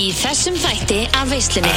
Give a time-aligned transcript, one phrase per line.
[0.00, 1.68] Í þessum þætti af veislunni.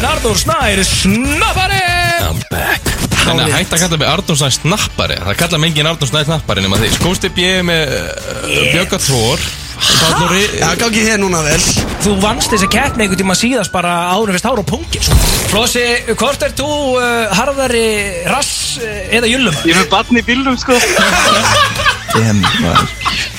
[0.00, 1.80] Nardur Snær Snappari!
[2.24, 2.86] I'm back.
[3.20, 5.18] Þannig að hætta að kalla mig Arnór Snæ snappari.
[5.26, 9.44] Það kalla mig engin Arnór Snæ snappari nema því Skósti bjöði með uh, Þór.
[9.80, 11.60] Bátnóri Já, gangi þér núna vel.
[12.00, 15.20] Þú vannst þessa keppni einhvern tíma síðast bara áður fyrst ára á pungin sko.
[15.52, 17.84] Flossi, hvort er þú uh, harðari
[18.30, 18.88] rass uh,
[19.20, 19.60] eða jullum?
[19.68, 20.80] Ég er með barn í bílnum sko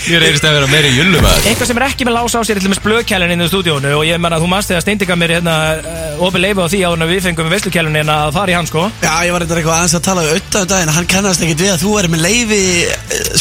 [0.01, 2.57] Ég reynist að vera meiri jullum að Eitthvað sem er ekki með lása á sér
[2.57, 5.33] til með splökjælinn inn í stúdíónu og ég menna að þú mannst þegar steindika mér
[5.35, 8.53] hérna uh, opið leifu á því áður en við fengum við veistlukjælinn hérna að fara
[8.53, 11.09] í hann sko Já, ég var eitthvað aðeins að tala við auðvitað um daginn Hann
[11.13, 12.61] kannast ekkit við að þú er með leifi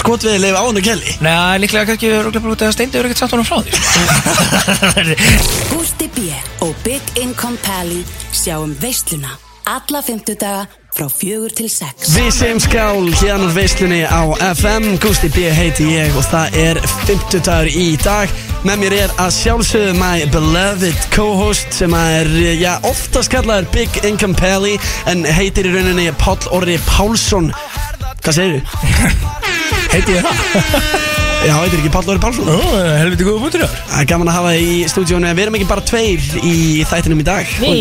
[0.02, 3.08] Skotviði leifi á hann og kelli Nei, líklega kannski rúglega bara út að steindi eru
[3.08, 5.00] ekkert satt honum frá því sko.
[5.72, 6.28] Gústi B.
[6.66, 8.04] og Big Income Pally
[8.36, 9.38] sjáum veisluna
[9.70, 12.12] alla fymtudaga frá fjögur til sex.
[12.16, 16.80] Við segjum skál hérna úr veislunni á FM Gusti B heiti ég og það er
[17.06, 22.28] 50 dagur í dag Með mér er að sjálfsögðu my beloved co-host sem er,
[22.60, 24.74] já, oftast kallaður Big Income Pally
[25.08, 27.48] en heitir í rauninni Páll Orri Pálsson
[28.20, 28.60] Hvað segir
[29.94, 31.16] Heiti ég það?
[31.40, 32.44] Já, heitir ekki Páll Orri Pálsson.
[32.52, 32.56] Ó,
[33.00, 35.68] helviti góða bútur þar Það er gaman að hafa þig í stúdíónu við erum ekki
[35.70, 36.52] bara tveir í
[36.90, 37.54] þættinum í dag.
[37.64, 37.72] Ný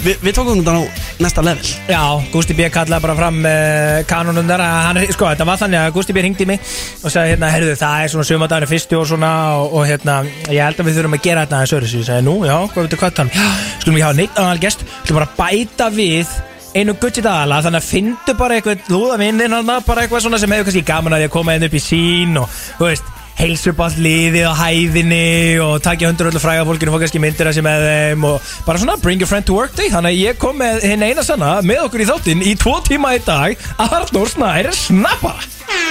[0.00, 0.82] Vi, Við tókum þetta á
[1.20, 1.70] næsta level.
[1.92, 2.00] Já,
[2.32, 2.66] Gusti B.
[2.72, 6.22] kallaði bara fram uh, kanonum þar hann, Sko, þetta var þannig að Gusti B.
[6.24, 6.62] ringdi mig
[7.04, 10.16] og sagði, hérna, herruðu, það er svona sömadagur fyrstu og svona og, og hérna,
[10.48, 12.88] ég held að við þurfum að gera þetta aðeins öðru Ég sagði, nú, já, hvað
[12.88, 13.48] veitu hvað þannig Já,
[13.82, 16.32] skulum ekki hafa neitt annan gest Skulum bara bæta við
[16.74, 20.52] einu guttið aðala þannig að fyndu bara eitthvað lúða vinnin hann bara eitthvað svona sem
[20.54, 23.72] hefur kannski gaman að því að koma inn upp í sín og, þú veist, heilsu
[23.72, 25.28] upp allt liðið á hæðinni
[25.64, 28.50] og takja hundur öllu fræga fólkinu og fá kannski myndir að sér með þeim og
[28.66, 29.88] bara svona bring your friend to work day.
[29.92, 33.14] Þannig að ég kom með hinn eina sanna með okkur í þáttinn í tvo tíma
[33.16, 33.70] í dag.
[33.88, 35.38] Arnór Snær Snappa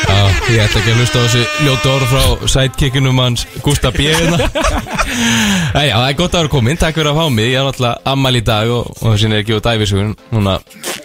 [0.09, 4.07] Já, ég ætla ekki að hlusta á þessi ljótu orð frá sidekickinum hans Gustaf B.
[4.09, 4.37] hérna.
[5.73, 8.35] Það er gott að vera komin, takk fyrir að fá mig Ég er náttúrulega ammal
[8.39, 10.55] í dag og, og þessin er ekki úr dæfisugun núna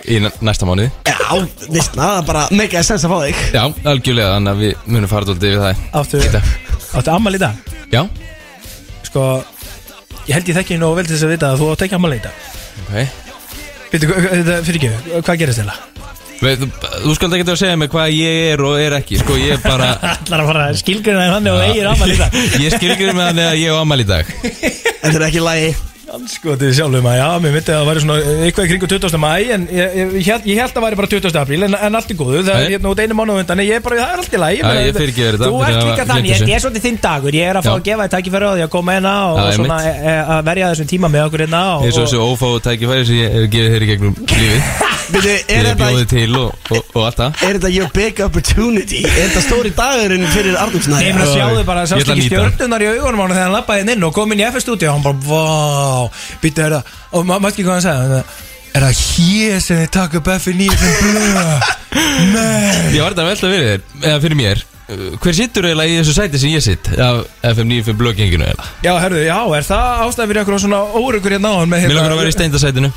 [0.08, 1.19] í næ- næsta mánuði Já,
[1.72, 5.12] vissna, það er bara meikaði sens að fá þig Já, algjörlega, þannig að við munum
[5.12, 6.52] fara dóldi við það Áttu, Í dag.
[7.01, 8.02] áttu ammal í dag Já,
[9.11, 9.27] Sko,
[10.29, 12.14] ég held ég þekki nú vel til þess að vita að þú átt ekki ammal
[12.17, 12.48] í dag
[12.85, 12.95] ok
[13.95, 14.08] Býttu,
[14.67, 14.92] fyrir ekki,
[15.23, 15.77] hvað gerist þeirra?
[16.44, 16.68] Veit, þú,
[17.06, 19.64] þú skalt ekki að segja mig hvað ég er og er ekki Sko, ég er
[19.64, 22.38] bara Allar að fara að skilgjörna þannig og eigir ammal í dag.
[22.64, 24.30] Ég skilgjur mig þannig að ég á ammal í dag.
[24.44, 25.74] Þetta er ekki lægi
[26.14, 29.17] Anskotið sjálfum að já, mér myndi að það væri svona eitthvað í kringu 20.
[29.25, 31.39] mæ en ég, ég, ég, held, ég held að það væri bara 20.
[31.41, 32.75] apríl en, en allt er góðu, það er Nei.
[32.75, 35.63] hérna út einu mánu undan en ég er bara, það er allt í þetta, Þú
[35.67, 37.77] ert líka þannig, ég, er svolítið þinn dagur ég er að fá Já.
[37.80, 40.08] að gefa þér tækifæri á því að koma hérna og, Já, og svona einmitt.
[40.14, 43.23] e, að verja þessum tíma með okkur hérna og, Eins og þessu ófáu tækifæri sem
[43.23, 47.42] ég gefið þér í gegnum lífið Ég er þetta, til og, og, og allt það
[47.45, 49.03] er þetta your big opportunity?
[49.05, 51.11] Er þetta stóri dagurinn fyrir Arnúksnæði?
[51.11, 54.14] Ég sjáðu bara, sást ekki stjórnunar í augunum á hann þegar hann lappaði inn og
[54.17, 56.04] kom inn í FS-stúdíu og hann bara, vá,
[56.42, 56.85] býttu er það
[57.15, 58.20] og maður ekki hvað hann sagði?
[58.75, 61.35] Er það hér sem þið taka upp F9 sem blöð?
[62.35, 64.59] Nei Ég var þetta að velta fyrir þér, eða fyrir mér.
[64.85, 67.23] Hver sittur eiginlega í þessu sæti sem ég sitt af
[67.55, 71.48] FM 95 blöggenginu eiginlega Já, herðu, já, er það ástæð fyrir einhverjum svona óryggur hérna
[71.57, 72.91] á hann með Mér langar að vera í steindasætinu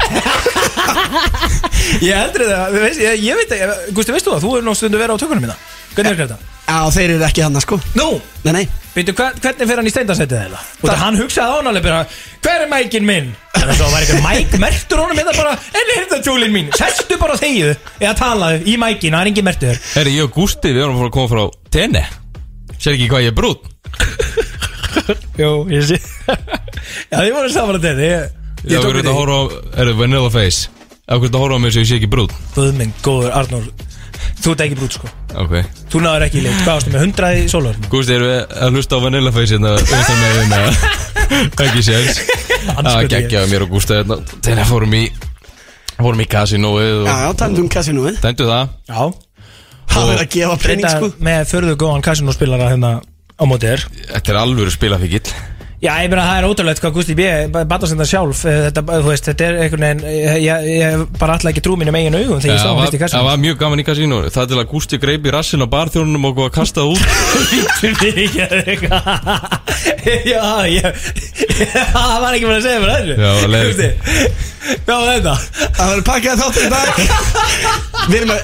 [2.04, 5.16] Ég heldur það, ég, ég veit að, Gusti, veistu það, þú er nú stundu verið
[5.16, 5.56] á tökunum mína
[5.96, 6.38] Hvernig er þetta?
[6.68, 7.78] Já, þeir eru ekki hann sko.
[7.96, 8.08] Nú,
[8.44, 8.66] Nei, nei.
[8.96, 10.60] Veitu, hvern, hvernig fer hann í steindarsætið þeirra?
[10.82, 12.00] Og það hann hugsaði á hann alveg bara
[12.42, 13.28] Hver er mækin minn?
[13.54, 16.72] Þannig að það var eitthvað mæk mertur honum eða bara En er þetta tjúlin mín?
[16.78, 20.72] Sestu bara þegið Eða talaðu í mækin, það er engin mertur Herri, ég og Gústi,
[20.74, 21.44] við erum að fara að koma frá
[21.78, 22.04] tenni
[22.78, 23.60] Sér ekki hvað ég er brún
[25.44, 26.00] Jú, ég sé.
[27.12, 28.34] Já, þið voru saman að þetta Ég,
[28.66, 29.44] Já, ég tók við erum þetta að horfa á,
[29.78, 30.72] er það Vanilla Face.
[31.06, 33.70] Af hverju þetta horfa á mig sem ég sé ekki brún Guðminn, góður, Arnór.
[34.42, 35.54] Þú ert ekki brút, sko Ok.
[35.92, 37.04] Þú náður ekki leitt, hvað ástu með?
[37.08, 37.76] 100 í sólar?
[37.92, 40.60] Gústi, erum við að hlusta á Vanilla Face hérna Undan með hérna?
[41.68, 42.22] Ekki séns
[42.68, 44.18] Það geggjaði mér og Gústi hérna.
[44.46, 45.04] Tenni fórum í
[45.98, 48.74] Fórum í kasinóið Já, já, tæmdum kassinúið Dæmdu það.
[48.90, 49.02] Já.
[49.94, 51.12] Það er að gefa penning Reynda sko.
[51.26, 53.86] með förðu góðan kasinóspilara hérna á móti þér.
[54.12, 55.24] Þetta er alvöru spilafikill
[55.78, 57.26] Já, ég meina það er ótrúlegt hvað Gusti B.
[57.54, 61.36] batast þetta sjálf eh, þetta, þú veist, þetta er einhvern veginn ég, ég, ég bara
[61.36, 63.38] alltaf ekki trú mínum eigin augum þegar ég Það var, fyrst í það kassinum var
[63.44, 66.50] mjög gaman í kasínó Það til að Gústi greip í rassin á barþjónunum og góða
[66.50, 67.04] að kasta það út.
[70.32, 70.82] Já, ég
[71.94, 73.14] það var ekki bara að segja mér þessu.
[73.22, 73.70] Já, var.
[73.70, 73.90] Gusti,
[74.88, 75.36] Já, þetta.
[75.78, 76.90] Það verður pakkað þáttur í dag.
[78.10, 78.42] Við erum með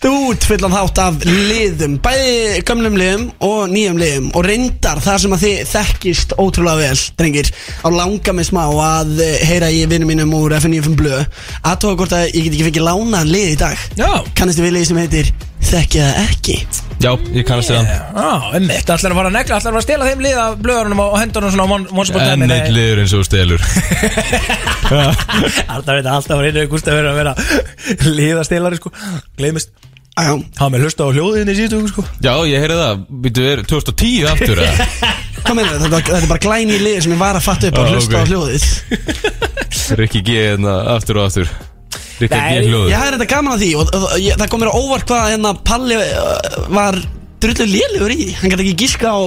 [0.00, 5.34] stút fullan þátt af liðum Bæði gömlum liðum og nýjum liðum Og reyndar það sem
[5.36, 7.50] að þið þekkist ótrúlega vel, drengir
[7.84, 11.20] Á langa með smá að eh, heyra í vinnum mínum úr FNF Blö
[11.68, 13.82] Aðtóða hvort að ég get ekki fengið lánaðan lið í dag.
[14.00, 14.08] Já,
[14.38, 15.28] Kannastu við lið sem heitir
[15.70, 16.54] þekki það ekki?
[17.00, 17.90] Já, ég kannast þér hann.
[18.16, 21.02] Já, einmitt, ætlar að fara að negla, ætlar að fara að stela þeim liða blöðunum
[21.04, 23.64] og hendunum svona á Mon- Once Upon a En Time eitt liður eins og stelur.
[25.72, 27.34] Alltaf veit að alltaf var einu Gústa verið að vera
[28.20, 28.92] liða stelari sko.
[29.38, 29.72] Gleimist
[30.60, 32.04] Há með hlusta á hljóðinni síðan sko?
[32.24, 34.88] Já, ég heyrði það, býttu er 2010 aftur eða?
[35.44, 37.80] hvað meina þetta, þetta er bara glæni í lið sem ég var að fatta upp
[37.80, 38.20] að Já, hlusta ok.
[38.20, 38.66] á hljóðið.
[40.00, 41.54] Rikki G hérna aftur og aftur.
[42.20, 44.70] Rikki G Ég hafði þetta gaman að því og, og, og ég, það kom mér
[44.70, 46.98] á óvart hvað hérna Palli uh, var
[47.40, 49.20] drullu lélugur í Hann gæti ekki gíska á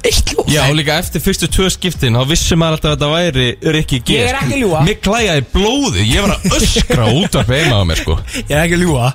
[0.00, 3.10] eitt hljóð Já, og líka eftir fyrstu tvö skiptin þá vissi maður alltaf að þetta
[3.14, 4.82] væri Rikki G Ég er ekki að ljúga.
[4.88, 8.18] Mér klæjaði blóði, ég var að öskra útvarp heima á mér sko.
[8.42, 9.12] Ég er ekki að ljúa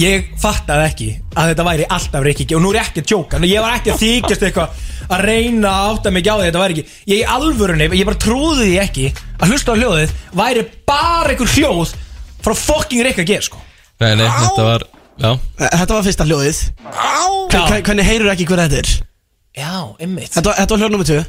[0.00, 1.08] Ég fattaði ekki
[1.38, 3.92] að þetta væri alltaf Rikki G og nú er ekki að tjóka Ég var ekki
[3.94, 4.68] að þykjast eitthvað
[5.14, 6.84] að reyna að átta mig á því þetta væri ekki.
[7.12, 9.06] Ég í alvörunni, ég bara trúði því ekki
[9.38, 11.94] að hlusta á hljóðið væri bara einhver hljóð
[12.44, 13.60] frá fucking Rikki G sko.
[14.00, 14.86] Nei, nei, þetta var,
[15.20, 15.30] já.
[15.60, 16.62] Þetta var fyrsta hljóðið.
[17.54, 18.88] Hve- Hvernig heyrur ekki hver þetta er?
[19.54, 20.32] Já, einmitt.
[20.34, 21.20] Þetta var, þetta var hljóð nummer 2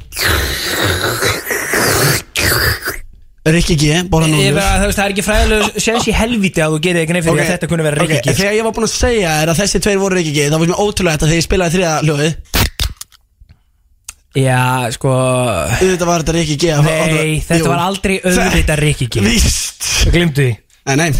[3.45, 7.13] Rikki G, bóla vera, það, er ekki fræðileg séns í helvíti að þú gerir ekki
[7.13, 8.33] nefn fyrir að þetta kunni vera Rikki G.
[8.39, 10.63] Þegar ég var búinn að segja þér að þessi tveir voru Rikki G þá var
[10.65, 12.33] mér ótrúlega þetta þegar ég spilaði þriða hljóðið.
[14.35, 14.63] Já,
[14.97, 19.23] sko Auðvitað var þetta Rikki G Nei, þetta var aldrei auðvitað Rikki G.
[19.29, 19.91] Víst.
[20.09, 21.11] Glimtu því Nei, nei.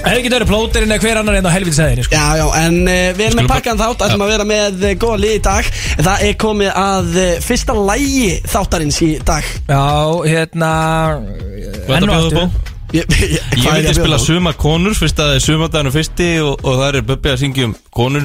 [0.00, 2.14] Það er ekki verið plóterinn eða hver annar en á helviti sæðinni sko.
[2.14, 5.16] Já, já, en uh, við erum með pakkan þátt ætlum að vera með uh, góða
[5.24, 5.70] lið í dag.
[5.96, 9.48] En Það er komið að uh, fyrsta lægi þáttarins í dag.
[9.66, 9.82] Já,
[10.30, 10.70] hérna
[11.18, 12.76] Hvað er það að bjóða upp á?
[12.90, 16.80] Ég, ég, Ég vildi spila sumar konur Fyrst að það er sumardaginu fyrsti Og, og
[16.80, 18.24] það er Bubbi að syngja um konur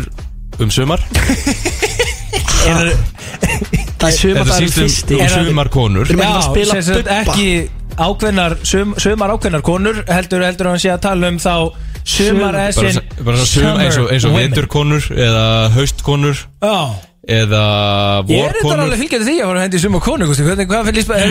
[0.58, 1.04] um sumar.
[2.66, 2.88] Er,
[4.02, 5.14] Það er það er sýst um, fyrsti.
[5.14, 7.46] um Er það- sumar konur Erum ekki bara að spila ekki
[8.02, 11.54] ákveðnar sum, Sumar ákveðnar konur Heldur, heldur hann sé að tala um þá
[12.06, 15.44] Sumar Sum- as Bara, in bara sum, eins og, veturkonur Eða
[15.76, 16.78] haustkonur Já.
[17.26, 17.62] Eða
[18.30, 18.82] Ég er þetta vorkonur.
[18.84, 20.44] alveg fylgjandi því að fara að hendi sumar konu Gusti.
[20.46, 21.24] Hvernig, hvað fyrir líspa uh,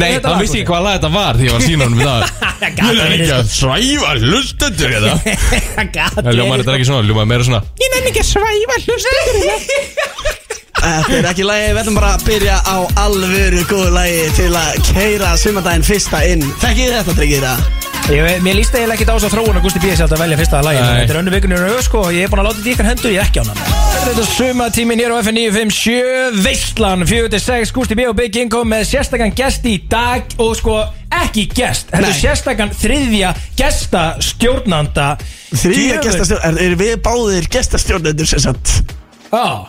[0.00, 2.22] Nei, hann lag, vissi ekki hvað lag þetta var Því ég var sína í dag.
[2.78, 7.28] Gat Ég er ekki að svæfa hlustendur Það ljómar verið, þetta er ekki svona, ljómar
[7.28, 7.60] meira svona.
[7.84, 10.38] Ég nefn ekki að svæfa hlustendur
[10.80, 14.80] Þetta er ekki lægi, við ætlum bara að byrja á alvöru góðu lægi til að
[14.88, 17.68] keira sumardaginn fyrsta inn Þekkið þið þetta, drengir það?
[18.10, 19.90] Mér líst eiginlega ekki á þess að þróun að Gusti B.
[19.92, 21.02] sé alltaf að velja fyrsta lagi Nei.
[21.02, 22.88] Þetta er önnu vikunni rauð sko og ég er búin að láta þetta í ykkar
[22.88, 23.60] hendur ég er ekki á hann
[24.00, 28.06] Þetta er sumatímin hér á FN 957 Veistlan 46 Gusti B.
[28.10, 30.78] og Big Ingo með sérstakann gest í dag og sko
[31.20, 35.12] ekki gest Þetta er sérstakann þriðja gesta stjórnanda
[35.52, 38.80] Þrýja gestastjórn, er, er við báðir gestastjórnendur sem sagt
[39.30, 39.68] Já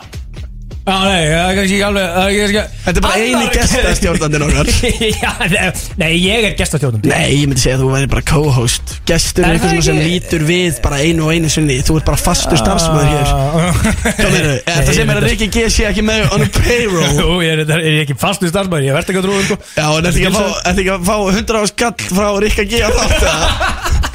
[0.82, 3.52] Já, nei, það er kannski ekki alveg það er kannski- Þetta er bara eini Annar-
[3.54, 4.70] gestastjórnandinn okkar.
[5.22, 5.68] Já, nei,
[6.02, 7.10] nei, ég er gestastjórnandi.
[7.12, 8.94] Nei, ég myndi segja að þú væri bara co-host.
[9.06, 10.10] Gestur Er er eitthvað það svona sem ekki?
[10.16, 11.76] lítur við bara einu og einu sinni.
[11.86, 13.30] Þú ert bara fastur starfsmæður hér.
[14.18, 17.14] Hvað meina, er þetta sem er að Rikki G sé ekki með on a payroll?
[17.22, 19.60] Jú, ég er, er ég ekki fastu starfsmæður, ég verð ekki að trúa sko.
[19.78, 22.66] Já, en þetta ekki að fá, ertu ekki að fá 100 á skall frá Rikka
[22.66, 24.11] G á þátt eða?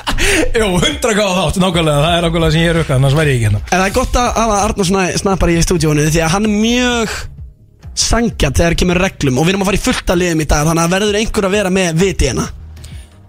[0.57, 3.37] Jú, hundra gáða þátt, nákvæmlega, það er nákvæmlega sem ég er auka, annars væri ég
[3.39, 3.61] ekki hérna.
[3.71, 6.53] En það er gott að hafa Arnur Snæ- Snappar í stúdíónu Því að hann er
[6.61, 7.15] mjög
[7.97, 9.37] sangjart þegar kemur reglum.
[9.41, 11.47] Og við erum að fara í fullt að liðum í dag Þannig að verður einhver
[11.49, 12.47] að vera með viti hérna?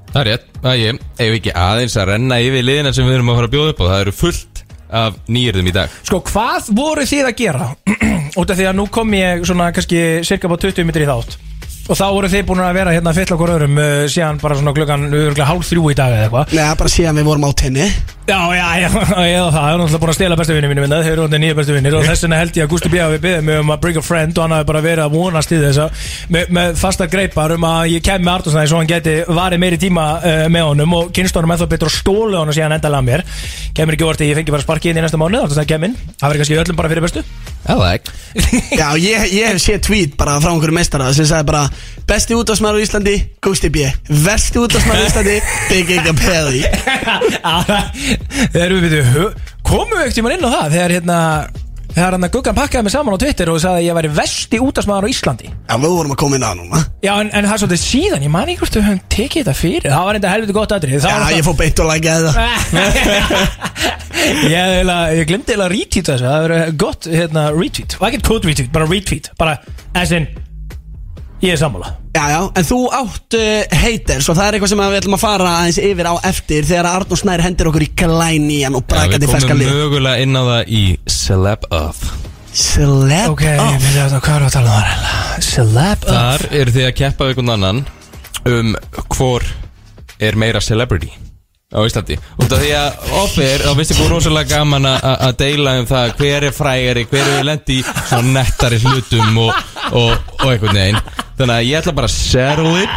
[0.08, 3.32] Það er rétt, það ég Ef ekki aðeins að renna yfir liðina sem við erum
[3.32, 3.84] að fara að bjóða upp á.
[3.88, 4.62] Það eru fullt
[4.98, 5.96] af nýjörðum í dag.
[6.08, 7.66] Sko, hvað voru þið að gera?
[8.40, 11.36] Út af því að nú kom ég svona kannski cirka bá 20 minnir í þátt
[11.88, 14.58] Og þá voru þið búin að vera hérna að fylla okkur öðrum uh, síðan bara
[14.58, 16.54] svona klukkan örgulega hálf þrjú í dag eða eitthvað.
[16.58, 17.86] Nei, bara síðan við vorum á tenni.
[18.28, 18.88] Já, já, já,
[19.32, 21.56] já, það er náttúrulega búin að stela bestu vinni mínu minna Þeir eru orðin nýja
[21.56, 23.00] bestu vinnir og þess vegna held ég að Gusti B.
[23.00, 25.54] hafi beðið mig um að bring a friend og hann hafi bara verið að vonast
[25.56, 26.04] í þess að
[26.36, 29.80] með, með fasta greipar um að ég kem með Artursnæði svo hann geti varið meiri
[29.80, 33.24] tíma uh, með honum og kynst honum ennþá betur og stóli honum síðan endalega mér.
[33.72, 36.28] Kemur ekki orðið, ég fengi bara sparkið inn í næsta mánu Artursnæði kem inn, það
[36.28, 37.24] verður kannski öllum bara fyrir bestu
[37.68, 38.12] Það ekki.
[38.78, 41.66] Já, ég, ég hef séð tweet bara frá einhverju meistara sem sagði bara
[42.08, 43.84] Besti útásmaður á Íslandi, Gusti B
[44.24, 45.36] Versti útásmaður á Íslandi,
[45.68, 46.62] Big Inga Pelli
[48.54, 51.18] Þegar við veitum, komum við ekkert tímann inn á það Þegar hérna
[51.98, 54.58] Þegar hann að Guggan pakkaði mig saman á Twitter og sagði að ég væri vesti
[54.62, 55.48] útastmaður á Íslandi.
[55.50, 56.82] Já, við vorum að koma inn að núna.
[57.02, 59.54] Já, en, en það er svolítið síðan, ég man ekki hvort við höfum tekið þetta
[59.58, 59.88] fyrir.
[59.88, 62.38] Það var enda helviti gott aðrið Já, ég fór beint og lækjaði það.
[64.48, 67.94] Ég, ég glemdi eða að retweeta þessu Það verið gott hérna, retweet.
[68.00, 69.54] Og ekkert code retweet, bara retweet Bara,
[69.96, 70.26] as in,
[71.42, 71.92] ég er sammála.
[72.18, 75.22] Já, já, en þú átt uh, haters og það er eitthvað sem við ætlum að
[75.22, 78.94] fara aðeins yfir á eftir þegar Arnur Snær hendir okkur í glænían og Já, Við
[78.96, 79.76] brakandi ferska komum lið.
[79.76, 80.82] mögulega inn á það í
[81.18, 82.00] Celeb of
[82.58, 83.78] Celeb Ok, off.
[83.84, 85.46] við veitum hvað er að tala um það eiginlega?
[85.52, 87.84] Celeb Þar eru þið að keppa við einhvern annan
[88.48, 88.74] um
[89.14, 89.46] hvor
[90.18, 91.12] er meira celebrity
[91.68, 92.16] á Íslandi.
[92.40, 96.46] Út af því að ofir, þá finnst ykkur rosalega gaman að- deila um það hver
[96.48, 99.54] er frægari, hver er lendi svona nettari hlutum og,
[99.92, 101.00] og, og einhvern veginn.
[101.36, 102.96] Þannig að ég ætla bara að settle it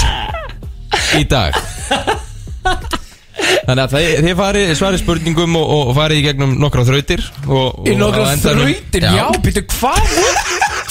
[1.19, 1.59] í dag.
[3.67, 7.83] Þannig að þið, þið farið svarið spurningum og, og farið í gegnum nokkra þrautir og,
[7.91, 10.15] Í nokkra þrautir, já, býttu, hvað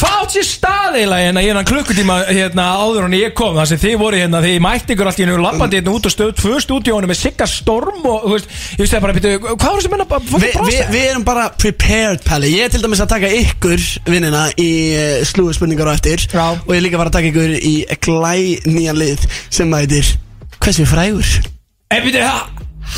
[0.00, 3.52] Hvað átt sér stað eiginlega hérna, hérna klukkutíma hérna áður en ég kom?
[3.59, 6.14] Það sem þið voru hérna, þið mætti ykkur allt í hennu lappandi hérna út og
[6.14, 9.66] stöð tvö stúdíónu með Sigga Storm og, þú veist, ég veist það bara, býttu, hvað
[9.66, 12.54] var þessi menna bara, Vi, vi, við erum bara prepared, Palli.
[12.57, 16.25] Ég er til dæmis að taka ykkur vinnina í uh, slúðu spurningar á eftir.
[16.33, 16.47] Já.
[16.57, 18.35] Og ég er líka bara að taka ykkur í glæ
[18.71, 20.14] nýjan lið sem að heitir
[20.61, 21.28] Hversu frægur?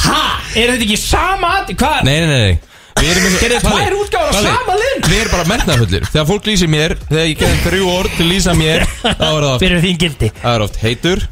[0.03, 0.23] Ha,
[0.55, 2.05] er þetta ekki sama hvað?
[2.07, 5.09] Nei, nei, nei, Þeir eru tvær af Palli, sama liðinu.
[5.09, 8.31] Við erum bara metnaðfullir Þegar fólk lýsir mér Þegar ég gerði þrjú orð til að
[8.33, 10.31] lýsa mér Þá er það oft, Fyrir þín gildi.
[10.43, 11.25] Það er oft heitur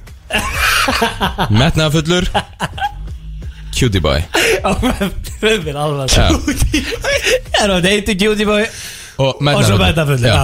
[1.60, 2.30] Metnaðfullur
[3.70, 4.18] Cutie boy.
[5.40, 6.26] Þau er alveg Já.
[6.34, 8.64] Það er þetta eitt cutie boy.
[9.20, 9.44] Og.
[10.20, 10.40] Já.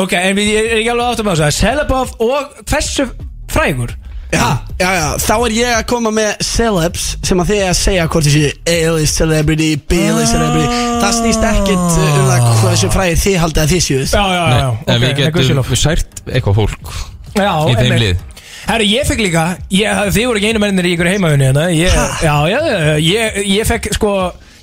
[0.00, 1.50] Ok, en ég er ekki alveg áttum á þessu.
[1.60, 3.06] Celebuff og hversu
[3.52, 3.94] frægur
[4.34, 4.48] Já,
[4.80, 8.06] já, já, þá er ég að koma með celebs sem að þið er að segja
[8.12, 10.82] hvort þessi A-list celebrity, B-list celebrity.
[11.04, 14.06] Það snýst ekkit uh, um það hversu frægir þið haldið að þið séuð.
[14.14, 16.94] Já, já, já, já En við ok, getum sært eitthvað fólk
[17.34, 18.00] Já, í þeim einmitt.
[18.04, 18.22] lið.
[18.64, 19.42] Herru, ég fekk líka
[19.76, 21.64] ég, Þið voru ekki einu mennir í ykkur heimaunni hérna.
[21.74, 21.92] Ég,
[22.24, 24.12] Já, já, já, ég, ég fekk sko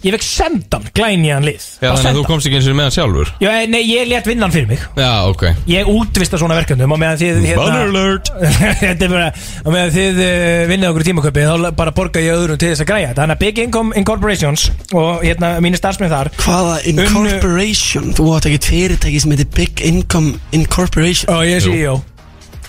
[0.01, 1.65] Ég fekk sendan glænýjan lið.
[1.77, 3.31] Já, þannig að þú komst ekki eins og með hann sjálfur?
[3.43, 4.81] Já, nei, ég let vinnan fyrir mig.
[4.98, 5.43] Já, ok.
[5.70, 8.31] Ég útvista svona verkefnum og meðan þið hérna- Banner alert!
[8.81, 9.27] Þetta er bara
[9.62, 12.89] Og meðan þið uh, vinnið okkur tímaköpi Þá bara borga ég öðrum til þess að
[12.89, 13.22] græja þetta.
[13.22, 14.63] Þannig að Big Income Incorporations
[14.98, 18.10] Og hérna mínir starfsmenn þar Hvaða incorporation?
[18.17, 21.29] Þú átt ekki fyrirtæki sem heitir Big Income Incorporation.
[21.36, 21.67] Og ég er.
[21.67, 22.00] CEO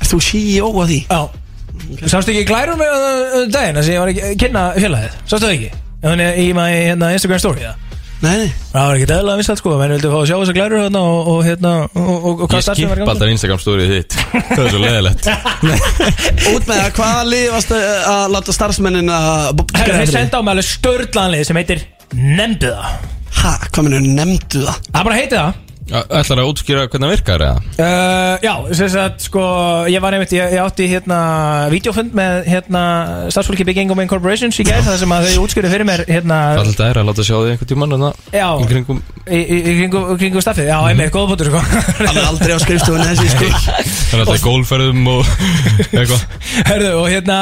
[0.02, 1.00] Er þú CEO að því?
[1.08, 1.22] Já.
[2.12, 3.80] Sástu ekki glærum með uh, daginn?
[3.80, 5.16] Að ég var ekki að kynna félagið.
[5.24, 5.72] Sástu það ekki?
[6.02, 7.66] Þannig í maður hérna, Instagram story?
[7.66, 7.92] Það
[8.22, 8.50] Nei, nei.
[8.70, 9.72] Það var ekki eðla vissalt sko.
[9.80, 12.52] Menn vildu fá að sjá þess að glæru hérna og, og hérna og, og, og
[12.52, 14.18] hvað Ég skip alltaf Instagram stórið þitt.
[14.52, 15.26] Það er svo leðilegt
[16.52, 20.54] Út með það, hvaða lið varst að láta starfsmennin að Herru, þeir senda á mig
[20.54, 23.10] alveg störlanlið sem heitir Nefndu það.
[23.42, 24.80] Ha, hvað minnur nefndu það?
[24.92, 27.62] Það bara heiti það Ætlar að útskýra hvernig það virkar eða?
[27.74, 29.42] Uh, já, sem sagt, sko,
[29.90, 31.16] ég var einmitt, ég, ég átti hérna
[31.72, 32.82] videofund með hérna
[33.34, 36.60] starfsfólki Big Income Incorporations í gær, það sem að þau útskjöru fyrir mér hérna, Það
[36.62, 38.46] er alltaf að láta sjá þig einhvern tímann þarna Já.
[38.62, 41.64] Í kringum í, í, í kringu, kringu staffið, já, einmitt, góða bútur, sko
[41.98, 43.50] Hann er aldrei á skrifstofunni þessi sko
[44.12, 45.34] Það er alltaf í gólferðum og
[45.98, 46.24] eitthvað
[46.70, 47.40] Hörðu, og hérna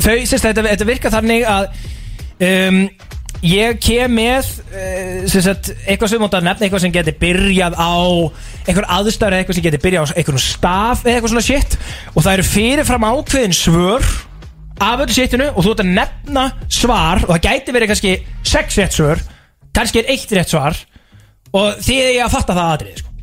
[0.00, 1.70] þau, sem sagt, þetta, þetta virka þannig að
[2.48, 2.82] um,
[3.46, 7.76] ég kem með uh, sem sagt, eitthvað sem mútt að nefna eitthvað sem geti byrjað
[7.78, 7.94] á
[8.68, 11.78] einhver aðstæður eitthvað sem geti byrjað á einhvern staf eða eitthvað svona shit.
[12.14, 14.06] Og það eru fyrirfram ákveðin svör
[14.78, 18.14] af öllu shitinu og þú ert að nefna svar og það gæti verið kannski
[18.46, 19.22] sex rétt svör
[19.74, 20.78] kannski er eitt rétt svar
[21.56, 23.14] og þið er að fatta það aðrið sko.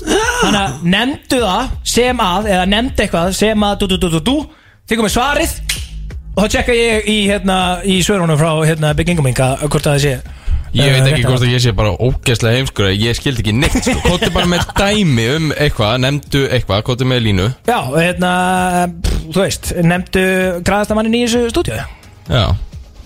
[0.00, 4.36] Þannig að nefndu það sem að eða nefndu eitthvað sem að du, du, du,
[4.88, 5.56] þið komið svarið
[6.36, 9.40] og þá tjekka ég í, hérna, í svörunum frá hérna, Inc.
[9.40, 10.14] að hvort að það sé
[10.70, 13.82] Ég eh, veit ekki hvort að- ég sé bara ógeðslega heimskur Ég skildi ekki neitt
[13.82, 13.96] sko.
[14.06, 17.48] Kóttu bara með dæmi um eitthvað Nemndu eitthvað, kóttu með línu.
[17.66, 18.30] Já, hérna,
[19.02, 20.22] pff, þú veist, nefndu
[20.62, 21.80] græðastamannin í þessu stúdíu.
[22.30, 22.44] Já.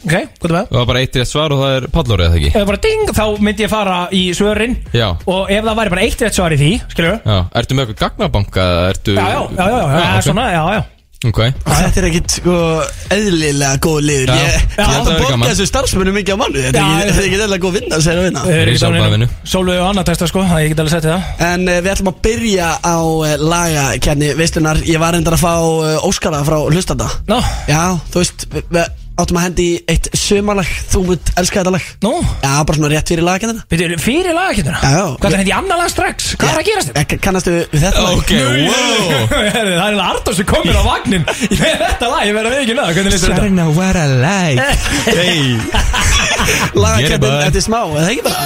[0.05, 0.67] Ok, hvað er með?
[0.69, 2.51] Það var bara eitt rétt svar og það er pallórið eða ekki?
[2.61, 4.75] Ef bara ding, þá myndi ég fara í svörin.
[4.93, 5.07] Já.
[5.25, 8.03] Og ef það væri bara eitt rétt svar í því, skilur Já, ertu með eitthvað
[8.05, 10.83] gagnabanka eða ertu Já, já, já, já, já, já, svona, já, já
[11.25, 11.41] Ok.
[11.65, 12.55] Þetta er ekkit sko
[13.15, 14.33] eðlilega góð liður.
[14.33, 14.41] Já.
[14.45, 17.39] Ég, ég þetta átt að borga þessu starfsmennu mikið á mannu Þetta er er ekki
[17.39, 18.43] eðlilega góð vinna að segja vinna.
[18.49, 19.29] Þeir eru í sjálfboðavinnu.
[19.55, 21.31] Sólu og annað texta, sko, það ég get alveg sett það.
[21.49, 25.55] En uh, við ætlum að byrja á uh, lagakenni Veistlunar, ég var reyndar að fá
[25.55, 27.09] uh, Óskara frá hlustanda.
[27.31, 27.41] Nó,
[27.71, 31.85] Já, þú veist, við, við áttum að hendi eitt sömarlag Þú munt elska þetta lag
[32.03, 35.05] nú Já, bara svona rétt fyrir lagakennina Byrju, fyrir lagakenduna Já, já.
[35.23, 36.31] Hvað er þetta í annar lag strax?
[36.41, 37.01] Hvað er að gerast þetta?
[37.05, 38.13] Ek- Kannastu við þetta lag?
[38.19, 38.33] Ok,
[38.67, 39.05] wow
[39.55, 42.55] Herðu, Það er Artur sem komir á vagnin Ég með þetta lag, ég verð að
[42.57, 43.51] við ekki neða Hvernig listur þetta?
[43.55, 44.59] know what I like
[45.07, 45.45] Hey
[47.05, 47.47] Get it, bye.
[47.47, 48.37] eftir smá, eða ekki bara?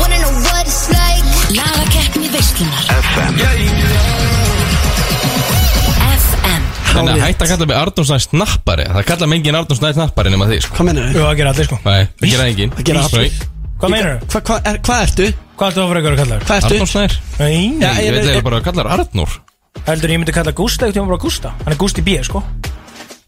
[0.00, 4.51] Wanna know what it's like Lagakeppni veislunar FM
[6.92, 8.84] Þannig að hætta að kalla mig Arnónsnæ snappari.
[8.92, 10.74] Það kalla mig engin Arnónsnæ snappari nema þig sko.
[10.76, 11.76] Hvað mennur Jú, það gera allir sko.
[11.86, 13.32] Nei, það gera engin Það gera allir.
[13.82, 14.26] Hvað meinar þú?
[14.32, 15.26] Hvað hva, er, hva ertu?
[15.58, 16.44] Hvað ertu að ykkur að kalla þér?
[16.46, 16.74] Hvað ertu?
[16.76, 19.30] Arnónsnær Nei, Já, Ég ég veit veit- eða bara að kalla þér Arnór.
[19.88, 21.48] Heldur ég myndi kalla Gústa Ekkert ég bara Gústa.
[21.64, 22.38] Hann er Gústi B, sko.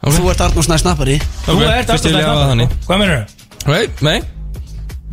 [0.05, 1.17] Þú ert Arnór Snæ snappari.
[1.49, 2.07] Þú ert fyrst
[3.65, 4.34] Artur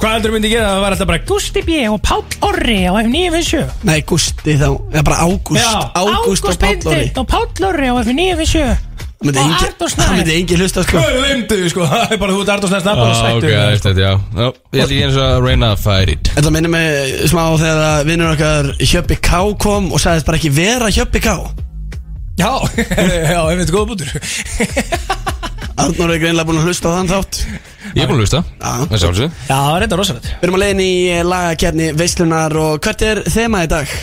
[0.01, 0.69] Hvað heldur þú myndi gera?
[0.71, 5.03] Það var alltaf bara Gústi B og Páll Orri á F957 Nei, Gústi þá, eða
[5.05, 5.75] bara Ágúst.
[5.93, 7.11] Ágúst og Páll Orri.
[7.21, 8.89] Og Páll Orri á F957
[9.21, 10.07] Það myndi Ó, engin- Arnór Snær.
[10.07, 10.97] Það myndi engin hlusta sko.
[10.97, 11.85] Hvað glemdu þið sko.
[11.91, 14.13] Það er bara þú Snæst Það er bara Ah, ok, sættu er þetta, já.
[14.17, 16.31] Já, Ég held ekki eins og að reyna að fight it.
[16.39, 16.87] Þetta minnir mig
[17.29, 21.37] smá þegar að vinnur okkar Hjöppi K kom og sagðist bara ekki vera Hjöppi K.
[22.41, 22.49] Já,
[23.29, 24.09] já, ég veit góða bútur
[25.79, 27.41] Arnór er greinlega búin að hlusta á þann þátt.
[27.95, 28.41] Ég er búin að hlusta.
[28.59, 28.71] Já.
[28.81, 30.31] Það er sjálfsög Já, það er þetta rosalegt.
[30.31, 30.93] Við erum að leiðin í
[31.31, 33.93] lagakefni Veislunar og hvert er þema í dag?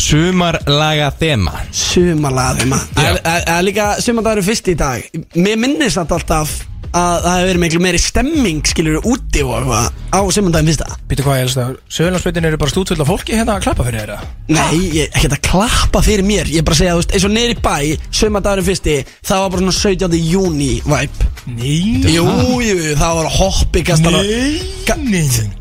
[0.00, 2.78] Sumarlaga þema Sumarlaga þema.
[2.96, 5.20] Það er líka sumardagur fyrst í dag.
[5.36, 6.54] Mér minnist þetta alltaf
[6.96, 10.88] að það hefur verið miklu meiri stemming skilur úti og eitthvað á sumardaginn fyrsta.
[11.10, 14.00] Býtu hvað ég helst að Söðurlandsbyrtin eru bara stútfull af fólki hérna að klappa fyrir
[14.00, 14.18] þeirra
[14.50, 16.50] Nei, ég ekki að klappa fyrir mér.
[16.50, 17.76] Ég er bara að segja, þú veist, eins og neyri bæ
[18.20, 20.20] Sumardagurinn fyrsti, það var bara svona 17.
[20.32, 21.30] júni vibe.
[21.54, 21.78] Nei.
[22.10, 22.26] Jú,
[22.64, 24.60] jú, það var hoppi kastar Nei.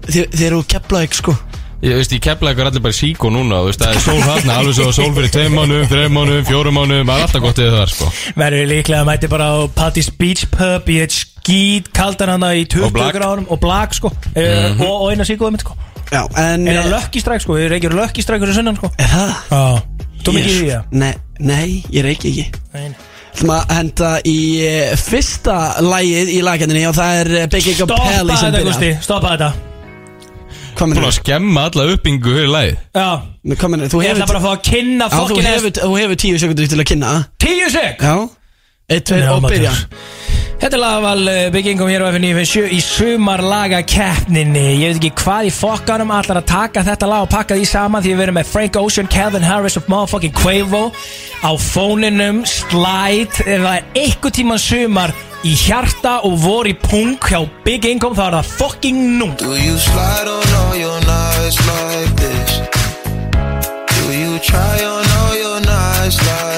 [0.10, 1.38] Þeir eru ekki sko
[1.80, 4.24] Ég veist, ég kepla eitthvað allir bara í síkó núna þú veist, Það er sól
[4.26, 7.62] þarna, alveg svo sól fyrir tveim mánuðum, þreim mánuðum, fjórum mánuðum Það er alltaf gott
[7.64, 8.10] eða það, sko.
[8.42, 12.66] Verður líklega að mæti bara á Patty's Beach Pub Í eitt skít kaldan hana í
[12.68, 13.16] 20 black.
[13.16, 14.12] gráðum Og black sko.
[14.36, 15.78] Mm og, og eina síkóðum sko.
[16.10, 17.56] Já, en Er það Lucky Strike sko.
[17.56, 18.92] Við reykjum Lucky Strike fyrir sunnan sko.
[19.00, 19.32] Er það?
[19.54, 19.64] Já.
[20.26, 22.46] Þú mikið í því það Nei, nei, ég reiki ekki.
[22.76, 23.00] Nei, nei.
[23.40, 25.56] ætlum að henda í eh, fyrsta
[25.86, 28.94] lægið í lagkendinni og það er eh, Big Ego Stoppa Pelli sem þetta Gusti.
[29.06, 29.52] Stoppa þetta
[30.80, 32.82] Búin mennur að skemma alla uppbyggingu fyrir lagið.
[32.96, 33.10] Já.
[33.44, 36.42] Þú Ég ætla hefur bara að fá að kynna þú fokkin hefur, þú hefur tíu
[36.42, 37.14] sekundur til að kynna.
[37.44, 38.04] Tíu sek?
[38.04, 38.16] Já.
[38.90, 39.74] Eitt, tveir og byrja.
[40.60, 45.54] Þetta er lagaval byggingum hér á F957 í sumarlaga keppninni Ég veit ekki hvað í
[45.56, 48.80] fokkanum allar að taka þetta lag og pakka því saman því við erum með Frank
[48.82, 50.90] Ocean, Calvin Harris og motherfucking Quavo
[51.40, 55.16] á fóninum, slide ef það er eitthvað tíman sumar
[55.48, 59.56] í hjarta og vor í pung hjá Big Income þá er það fucking nú Do
[59.56, 62.60] you slide on all your nights like this?
[63.96, 66.49] Do you try on all your nights like this?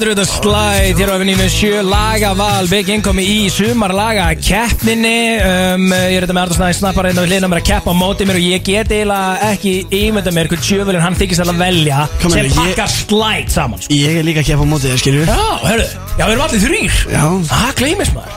[0.00, 5.10] Þetta er auðvitað slide hér á F957 lagaval Big Income í sumarlaga keppninni.
[5.44, 7.92] Um, Ég er þetta með Arndur Snæði snappar hérna við hliðina á mér að keppa
[7.92, 11.52] á móti mér og ég get eiginlega ekki ímynda mér hvað tjöfulinn hann þykist að
[11.60, 13.92] velja Kom sem ég- pakkar slide saman sko.
[13.92, 15.36] Ég er líka að keppa á mótið þér, skilju Já,
[15.68, 17.24] hörru, já við erum allir þrýr Já.
[17.52, 18.34] Það gleymist maður.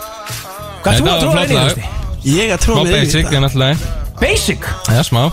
[0.84, 1.68] Hvað Þetta þú að var tróða flott inn í lag.
[1.72, 1.84] þessi?
[2.36, 3.36] Ég að tróða Smá mig basic, þetta.
[3.40, 4.72] en alltaf Basic?
[4.92, 5.24] Já, smá.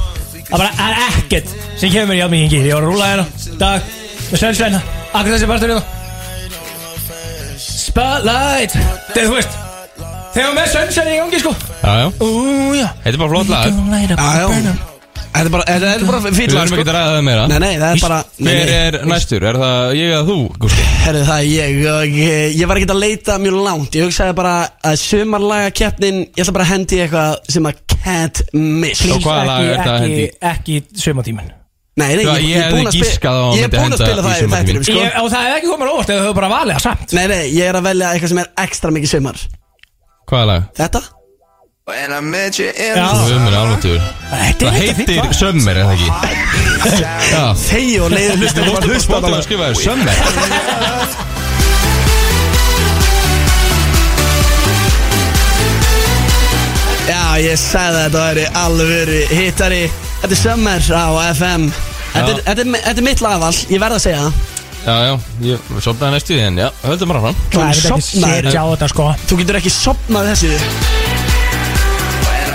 [0.47, 3.27] Það bara er ekkert sem kemur mér í ámyggin gýr Ég var að rúla hérna,
[3.59, 3.83] dag,
[4.31, 4.81] með svennsveina.
[5.11, 5.99] Akkur þessi partur hérna
[7.91, 8.75] Spotlight.
[9.11, 9.59] Þegar þú veist
[10.31, 11.51] Þegar með svennsveina í gangi sko.
[11.83, 12.07] Já, já.
[12.23, 12.29] Ú,
[12.79, 13.67] já Þetta er bara flott lag.
[13.67, 14.75] Já, Já, já
[15.31, 16.79] Þetta er bara, þetta er bara Við fýll lag, verðum sko.
[16.81, 17.43] ekki að ræða það meira.
[17.51, 18.79] Nei, nei, það er bara nei, Hver nei.
[18.81, 19.47] er næstur?
[19.51, 20.87] Er það ég eða þú, Gústi?
[21.05, 23.99] Herðu það er ég, og ég, ég var ekki að leita mjög langt.
[24.01, 24.57] Ég hugsaði bara
[24.91, 29.07] að sumarlaga keppnin Ég ætla bara að hendi í eitthvað sem að can't miss.
[29.07, 30.29] Og hvaða lag er þetta að ekki, hendi?
[30.55, 31.57] ekki sumatíman
[32.01, 33.69] Nei, nei, ég, ég ég er búinn hefði að spi- giskað á að Ég er
[33.69, 34.57] myndi búinn að henda spila í það í sumartímann.
[34.57, 37.09] þættinum, sko Ég, og það hefði ekki komið óvart eða þau bara valið það samt
[37.19, 39.39] Nei, nei, ég er að velja eitthvað sem er ekstra mikið sumar
[40.31, 40.63] Hvaða lag?
[40.81, 41.01] Þetta?
[41.91, 43.09] When I met you in Já.
[43.19, 43.83] Við erum alveg
[44.31, 45.33] Þetta Það er fínt heitir lag.
[45.41, 46.11] Summer, er það ekki?
[47.35, 50.17] Já Þegi og leiði hlustu Þú bara hlusta á það að skrifa þér Summer
[57.11, 59.81] Já, ég sagði að þetta væri alvöru hittari
[60.21, 61.65] Þetta er Summer á FM
[62.11, 62.43] Þetta er, Já.
[62.49, 66.15] þetta er, þetta er mitt lagval, ég verð að segja það Já, já, ég sopnaði
[66.17, 68.47] næstu því en já, höldum bara fram Það er þetta ekki Sofnaður.
[68.49, 70.53] setja á þetta sko Þú getur ekki sopnað þessu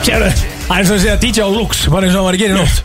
[0.05, 0.29] Sérðu,
[0.65, 2.41] það er eins og að segja DJ á Lux Bara eins og hann var að
[2.43, 2.83] gera í nótt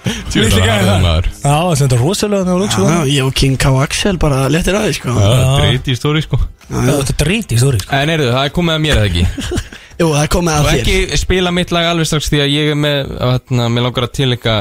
[0.00, 1.00] Viltu að gæða hafa það?
[1.04, 2.84] maður Já, þetta er rosalega með Lux sko.
[2.88, 3.72] Já, ég og King K.
[3.84, 6.38] Axel bara letir að því, sko Já, dreyti í stóri sko
[6.70, 7.90] Þetta er drít í stóri sko.
[7.98, 9.24] En eru það er komið að mér eða ekki
[10.00, 12.52] Jú, það er komið Og að þér ekki spila mitt lag alveg strax Því að
[12.54, 14.54] ég er með, hérna, mér langar að tilika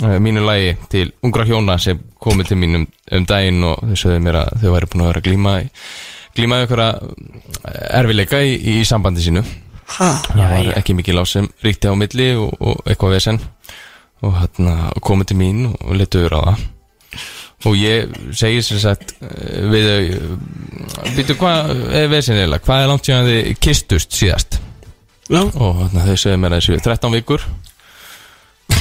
[0.00, 2.86] Mínu lagi til ungra hjóna Sem komið til mín um,
[3.18, 5.70] um daginn Og þau sögðu mér að þau væri búin að vera að glíma í-
[6.38, 6.80] Glíma ykkur
[7.98, 9.40] erfileika í, í sambandi sínu.
[9.96, 13.40] Ha, Það var ekki mikið lás sem ríkti á milli Og, og eitthvað vesen.
[14.22, 16.66] Og hérna, komið til mín og letu yfir á það
[17.68, 23.08] Og ég segi sér sagt eh, við þau Býtu hvað er vesenilega Hvað er langt
[23.10, 24.60] síðan þið kistust síðast?
[25.30, 27.44] Já, Og þarna, þau segja mér að þessu 13 vikur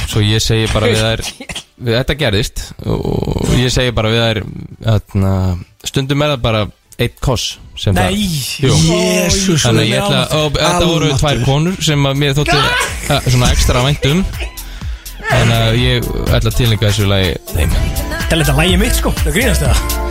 [0.09, 1.23] Svo ég segi bara við þær
[1.85, 4.41] við, Þetta gerðist Og ég segi bara við þær
[4.89, 5.33] þarna,
[5.85, 6.63] Stundum er það bara
[6.99, 8.17] eitt koss sem það-.
[8.65, 13.29] Jesús Þannig að ég ætla og Þetta voru tvær konur sem að mér þótti uh,
[13.29, 14.25] svona ekstra vænt um.
[15.29, 17.75] Þannig að ég ætla að tilninga þessu lagi þeim.
[17.79, 19.13] Þetta er þetta lægi mitt sko.
[19.23, 20.08] Það grínast það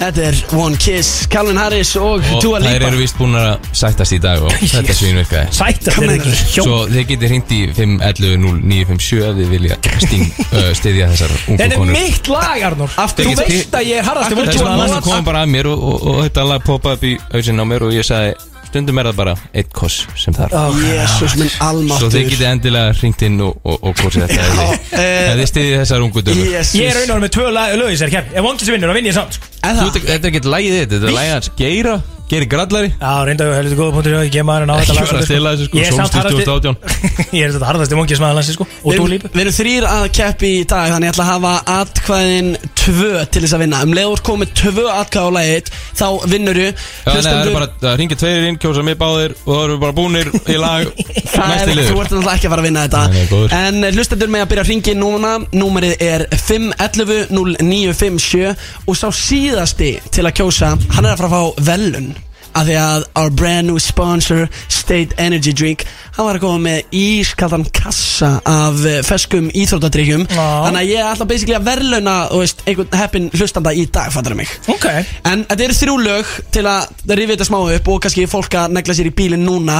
[0.00, 2.86] Þetta er One Kiss, Calvin Harris og Og Dua þær Lipa.
[2.88, 6.32] eru vist búin að sættast í dag og þetta svínvirkaði Sætast Kann er ekki.
[6.54, 10.24] hjó Svo þið getið hringt í 511-0957 ef þið vilja sting,
[10.56, 11.98] uh, stiðja þessar ungu Þetta er konur.
[11.98, 12.94] mitt lag Arnór.
[13.04, 15.84] Aftur- Þú veist að ég er harðasti Aftur- Þess vegna kom bara að mér og,
[15.92, 18.32] og, og þetta lag poppaði upp í hausinn á mér og ég sagði
[18.70, 20.54] stundum er það bara eitt koss sem þarf.
[20.80, 24.54] Jésús minn Svo almáttur þið getið endilega hringt inn og, og, og kosið þetta ef
[24.60, 27.90] þið- eh, ef þið stiðið þessar ungu dömur Jésús Ég er raunar með tvö lög
[27.90, 29.36] í sér kemni Ef vondkis vinnur, þá vinn ég samt.
[29.40, 29.50] Sko.
[29.66, 31.94] En Þú það- Þetta er ekki lagið þitt, þetta er lagið hans Geira,
[32.30, 32.92] Geiri Grallari.
[32.94, 35.50] Já, reynda að heldur góða punktur Ég gema hann á þetta lag vera að stela
[35.56, 36.78] þessu sko, Ég er samt Solstice harðasti 2018
[37.40, 38.66] Ég er þetta harðasti vondkismæður landsins sko.
[38.70, 41.26] Og Við þú erum, lípi við erum þrýr að keppi í dag Þannig ég ætla
[41.26, 43.78] að hafa atkvæðin tvö til þess að vinna.
[43.82, 45.66] Um leiður komið tvö atkvæð á lagið
[46.00, 46.68] Þá vinnur þú.
[47.04, 50.26] Það er bara, það ringir tveir inn, kjósa mig báðir og það eru bara búnir
[50.30, 50.82] í lag
[51.34, 53.02] Það er, þú ert náttúrulega ekki að fara að vinna þetta.
[53.10, 53.24] Nei.
[53.58, 55.32] En hlustendur með að byrja að ringi núna.
[55.54, 58.54] Númerið er 511-0957
[58.86, 62.10] Og sá síðasti til að kjósa Hann er að fara að fá velun
[62.54, 65.84] Af því að our brand new sponsor State Energy Drink
[66.16, 70.26] Hann var að koma með ískaldan kassa Af eh, feskum íþróttadrykkjum.
[70.28, 70.46] Já.
[70.66, 74.50] Þannig að ég ætla basically að verðlauna einhvern heppin hlustanda í dag Fattar mig.
[74.70, 74.86] Ok.
[75.28, 78.74] En þetta eru þrjú lög til að rifja þetta smá upp og kannski fólk að
[78.76, 79.78] negla sér í bílinn núna.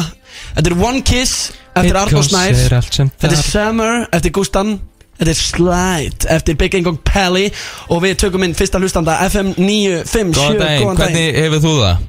[0.54, 3.42] Þetta er One Kiss eftir allt sem Þetta er.
[3.42, 4.78] Summer eftir Gustan.
[5.20, 7.50] Þetta er Slide eftir Big Engong Pally
[7.92, 12.06] og við tökum inn fyrsta hlustanda FM 957 Góðan daginn, hvernig hefur þú það?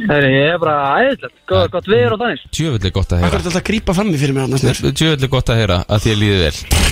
[0.00, 3.34] Ég er bara æðislegt, gott, gott viður og þannig Tjöfull er gott að Hvað er
[3.36, 4.80] heyra þetta að grípa fram í fyrir mér Arnó Snær?
[4.88, 6.90] Tjöfull er gott að heyra að þér líði vel.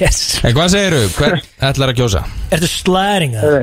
[0.00, 0.22] Yes.
[0.44, 2.24] En hvað segiru, hvern ætlar að kjósa?
[2.52, 3.54] Ertu slæring að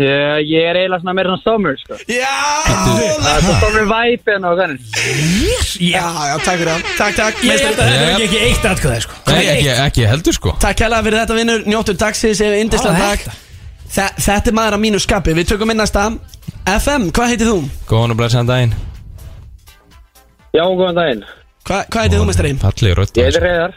[0.00, 2.00] ég, ég er eiginlega svona meira svona summer sko.
[2.08, 2.32] Já!
[2.66, 4.98] Það er svona summer vibe og þannig
[5.44, 6.90] Yes Já, já, takk fyrir það.
[6.98, 7.44] Takk, takk.
[7.44, 9.22] Ég held að þetta er ekki eitt atkvæði sko.
[9.28, 10.58] Nei, ekki, ekki heldur sko.
[10.62, 11.64] Takk hella fyrir þetta vinnur.
[11.68, 13.43] Njóttu dagsins Ef indislega Á, takk
[13.94, 15.36] Þa, Þetta er maður að mínu skapi.
[15.38, 16.08] Við tökum inn næsta.
[16.64, 17.56] FM, hvað heitir þú?
[17.86, 18.76] Góðan og blessaðan daginn.
[20.54, 21.24] Já, góðan daginn.
[21.64, 22.50] Hva, hvað heitir þú, mestari?
[22.60, 23.76] Fallið rödd Ég heiti Reyðar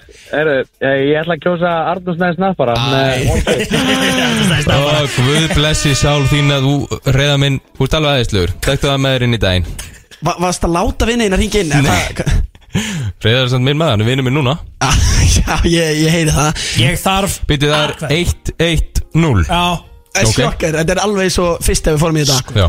[0.52, 0.66] ég,
[1.08, 4.68] ég ætla að kjósa Arnús Næðis Nappara með One Kiss.
[4.68, 9.02] Ó, Guð blessi sál þín að þú reyða minn Þú ert alveg aðeinslugur Þekktu það
[9.06, 9.72] með þér inn í daginn.
[10.20, 11.74] Va, varst að láta vinna inn að ringa inn?
[11.88, 12.44] Nei.
[13.24, 14.58] Reyðar er samt minn maður, hann er vinur minn núna.
[15.38, 16.66] Já, ég, ég heyri það.
[16.84, 19.87] Ég þarf Býtið er 1-1-0 Já
[20.22, 20.32] okay.
[20.32, 20.40] Ok.
[20.42, 22.68] Sjokkar, þetta er alveg svo fyrst ef við fórum í þetta Já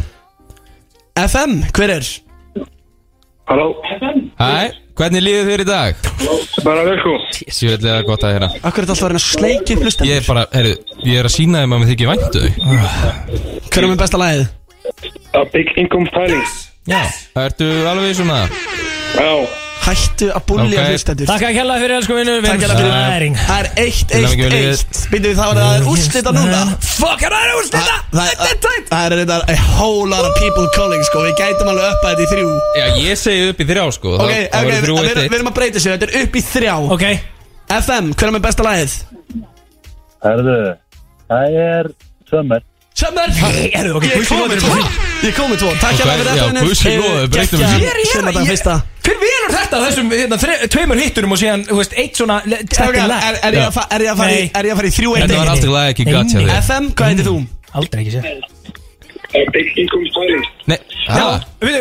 [1.19, 2.09] FM, hver er?
[3.49, 3.73] Halló,
[4.39, 6.03] Hæ, hvernig líður þér í dag?
[6.67, 7.15] bara vel sko
[7.49, 10.45] Sjöfnlega gott að heyra Akkur er þetta alltaf að reyna upp hlustan Ég er bara,
[10.55, 10.75] herru,
[11.07, 12.51] ég er að sína þeim að við þykir væntu þau
[13.69, 14.45] Hver er með besta lagið?
[15.35, 16.53] A Big Income Filing
[16.89, 17.01] Já
[17.45, 18.43] Ertu alveg svona?
[19.19, 19.33] Já,
[19.79, 20.73] Hættu að búlja Ok.
[20.75, 20.93] okay.
[20.93, 21.27] hlustendur.
[21.31, 22.93] Takk að kella fyrir elsku vinnur Takk hérlega fyrir.
[22.93, 25.01] Slæring Það er eitt, eitt, eitt.
[25.12, 26.61] Býtum við þá er það úrslita núna.
[26.83, 27.97] Fuck, er það úrslita?
[28.12, 31.19] Það það- það er þetta a whole lot of people calling sko.
[31.29, 32.51] Við gætum alveg upp að þetta í þrjú.
[32.77, 34.09] Já, ég segi upp í þrjá sko.
[34.19, 36.75] Ok, ok, við erum að breyta sér Þetta er upp í þrjá.
[36.93, 37.07] Ok.
[37.69, 38.93] FM, hver er besta lagið?
[40.25, 40.77] Herðu,
[41.29, 41.93] það er
[42.99, 43.29] Summer.
[43.39, 44.77] Summer Erðu, ok, Ég Guðs kom með lóðir tvo.
[45.29, 45.71] Ég kom með tvo.
[45.79, 47.85] Takk Ok, hérlega fyrir já, þetta Guðs lóðir, breytum við Ég er þessu.
[47.89, 48.75] hér Summerdag ég- fyrsta.
[49.09, 50.37] Hver velur þetta þessum hérna,
[50.75, 52.37] tveimur hitturum og síðan, þú veist, eitt svona
[53.29, 54.51] er, er, ég að fa- er ég að fara í, Nei.
[54.59, 56.51] er ég að fara í þrjú eitt Þetta var alltaf lag ekki hjá þér.
[56.59, 57.37] FM, hvað heitir þú?
[57.79, 58.25] Aldrei ekki sér
[59.55, 61.27] Big Income Filing Nei, Já,
[61.61, 61.77] við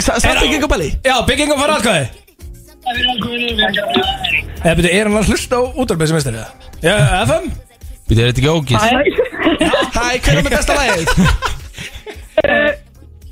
[0.00, 0.88] Satt ekki ekki á belli?
[1.04, 2.06] Já, byggingum fara aðkvæði
[4.64, 5.62] Eða byrju, er hann að hlusta á
[6.08, 6.50] sem það?
[6.84, 7.46] Já, FM?
[8.04, 8.80] Býttu, er þetta ekki ógilt?
[9.94, 11.08] Hæ, hver er með besta lagið?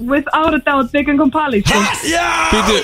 [0.03, 1.63] Without a doubt, Big and Compali
[2.09, 2.25] Já!
[2.51, 2.79] Býttu,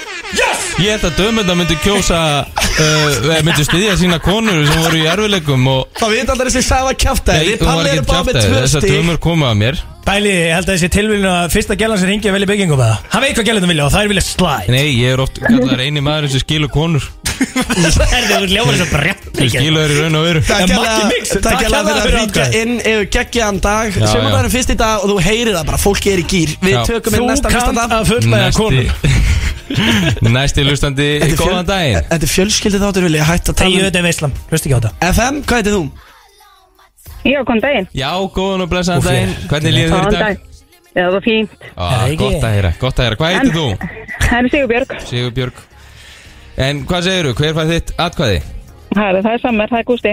[0.85, 5.64] ég held að dömenda myndu kjósa uh, myndu styðja sína konur sem voru í erfileikum
[5.72, 9.81] og Það veit alltaf þessi að Við erum með kjáftæði, þessar dömur komu að mér.
[10.09, 12.92] Bæli, ég held að þessi tilvíðinu að fyrsta gælan sem ringi að velja byggingum með
[12.92, 15.42] það Hann veit hvað gælandum vilja og það er vilja slæð Nei, ég er oft
[15.42, 20.01] kallar eini maður sem skilur konur Erðu, þú ljóður þessu brett sem skilur þeir í
[20.03, 20.40] raun og veru.
[20.48, 20.94] Takk hérlega
[21.62, 22.57] hérlega fyrir að atkvæðið.
[22.62, 23.98] inn yfir geggjaðan dag.
[23.98, 26.79] Það er fyrst í dag og þú heyrir það bara Fólki er í gýr Við
[26.88, 28.87] tökum inn Þú næsta hlustanda að fullnæða konur
[30.33, 32.07] Næsti lustandi, Þetta er fjöl- góðan daginn.
[32.09, 34.92] Þetta er fjölskyldi þáttur vilja Hætt að tala þetta er veislam, hlusti ekki á þetta.
[34.98, 35.83] Um FM, hvað heitir þú?
[37.29, 37.88] Já, góðan daginn.
[37.98, 39.35] Já, góðan og blessaðan daginn.
[39.51, 40.44] Hvernig líður þér í dag?
[40.88, 41.59] Já, það var fínt.
[41.68, 43.18] Er það gott að heyra, gott að heyra.
[43.20, 43.66] Hvað heitir þú?
[44.29, 44.94] Það er Sigurbjörg.
[45.09, 45.61] Sigur Björg
[46.59, 48.38] En hvað segirðu, hver fær þitt atkvæði?
[48.99, 50.12] Er, það er Sammer, það er Gústi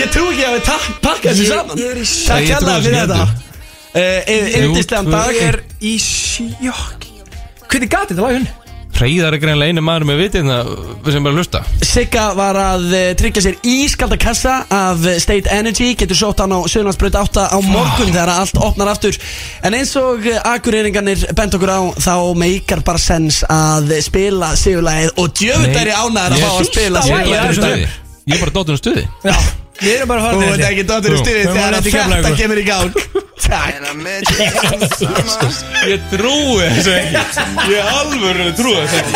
[0.00, 0.62] Ég trú ekki að við
[1.04, 1.98] pakka þessu saman Ég
[2.30, 4.70] Takk þessu fyrir þetta heldur.
[4.70, 5.42] Yndislegan tvö, dag eitt.
[5.48, 7.08] er í sjokk
[7.66, 8.54] Hvernig gati þetta lag henni?
[8.96, 10.48] Freyðar er greinlega einu maður með vitið
[11.14, 11.62] sem bara hlusta.
[11.86, 15.92] Sigga var að uh, tryggja sér ískalda kassa af eh, State Energy.
[16.00, 19.16] Getur sótt hann á Suðlandsbröð 8 á morgun þegar allt opnar aftur.
[19.64, 25.18] En eins og uh, akureyringarnir bent okkur á Þá meikar bara sens að spila sigurlægið
[25.20, 27.98] Og djöfut er ég ánæður að fá að spila sigurlægið
[28.30, 29.02] Ég er bara dóttur um stuði.
[29.24, 29.34] Já,
[29.80, 32.66] við erum bara Þú horfðið ert ekki dottir í stuði þegar að þetta kemur í
[32.68, 32.90] gang.
[33.40, 33.74] Takk.
[35.88, 37.14] Ég trúi þessu ekki.
[37.72, 39.14] Ég alveg trúi þessu ekki.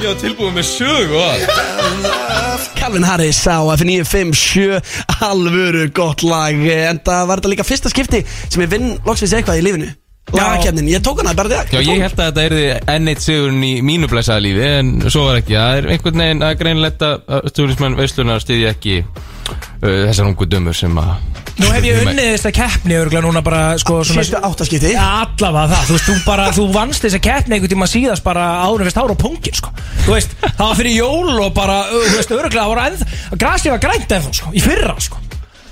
[0.00, 2.68] Ég var tilbúið með sög og allt.
[2.78, 4.80] Calvin Harris á F957
[5.28, 6.56] Alvöru gott lag.
[6.56, 9.90] En það var þetta líka fyrsta skipti sem ég vinn loksins eitthvað í lífinu
[10.36, 12.64] Lagakefnin, ég tók hana bara þetta Já, ég held að þetta erði
[12.94, 15.56] enn eitt sigurinn í mínu blæsaða lífi En svo var ekki.
[15.58, 20.76] Það er einhvern veginn að greinlegt að Stúrismenn Veislunar stiði ekki uh, Þessar ungu dömur
[20.76, 21.14] sem að
[21.60, 24.92] Nú hef ég unnið þessa keppni örgulega núna bara sko svona Síðustu áttaskipti.
[24.96, 28.86] Allavega það, þú veist, þú bara, þú vannst þessa keppni einhvern tíma síðast bara áður
[28.88, 29.72] fyrst ára á pungin, sko.
[30.06, 33.10] Þú veist, það var fyrir jól og bara, þú veist, örgulega það voru ennþá,
[33.44, 35.20] grasið var grænt ennþá, sko, í fyrra, sko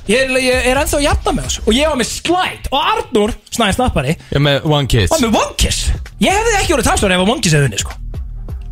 [0.09, 1.63] Ég, ég er ennþá jafna með þessu.
[1.69, 5.11] Og ég var með slætt og Arnur, snæði snappari, Ég er með One Kiss.
[5.13, 5.91] var með One Kiss.
[6.25, 7.97] Ég hefði ekki voruð talsvar ef að One Kiss hefði unnið, sko.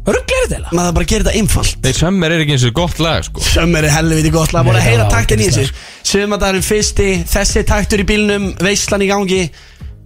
[0.06, 1.78] Örgulega er þetta Maður bara gerir þetta einfalt.
[1.82, 3.42] Þeir sömmir er ekki eins og gott lag sko.
[3.42, 4.62] Sömmur er helviti gott lag.
[4.68, 5.80] Búin að Nei, heyra það taktin í þessu.
[6.06, 9.40] Sömmadagurinn fyrsti Þessi taktur í bílnum Veislan í gangi.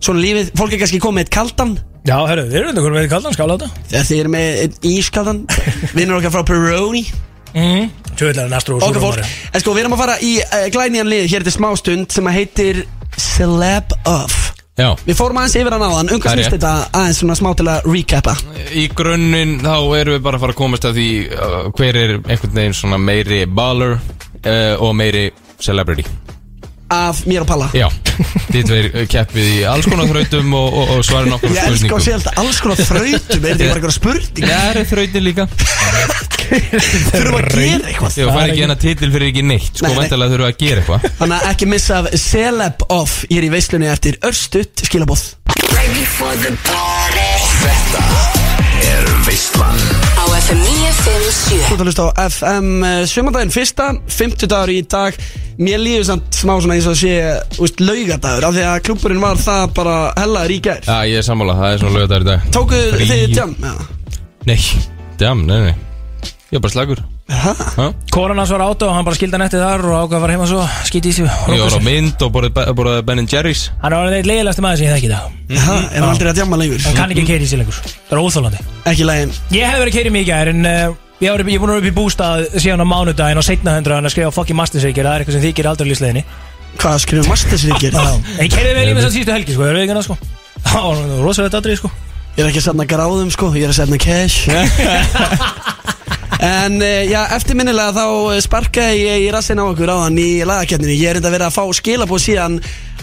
[0.00, 1.74] Svona lífið Fólk er kannski komið eitt kaldan.
[2.08, 3.84] Já, herru, við erum þetta hvernig við kallan, skála þetta.
[3.90, 5.42] Þegar þið eru með einn ískaldan.
[5.98, 7.04] Vinnur okkar frá Peroni.
[7.52, 7.90] Mm.
[8.20, 9.24] Tjóðlega er næstur og Okkar fólk
[9.56, 12.36] En sko við erum að fara í uh, glænian lið Hér til smástund Sem að
[12.42, 12.82] heitir
[13.16, 14.36] Celeb of
[14.80, 14.94] Já.
[15.04, 16.10] Við fórum aðeins yfir hann áðan.
[16.14, 16.62] Ungar Það er snýst rétt.
[16.62, 17.00] þetta?
[17.00, 18.32] Aðeins svona smá til að recapa.
[18.72, 22.14] Í grunninn þá erum við bara að fara að komast að því uh, Hver er
[22.22, 25.26] einhvern veginn svona meiri baller uh, Og meiri
[25.60, 26.06] celebrity
[26.90, 27.68] Af mér og Palla.
[27.76, 27.86] Já,
[28.50, 31.94] þið tveir uh, keppið í alls konar þrautum og, og, og svarið nokkur Ég elska
[31.94, 34.42] að sé alltaf alls konar þrautum Er þetta ekki bara eitthvað spurning?
[34.42, 35.44] Já, það er þrautin líka.
[36.50, 38.18] Þurfum að gera eitthvað?
[38.18, 40.00] Ég fær ekki hennar titil fyrir ekki neitt Sko, Nei, nei.
[40.00, 41.00] vantilega þurfum við að gera eitthvað.
[41.20, 45.22] Þannig að ekki missa af Celeb Off Ég er í veislunni eftir örstutt skilabóð
[47.20, 48.29] er
[49.40, 49.76] veislan
[50.20, 54.80] Á FM 957 Þú ert að hlusta á FM uh, Sumandaginn fyrsta, 50 dagur í
[54.84, 55.16] dag
[55.60, 57.14] Mér líður samt smá svona eins og að sé
[57.60, 61.26] úst, Laugadagur, af því að klúburinn var það bara hellaður í gær Já, ég er
[61.26, 63.08] sammála, það er svona lögadagur í dag Tókuð Frí.
[63.12, 63.54] þið jam?
[63.64, 64.20] Já.
[64.50, 64.58] Nei,
[65.24, 65.74] jam, nei, nei
[66.50, 67.04] Ég er bara slagur?
[68.10, 70.36] Konan hans var átta og hann bara skildi hann eftir þar og ákvað að fara
[70.36, 73.68] heima svo skýti í sig Ég var á mynd og borðið Ben Jerry's.
[73.82, 75.38] Hann er orðið eitt leiðilegasti maður sem ég þekki í dag.
[75.60, 75.76] Ha?
[75.78, 76.82] Er hann aldrei að jamma lengur?
[76.88, 77.78] Hann kann ekki keiri í sig lengur.
[78.10, 81.46] Það er óþólandi Ekki lægin Ég hef verið keiri mikið gær en uh, ég hef
[81.46, 84.34] búin að vera upp í bústað síðan á mánudaginn og setna hundra hann að skrifa
[84.34, 86.24] fokki mastersreikir það er eitthvað sem þykir aldrei lífsleginni
[86.78, 87.96] Hvað skrifum mastersríkir?
[88.38, 90.16] Ég keiriði vel í mig þess að síðustu helgi sko, ég er ekki sko.
[90.70, 91.90] Það var rosalega atrið sko.
[92.36, 94.46] Ég er ekki að setna gráðum sko, ég er að setna cash
[96.40, 100.96] En uh, já, eftirminnilega þá eh, sparkaði ég í rassin á okkur áðan í lagakeppninni
[100.96, 102.54] Ég er enda verið að fá skilabóð síðan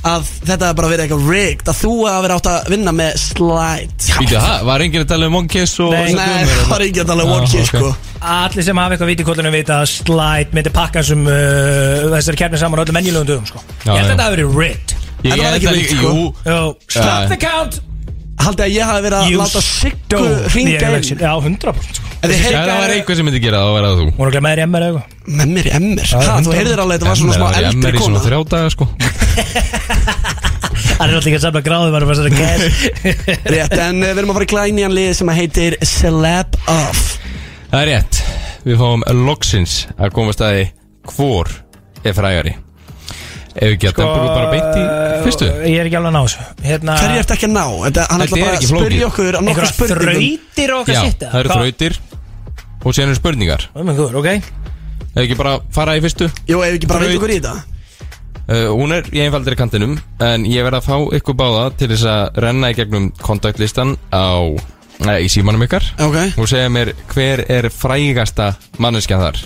[0.07, 3.15] að þetta er bara verið eitthvað rigged Að þú að vera átt að vinna með
[3.21, 4.09] slide.
[4.17, 7.03] Býtu, það, var enginn að tala um One Kiss og Nei, Nei, það var ekki
[7.03, 7.91] að tala um one kiss sko.
[8.37, 12.81] Allir sem hafa eitthvað kollunum vita að Slide myndi pakka þessum uh, þessari keppni saman
[12.81, 13.61] á öllum menjulegum dögum sko.
[13.85, 14.95] Já, Ég held að þetta hafi verið rigged.
[15.17, 16.13] Ég það held ekki að veikt, líka- sko.
[16.13, 17.27] Jú, Jó, Stop Já.
[17.33, 17.81] the count
[18.37, 20.91] Haldið að ég hafi verið að láta Siggu stole hringa the inn?
[20.91, 21.17] Election.
[21.17, 22.05] Já, 100% sko.
[22.17, 24.05] Ef þið það var einhver sem myndi gera það, var það þú.
[24.07, 25.33] Hún var ekki með þér í MR eða eitthvað?
[25.37, 26.57] Með mér í MR Já, Ha, þú 100.
[26.57, 28.25] heyrðir alveg, þetta var svona smá Emmer eldri í svona kona.
[28.27, 28.85] þrjá daga sko.
[30.97, 32.65] Það er alltaf ekki að samla gráðum bara bara svona cash
[33.53, 37.03] Rétt, en uh, við erum að fara í glænýjan lið sem að heitir Celeb Off.
[37.69, 38.21] Það er rétt.
[38.67, 40.65] Við fáum loksins að komast að því
[41.13, 41.51] Hvor
[42.07, 42.55] er frægari
[43.57, 44.83] Ef ekki að Sko, dempur bara beint í
[45.25, 45.47] fyrstu?
[45.65, 46.43] Ég er ekki alveg að ná þessu.
[46.67, 47.63] Hérna Hverju ertu ekki að ná?
[47.87, 48.85] Þetta, hann Þetta ætla er bara að ekki flókið.
[48.85, 50.11] spyrja okkur á nokkur Einhverja spurningum.
[50.11, 51.97] þrautir og Já, okkar sitt það eru þrautir.
[52.85, 53.65] Og síðan eru spurningar.
[53.73, 54.29] God, ok.
[55.17, 56.29] Ef ekki bara fara í fyrstu?
[56.47, 57.55] Jú, ef ekki bara veit okkur í þetta.
[58.47, 62.05] Uh, Hún er í einfaldri kantinum En ég verð að fá ykkur báða Til þess
[62.07, 65.83] að renna í gegnum kontaktlistan Á, uh, í símanum ykkar.
[65.99, 66.15] Ok.
[66.39, 69.41] Og segja mér hver er frægasta manneskja þar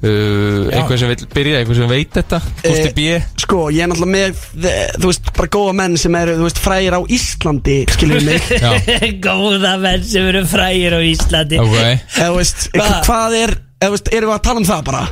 [0.00, 2.40] uh, Eitthvað sem vil byrja Eitthvað sem veit þetta?
[2.64, 3.04] Gústi B?
[3.44, 6.62] Sko, ég er náttúrulega með, þe- þú veist, bara góða menn sem eru, þú veist,
[6.64, 8.48] frægir á Íslandi, skiljum mig.
[9.26, 11.60] Góða menn sem eru frægir á Íslandi.
[11.62, 11.76] Ok.
[11.76, 12.88] Eða, þú veist, Hva?
[13.06, 15.04] hvað er, eða, þú veist, erum við að tala um það bara?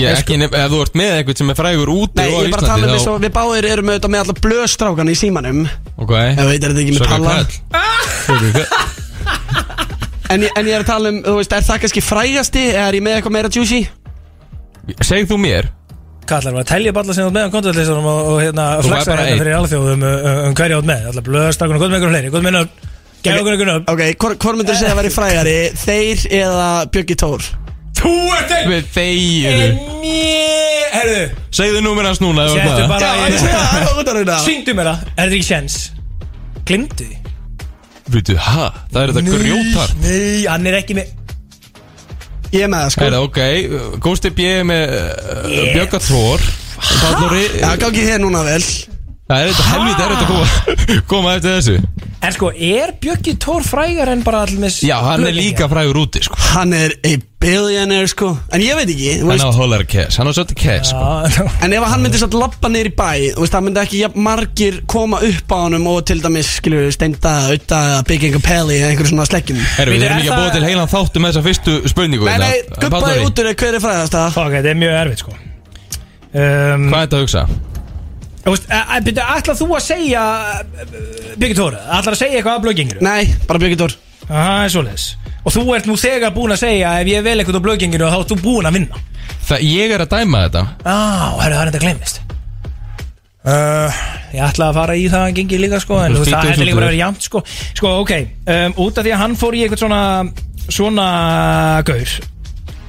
[0.00, 2.52] Ég ekki nefn, ef þú ert með eitthvað sem er frægur úti Nei, ég er
[2.54, 5.58] bara að tala um eins og við báðir erum auðvitað með alla blöðstrákan í símanum.
[6.00, 6.14] Ok.
[6.16, 7.32] Ef veit, er þetta ekki með Svaka palla
[8.24, 9.99] Svaka kall
[10.30, 12.86] en, ég- en ég er að tala um, þú veist, er það kannski frægasti eða
[12.90, 13.82] er ég með eitthvað meira juicy?
[15.04, 15.68] Segð þú mér
[16.30, 18.90] Kallar var að telja bara sem þú ert með á kontaktlistanum og, og hérna Þú
[18.90, 19.40] var flexa bara hérna einn.
[19.42, 22.44] fyrir alþjóðum um, um hverja átt með Alltaf blöðstakun og gott með einhverjum fleiri Gott
[22.46, 22.88] með nöfn
[23.24, 27.16] Gæði okkur einhvern upp Ok, hvor, hvor myndir segja að vera frægari Þeir eða Björgi
[27.24, 27.48] Tór
[28.00, 31.24] Þú ert þeir Við þeir Mér Herðu
[31.60, 34.12] Segðu númer hans núna ef þú Settu ert með bara Já, ég segja það, það
[34.14, 35.80] er þetta Syngdu mér það Er þetta ekki sjens
[36.70, 37.19] Glimtu því
[38.10, 38.68] það Veitu, ha?
[38.90, 41.16] Það er þetta grjótar Nei, hann er ekki með
[42.50, 43.04] Ég er með það sko.
[43.06, 43.38] Herra, ok,
[44.02, 44.46] Gústi B.
[44.50, 46.46] er með uh, Björga Þór
[46.80, 48.62] Pallóri Já, gangi þér núna vel.
[49.30, 50.76] Það er þetta helvítið er þetta koma,
[51.12, 52.06] koma eftir þessu.
[52.20, 56.24] En sko, er Bjöggi Tór frægar en bara allir Já, hann er líka frægur úti
[56.26, 56.38] sko.
[56.50, 58.34] Hann er a billionaire sko.
[58.52, 60.90] En ég veit ekki þú Hann veist, á að hóla cash, hann á svolítið cash
[60.92, 61.44] sko.
[61.64, 64.24] En ef hann myndi satt lappa niður í bæ Þú veist, það myndi ekki jafn
[64.26, 69.14] margir koma upp á honum Og til dæmis, skilju, steinda, auða Bygging a pelli, einhverju
[69.14, 71.32] svona slekkjum Herru, við Bíddu, erum er ekki að það- búa til heilan þáttum með
[71.32, 72.50] þessa fyrstu spurningu Nei, hérna.
[72.50, 74.28] nei, guppaði Pallóri, út úr hver er frægast það?
[74.36, 75.34] Fuck, þetta er mjög erfitt sko.
[76.30, 77.46] Um, Hvað er þetta að hugsa?
[78.40, 80.22] Þú veist, eh, byrju, ætlar þú að segja
[81.40, 83.02] Bjöggi Tór, ætlar að segja eitthvað af blögginginu?
[83.04, 83.96] Nei, bara Björgi Tór
[84.30, 85.06] Það er svoleiðis.
[85.40, 88.18] Og þú ert nú þegar búin að segja ef ég vel eitthvað á blögginginu þá
[88.20, 89.00] ert þú búin að vinna.
[89.48, 90.62] Það, ég er að dæma þetta.
[90.86, 90.98] Á,
[91.40, 92.20] herru, það er þetta glemist
[93.48, 94.00] uh,
[94.34, 96.44] Ég ætla að fara í það að gengi líka sko En Þú veist, það er
[96.44, 96.74] líka bara svolítið.
[96.74, 97.42] að vera jæmt sko.
[97.80, 98.12] Sko, ok,
[98.54, 100.02] um, út af því að hann fór í eitthvað svona
[100.70, 101.06] Svona
[101.88, 102.10] gaur.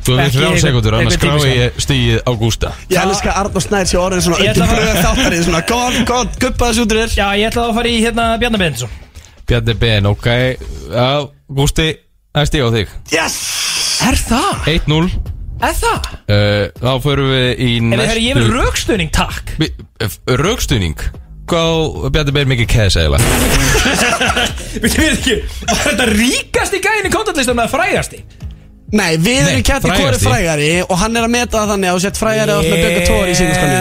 [0.01, 1.49] Þú Ekki þrjá sekundur, annars típiska.
[1.49, 2.69] ég stíið Ágústa.
[2.89, 4.49] Ég elska Arnór Snær sér orðin svona ég
[7.49, 8.89] ætla að fara í hérna Bjarnar Bendinsson
[9.51, 11.87] Bjarni Ben, ok Já, Gústi,
[12.31, 13.37] það er stíð á þig Yes
[14.07, 14.69] Er það?
[14.71, 15.01] 1-0
[15.61, 16.07] Er það?
[16.31, 19.51] uh, Þá förum við í næstu þið ég vil raukstöning, takk
[20.41, 21.03] Rögstuðning
[21.51, 23.27] Hvað á Bjarni Ben mikið cash eiginlega?
[24.85, 25.35] Við veit ekki,
[25.67, 28.21] var þetta ríkasti gæðin í kontaktlistum eða frægasti?
[28.95, 30.25] Nei, við erum kætti hvori frægasti.
[30.29, 33.03] frægari Og hann er að meta það þannig að þú sett frægari átt með Björgi
[33.09, 33.79] Tór í síðuskonni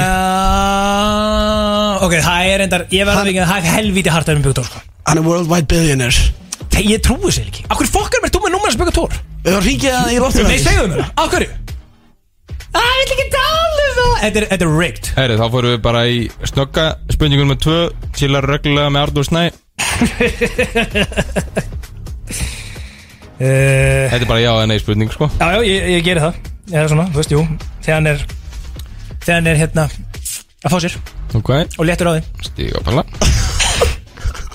[2.00, 4.59] Ok, það er endar, ég verði ekki að það er helvíti hart að um Björg
[4.61, 6.31] Tór sko Hann er worldwide billionaire.
[6.71, 7.65] Þegar ég trúi sér ekki.
[7.73, 9.19] Akkur fokkar mér þú með númer að Björg Tór?
[9.41, 11.45] Við varum hringið það í róttum Nei, segðu mér það?
[12.71, 14.13] Æ, ég vil ekki tala um það.
[14.21, 15.09] Þetta er, þetta er rigged.
[15.17, 17.79] Herri, þá fórum við bara í snögga Spurningun með tvö.
[18.15, 19.43] Chillar reglulega með Arnur Snæ.
[23.41, 25.31] Uh, Þetta er bara já eða nei spurning, sko.
[25.41, 26.39] Já, já, ég, ég geri það.
[26.71, 27.43] Ég er svona, þú veist, jú.
[27.81, 28.23] Þegar hann er
[29.25, 29.89] Þegar hann er hérna
[30.61, 30.99] Að fá sér
[31.41, 32.23] Ok, Og léttur á því.
[32.51, 33.60] Stíg á palla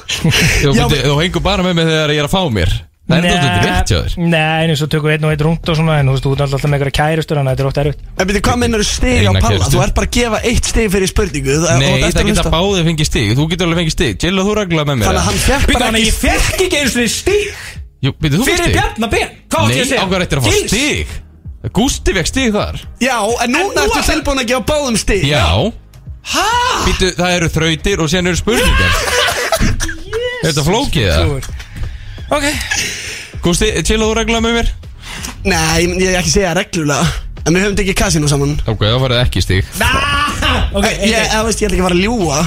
[0.05, 2.75] Þú, þú hengur bara með mig þegar ég er að fá mér.
[3.05, 4.13] Það er þetta rétt hjá þér.
[4.17, 6.31] Nei, eins og tökum við einn og einn rúnt og svona En þú veist, þú
[6.33, 7.99] ert alltaf með eitthvað kærustur Þannig að þetta er ótt erfitt.
[8.17, 9.67] En byrju, hvað meinar stig á Eina palla?
[9.69, 12.53] Þú ert bara að gefa eitt stig fyrir spurningu þú- og Nei, það að geta
[12.55, 13.29] báðið fengið stig.
[13.37, 14.17] Þú getur alveg fengið stig.
[14.25, 15.05] Chilla þú reglulega með mér.
[15.05, 17.45] Þannig að hann fekk bara hann að ekki ég fekk ekki eins og stíg
[18.01, 18.81] Jú, byrju, þú fengið Fyrir að
[20.41, 21.13] að stig?
[21.75, 22.81] Gústi fekk stig þar.
[23.01, 25.23] Já, en nú núna ertu tilbúin að gefa báðum stig.
[25.25, 25.45] Já?
[26.85, 28.93] Býtu, það eru þrautir og síðan eru spurningar
[30.45, 31.47] Er þetta flókið það?
[32.35, 32.45] Ok.
[33.45, 34.69] Gústi, chilla þú reglulega með mér?
[35.45, 37.05] Nei, ég ég er ekki segja reglulega
[37.45, 38.55] En við höfum tekið kasinu saman.
[38.65, 39.67] Ok, þá farið ekki stig.
[40.73, 42.39] Ok, Ég, ég, ég veist, ég ætla ekki að fara að ljúa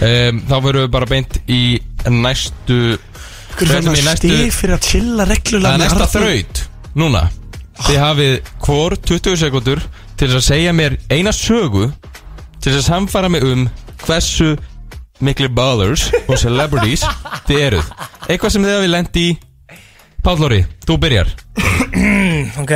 [0.00, 1.60] um, Þá fyrir við bara beint í
[2.08, 5.82] næstu Hver Við fann ætlum í að næstu- stig fyrir að chilla Það reglulega er
[5.82, 6.62] með næsta þraut
[7.02, 7.22] Núna.
[7.80, 8.34] Þið hafið
[8.64, 9.84] hvor 20 sekundur
[10.20, 11.90] Til að segja mér eina sögu
[12.60, 13.68] Til að samfara mig um
[14.06, 14.54] Hversu
[15.24, 17.04] mikli ballers Og celebrities
[17.48, 17.88] þið eruð.
[18.28, 19.26] Eitthvað sem þið hafið lent í.
[20.24, 21.30] Páll Lóri, þú byrjar.
[22.62, 22.72] Ok.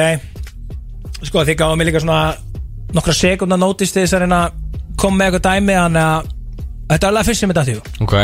[1.24, 2.35] Sko þið gáðu mig líka svona
[2.94, 4.59] Nokkra sekundar nótist þess að reyna að
[5.00, 6.33] Koma með eitthvað dæmi Þannig að
[6.85, 8.16] Þetta er alveg fyrst sem þetta þjú Ok.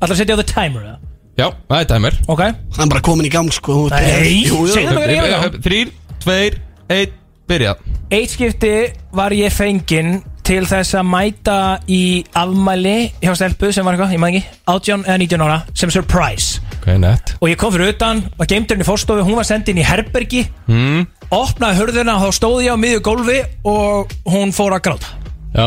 [0.00, 0.96] Ætla að setja á the timer eða?
[1.36, 2.42] Já, það er tæmir Ok.
[2.46, 3.76] Hann er bara komin í gang sko.
[3.92, 5.92] Nei, segðu mér hvað ég er Þrýr,
[6.24, 6.58] tveir,
[6.96, 7.18] einn,
[7.50, 7.74] byrja
[8.16, 8.72] Eitt skipti
[9.16, 11.56] var ég fenginn til þess að mæta
[11.90, 15.90] í afmæli hjá stelpu sem var eitthvað, ég maður ekki, 18 eða 19 ára sem
[15.90, 16.60] surprise.
[16.76, 17.32] Ok, nett.
[17.40, 20.44] Og ég kom fyrir utan geimdi henni í fórstofu, hún var sendin í herbergi.
[20.70, 21.08] Mm.
[21.34, 25.10] opnaði hurðina og þá stóð ég á miðju gólfi og hún fór að gráta.
[25.56, 25.66] Já.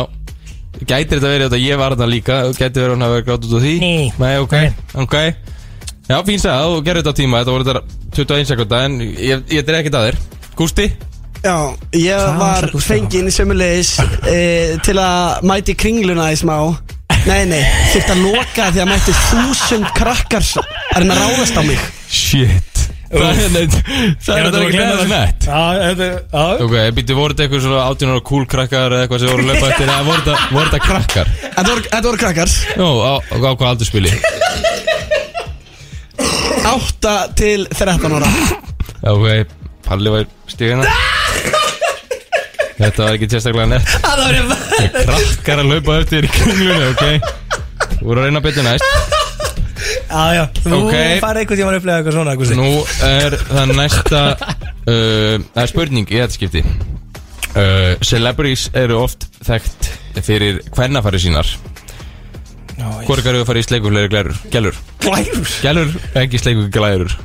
[0.80, 3.56] Gætir þetta verið þetta ég var þetta líka Gætir verið hún að vera grátt út
[3.58, 3.74] á því?
[3.84, 4.12] Nei.
[4.22, 4.56] Nei, ok,
[5.04, 5.16] ok.
[6.08, 9.44] Já, fín sagði, þú gerir þetta á tíma Þetta voru þetta 21 sekunda En ég,
[9.52, 10.20] ég dreif ekkert að þér.
[10.56, 10.88] Gústi?
[11.40, 11.56] Já,
[11.96, 13.94] ég var fenginn sömulegis
[14.28, 16.58] e, til að mæti kringluna í smá.
[17.28, 21.64] Nei, nei, þurfti að loka því að mætti þúsund krakkar að reyna að ráðast á
[21.68, 21.82] mig.
[22.10, 22.70] Shit.
[23.10, 23.62] Það er hérna
[24.22, 24.82] Það er ekki
[25.90, 26.44] er, já.
[26.66, 29.50] Ok, býtti, voru þetta eitthvað svona 18 ára cool krakkar eða eitthvað sem voru að
[29.50, 29.90] löpa eftir?
[29.90, 30.50] Eða voru þetta-
[30.86, 31.32] krakkar?
[31.48, 32.54] Þetta voru, krakkar.
[32.78, 33.14] Jó, á,
[33.58, 34.14] hvað aldur spili?
[36.70, 38.30] 8 til 13 ára.
[39.10, 39.56] Ok,
[39.90, 40.86] Palli var stíðina
[42.80, 43.94] Þetta var ekki sérstaklega nett.
[44.06, 47.50] Það var ég Krakkar að laupa eftir í kringlunni, ok?
[48.00, 49.18] Þú voru að reyna betur næst.
[50.10, 50.94] Já, já, þú Ok.
[51.22, 52.56] farið einhvern tíma að upplega eitthvað svona Gústi.
[52.58, 52.70] Nú
[53.06, 56.64] er það næsta uh, Það er spurning í þetta skipti.
[57.50, 59.92] Uh, Celebrities eru oft þekkt
[60.26, 61.52] fyrir hvernafæri sínar.
[62.80, 64.38] Hvor ykkar eru að fara í sleiku fleiri glærur?
[64.54, 65.50] Gælur Glærur?
[65.66, 67.16] Gælur, ekki sleiku glærur.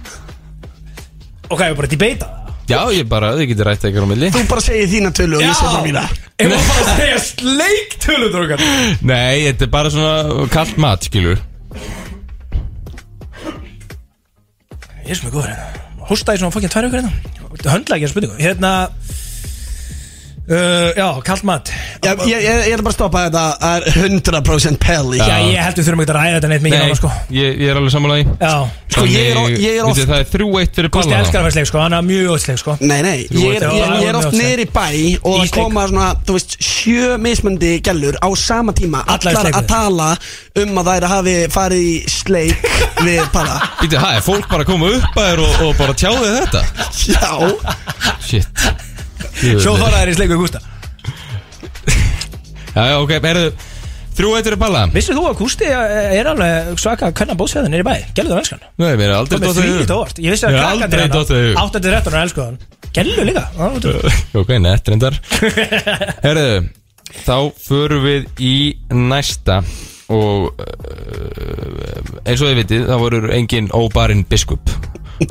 [1.51, 2.31] Ok, ég er bara að debata
[2.65, 4.29] Já, ég bara, þið getur rætt eitthvað á milli.
[4.33, 6.05] Þú bara segir þína tölu og ég segi bara mína.
[6.41, 8.65] Ef maður bara að segja sleik tölutur okkar
[9.05, 11.43] Nei, þetta er bara svona kallt mat, skilur.
[15.05, 15.85] Ég er sem er góður hérna.
[16.09, 17.13] Hósta í svona fokkinn tvær ykkur hérna.
[17.75, 18.41] Höndla ekki að spurningu.
[18.41, 18.73] Hérna
[20.49, 21.71] uh, Já, kallt mat.
[22.05, 23.45] Ég, ég, ég, ég er bara að stoppa þetta.
[23.61, 26.79] Það er 100% Pelli Já, ég held við þurfum ekki að ræða þetta neitt mikið
[26.79, 27.13] Nei, nána sko.
[27.35, 28.55] ég, ég er alveg sammálaði Já.
[28.95, 31.47] Sko, ég er- ég er oft- Það er þrjú eitt fyrir Gústi Palla elskar að
[31.49, 31.81] fara sleik sko.
[31.83, 32.77] Hann er mjög ótsleik sko.
[32.81, 34.87] Nei, nei, ég er, ég, ég er oft niður í bæ
[35.25, 39.67] og það koma svona, þú veist, sjö mismöndi gælur á sama tíma Allar í að
[39.67, 40.11] tala
[40.63, 42.71] um að þær hafi farið í sleik
[43.03, 43.59] við palla.
[43.83, 46.65] Býtu, hæ, er fólk bara að koma upp að þér og, og bara tjáði þetta?
[47.11, 48.94] Já
[49.35, 50.61] Þær í sleik við Gústa.
[52.75, 53.49] Já, já, ok, erðu
[54.15, 54.85] Þrjú eitt fyrir Palla.
[54.95, 57.95] Vissið þú að Gústi er alveg svaka að kanna bóðsveðan nýri bæ?
[58.15, 61.49] Gælu það elskan Nei, mér er aldrei þetta óvart Ég vissi að Mér er í
[61.49, 61.59] hug.
[61.65, 62.61] 8-13 er elsku hann.
[62.95, 63.43] Gælu líka.
[64.39, 65.19] Ok, nett reyndar.
[66.27, 66.47] Herðu,
[67.25, 68.55] þá förum við í
[68.95, 69.65] næsta
[70.13, 74.73] og uh, eins og þið vitið, það voru engin óbarinn biskup.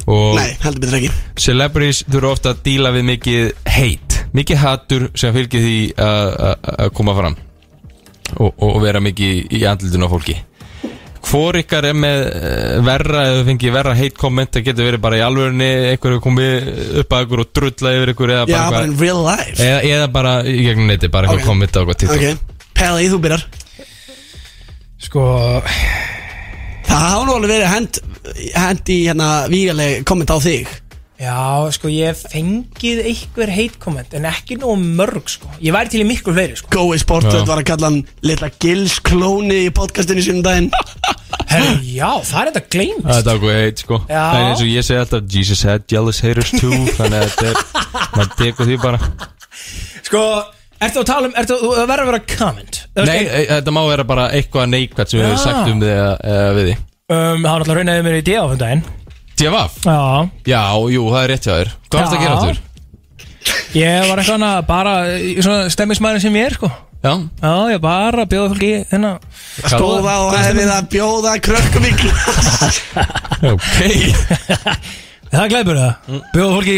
[0.08, 1.10] Og Nei, heldur betur ekki.
[1.44, 7.14] celebrities þurfa ofta að díla við mikið heit mikið hatur sem fylgir því að- koma
[7.18, 7.36] fram.
[8.40, 10.38] Og, og vera mikið í andlutinu á fólki.
[11.24, 15.20] Hvor ykkar er með eh, verra eða fengið verra heit komment það getur verið bara
[15.20, 16.72] í alvörunni einhverju komið
[17.04, 19.56] upp að ykkur og drulla yfir ykkur eða Já, bara, bara real life.
[19.64, 21.48] Eða, eða bara í gegnum neti bara eitthvað Ok.
[21.52, 22.24] komment á eitthvað TikTok.
[22.24, 23.46] Ok, Pelli, þú byrjar
[25.04, 25.24] Sko
[26.84, 27.99] Það hafa nú alveg verið hend,
[28.56, 30.70] hend í hérna vígaleg komment á þig.
[31.24, 31.38] Já,
[31.72, 35.47] sko ég hef fengið einhver heit komment En ekki nóg mörg sko.
[35.64, 36.68] Ég væri til í miklu fleiri sko.
[36.74, 37.45] Gói Sportut Já.
[37.47, 40.68] var að kalla hann litla Gils klóni í podcastinu sínum daginn.
[41.54, 43.08] Herru, já, það er þetta gleymist.
[43.08, 43.99] Það er okkur heit sko.
[44.10, 44.24] Já.
[44.24, 47.49] Það er eins og ég segi alltaf Jesus had jealous haters too Þannig að þetta
[47.51, 47.58] er
[48.18, 49.01] maður tekur því bara.
[50.04, 50.24] Sko,
[50.88, 52.80] ertu að tala um Ertu þú verður að vera comment.
[53.00, 56.12] Nei, e- þetta má vera bara eitthvað neikvægt sem við hefum sagt um þig eða,
[56.34, 58.84] eða við því um, Það var náttúrulega raunaðið mér í D á um daginn
[59.34, 59.78] TFF?
[59.88, 60.00] Já.
[60.54, 60.64] Já,
[60.94, 61.72] jú, það er rétt hjá þér.
[61.90, 62.24] Hvað varst að Já.
[62.24, 62.62] gera aftur?
[63.74, 66.70] Ég var eitthvað annað bara í svona stemmismæðin sem ég er sko.
[67.04, 67.14] Já.
[67.42, 69.10] Já, ég bara bjóða fólki hérna.
[69.66, 72.78] Stóða og hefði það bjóða krökkum í glas
[73.54, 73.80] Ok.
[75.34, 76.22] Það glæpur það.
[76.36, 76.78] Bjóða fólki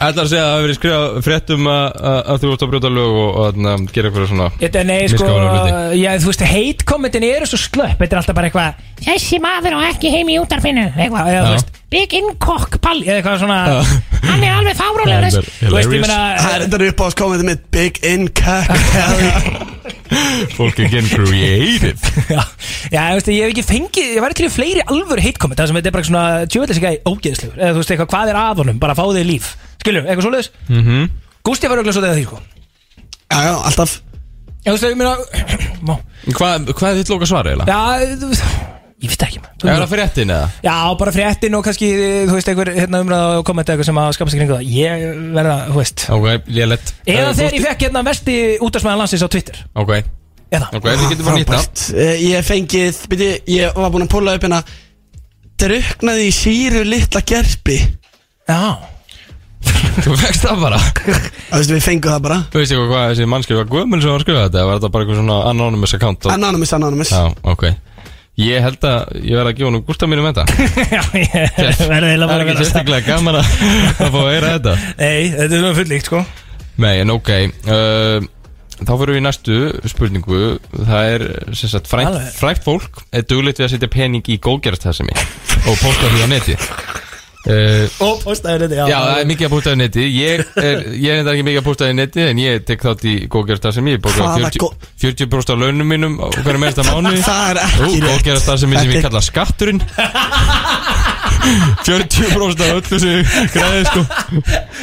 [0.00, 2.70] Ætlar að segja að það hefur verið skrifað fréttum að, að, að þú ert að
[2.72, 5.26] brjóta lög og, og að gera eitthvað svona Þetta er nei sko.
[6.00, 7.98] Já, þú veist, heit kommentin eru svo slöpp.
[8.00, 11.52] Þetta er alltaf bara eitthvað Þessi maður á ekki heim í útarfinu Eitthvað, eða þú
[11.58, 13.60] veist Big Incock Palli Eða eitthvað svona.
[14.24, 17.64] Hann er alveg þess- Þú veist, ég meina Það er þetta upp á kommentið mitt
[17.76, 19.30] Big in Pelli
[20.56, 22.00] Fólk er getting creative.
[22.34, 22.40] Já,
[22.90, 25.70] já veist, ég hef ekki fengið Ég væri til í fleiri alvöru heit komment Það
[25.70, 27.58] sem þetta er bara svona Tjóðlega sig að ógeðslegur.
[27.60, 28.80] Eða þú veist, eitthvað, hvað er að honum?
[28.82, 30.50] Bara fá þig líf Skilur, eitthvað svoleiðis?
[30.68, 31.10] Mm -hmm.
[31.44, 32.40] Gústi var auðvitað svo þegar því, sko.
[33.30, 34.00] Já, já, alltaf.
[34.60, 35.14] Já, þú veist, ég meina
[35.86, 35.94] Má.
[36.36, 37.72] Hvað hvað er þitt loka svar eiginlega?
[37.72, 38.44] Já, þú veist
[39.00, 39.70] Ég veist ekki, maður.
[39.72, 40.48] Er það fréttin eða?
[40.60, 41.86] Já, bara fréttin og kannski,
[42.28, 45.04] þú veist, einhver hérna umræða og kommenta eitthvað sem að skapa sig kringu það Ég
[45.38, 46.04] verða, þú veist.
[46.12, 49.62] Ok, lélætt Eða þegar ég fekk hérna vesti útastmæðan landsins á Twitter.
[49.72, 49.94] Ok.
[50.52, 50.68] Eða?
[50.76, 51.86] Ok, við getum bara nýtt það Frábært.
[51.96, 54.60] Eh, Ég fengið, byrju, ég var búinn að púla upp hérna.
[55.64, 57.80] Druknaði í síru litla gerpi.
[58.50, 58.60] Já
[60.04, 60.78] Þú fegst það bara.
[60.80, 62.40] Það veist, við fengum það bara.
[62.52, 64.90] Þú veist eitthvað hvað þessi mannskjöf var gömul sem var að skrifa þetta Var þetta
[64.94, 66.34] bara eitthvað svona anonymous account og...
[66.34, 67.12] Anonymous, anonymous.
[67.12, 67.64] Já, ok.
[68.40, 70.46] Ég held að ég verð að gefa nú gústa mínum þetta.
[70.96, 73.54] Já, ég verði eiginlega Það er bara að ekki vera sérstaklega gaman að
[73.90, 74.76] að fá að heyra þetta.
[75.02, 76.22] Nei, þetta er svona fullíkt, sko.
[76.80, 78.28] Nei, en ok uh,
[78.80, 79.58] Þá fyrir við í næstu
[79.92, 80.38] spurningu.
[80.72, 82.32] Það er sem sagt frækt, Alveg.
[82.38, 85.12] frækt fólk er duglegt við að setja pening í góðgerðastæðsemi
[85.68, 86.56] og posta því á neti
[87.40, 88.84] Og postaði þetta, já.
[88.90, 91.60] Já, það er mikið að posta í neti Ég er, ég er enda ekki mikið
[91.62, 94.74] að posta í neti En ég tek þátt í góðgerðastæðsemi Ég borga Hvaða 40, gó-
[95.00, 98.04] 40% af launum mínum á hverju mesta mánu Það er ekki rétt.
[98.10, 99.80] Góðgerðastæðsemi sem Þetta ég kalla skatturinn.
[101.40, 104.02] 40% af öllu sem ég græði sko.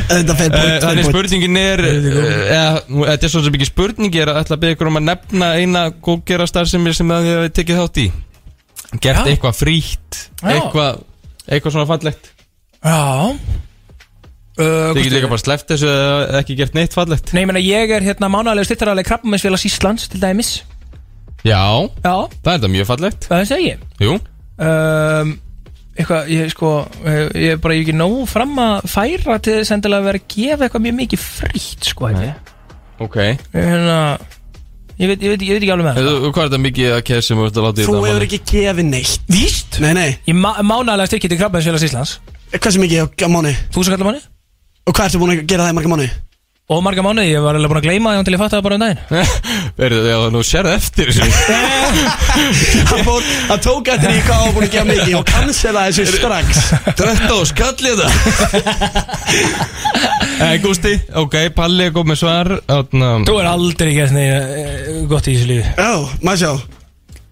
[0.09, 2.07] Þetta Eh, Þannig spurningin er eh,
[2.55, 4.89] eða, nú, Þetta er svo sem ekki spurning Ég er að ætla að beða ykkur
[4.91, 8.07] um að nefna eina góðgera starfsemi sem það hefur tekið þátt í.
[9.03, 10.19] Gert eitthvað frítt
[11.47, 12.31] eitthvað svona fallegt
[12.87, 13.35] Já.
[14.57, 17.29] Uh, Þið getur líka bara sleppt þessu eða ekki gert neitt fallegt?
[17.35, 20.53] Nei, ég meina, ég er hérna mánaðlega styrtaralegi krabbameinsfélags Íslands til dæmis.
[21.45, 21.59] Já,
[22.01, 23.27] Já, það er þetta mjög fallegt.
[23.29, 23.83] Það segi ég?
[24.01, 25.35] Jú, um,
[25.97, 26.71] Eitthvað, ég sko
[27.09, 30.09] eh, Ég er bara ég er ekki nóg fram að færa Til þess endilega að
[30.11, 32.51] vera að gefa eitthvað mjög mikið frýtt Sko, held ég.
[33.01, 33.17] Ok.
[33.55, 33.95] Hérna
[35.01, 36.93] Ég veit, ég veit, ég veit ekki alveg með það Þú- Hvað er þetta mikið
[36.97, 38.27] að kæð sem þú ert að láta í Þú þetta hefur manni?
[38.27, 39.25] ekki gefið neitt.
[39.33, 39.79] Víst?
[39.81, 40.09] Nei, nei.
[40.29, 42.13] Ég má, mánaðlega styrkið til Krabbæðisfélags Íslands
[42.53, 43.51] Hvað sem mikið á, á mánu?
[43.75, 44.23] Þú sem kallar mánu?
[44.87, 46.07] Og hvað ertu búin að gera það í marga mánu?
[46.67, 48.75] Og marga mánuði, ég var alveg búin að gleyma því til ég fatta það bara
[48.75, 49.01] um daginn.
[49.79, 51.27] Verður þið að nú sérðu eftir þessu?
[52.89, 55.85] Hann fór, hann tók eftir í hvað hann var búin að gefa mikið og cancela
[55.87, 56.59] þessu strax.
[56.99, 58.11] Drötta og skallið það.
[60.43, 60.93] Eh, Gústi,
[61.23, 65.47] ok, Palli er góð með svar Þarna Þú er aldrei gert neitt gott í þessu
[65.53, 65.71] lífi.
[65.71, 66.51] Já, maður sjá.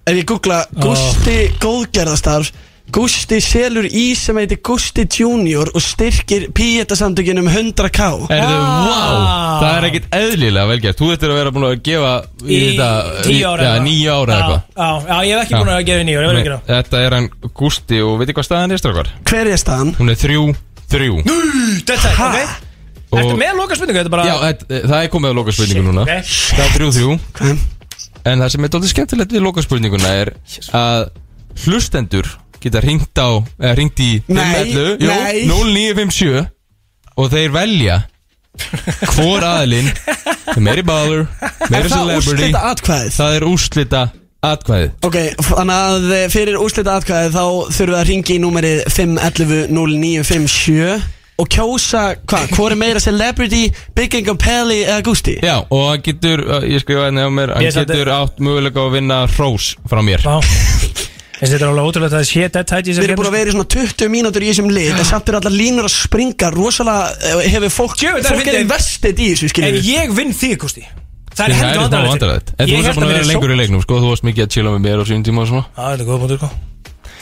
[0.06, 2.56] Ef ég googla Gústi góðgerðastarf
[2.94, 8.86] Gústi selur í sem heitir Gústi Junior og styrkir píetasamtökin um 100k Erðu, Ah.
[8.86, 12.12] wow, það er ekkit eðlilega velgert Þú ættir að vera búin að gefa
[12.46, 13.88] í, Í þetta tíu ára Já, eitthvað.
[13.88, 14.62] nýju ára Já, eitthvað.
[14.76, 16.70] Já, já, ég hef ekki búin að gefa í nýju ára, ég verður ekki það.
[16.76, 17.30] Þetta er hann
[17.60, 19.10] Gústi og veitir hvað staðan er strákar?
[19.26, 19.92] Hver er staðan?
[20.00, 20.46] Hún er þrjú,
[20.94, 21.18] þrjú.
[21.90, 22.40] Þetta er, ok.
[23.12, 25.52] Og- Ertu með loka spurningu, þetta er bara Já, þetta- það er komið að loka
[25.58, 26.02] spurningu núna.
[26.06, 26.32] ok.
[26.56, 27.20] Það er þrjú, þrjú.
[27.34, 27.58] Okay.
[28.26, 30.34] En það sem er dálítið skemmtilegt við loka spurninguna er
[30.74, 31.10] að
[31.66, 32.26] hlustendur
[32.66, 33.30] geta ringt á,
[33.62, 35.48] eða ringt í Nei, 511, jú, nei.
[35.48, 36.44] 0957
[37.16, 38.02] og þeir velja
[39.16, 41.26] hvor aðilinn er meiri baller,
[41.72, 43.12] meiri það celebrity úrslita atkvæðið?
[43.18, 44.02] Það er úrslita
[44.46, 45.18] atkvæðið Ok,
[45.50, 46.00] þannig að
[46.32, 47.44] fyrir úrslita atkvæðið þá
[47.76, 51.04] þurfum við að ringi í númerið 511-0957
[51.36, 53.66] og kjósa, hvað, hvor er meira celebrity,
[53.98, 55.34] Big Income Pelli eða Gústi?
[55.44, 58.40] Já, og hann getur, uh, ég skrifa henni á mér hann Ég satt- getur átt
[58.40, 60.40] mögulega á að vinna hrós frá mér Já
[61.52, 63.50] þetta er alveg ótrúlega að það sé dead tight í Við erum búin að vera
[63.50, 67.04] í svona 20 mínútur í þessum lið en samt er allar línur að springa rosalega
[67.30, 68.66] eh, hefur fólk, Djöfull, það er fólk er fyndið.
[68.66, 70.96] investið í þessu En skiljum ég vinn þig, Gusti Það
[71.36, 73.30] Það er er heldur smá vandrarlegt vandrarlegt En þú Ég ert hélt búin að vera
[73.32, 75.50] lengur í leiknum sko, þú varst mikið að chilla með mér á sínum tíma og
[75.52, 75.66] svona.
[75.76, 76.50] Já, þetta er góða punktur, sko.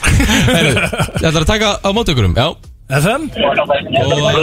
[0.03, 0.73] Heyrðu,
[1.17, 2.47] Þetta er að taka á mót ykkurum, já.
[2.93, 4.37] FM Og,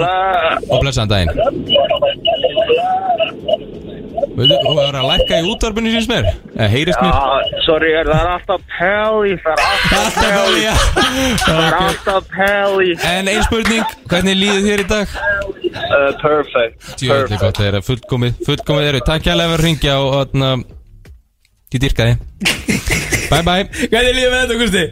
[0.72, 1.30] og blessaðan daginn
[4.40, 6.28] þú er að lækka í útvarpinu síns mér?
[6.54, 7.12] Eða heyrist mér?
[7.12, 10.64] Ah, sorry, það er alltaf Pelli, það er alltaf Pelli
[11.44, 15.16] Það er alltaf Pelli En ein spurning, hvernig líður þér í dag?
[15.70, 19.98] uh, Perfect Tjóðið gott, það er að fullkomið Fullkomið eru, takk hjálpa fyrir að ringja
[20.04, 20.50] og þarna
[21.70, 22.16] Ég dyrka þið
[23.30, 23.68] Bye bye.
[23.92, 24.84] Hvernig líður með þetta, Gusti?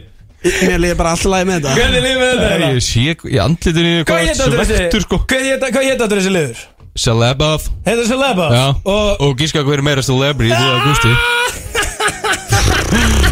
[0.69, 1.71] Mér liði bara alltaf lagi með þetta.
[1.75, 2.67] Hvernig líður með þetta?
[2.71, 3.01] Ég sé
[3.35, 4.43] í andlitinu Hvað hvað hétt
[4.85, 5.17] áttur sko.
[5.27, 6.61] Hvað hétt- Hvað hétt áttur þessi liður?
[6.99, 11.13] Celebaf Þetta er Celeba Já, Og og gíska hver er meira celebrity Þú að Gusti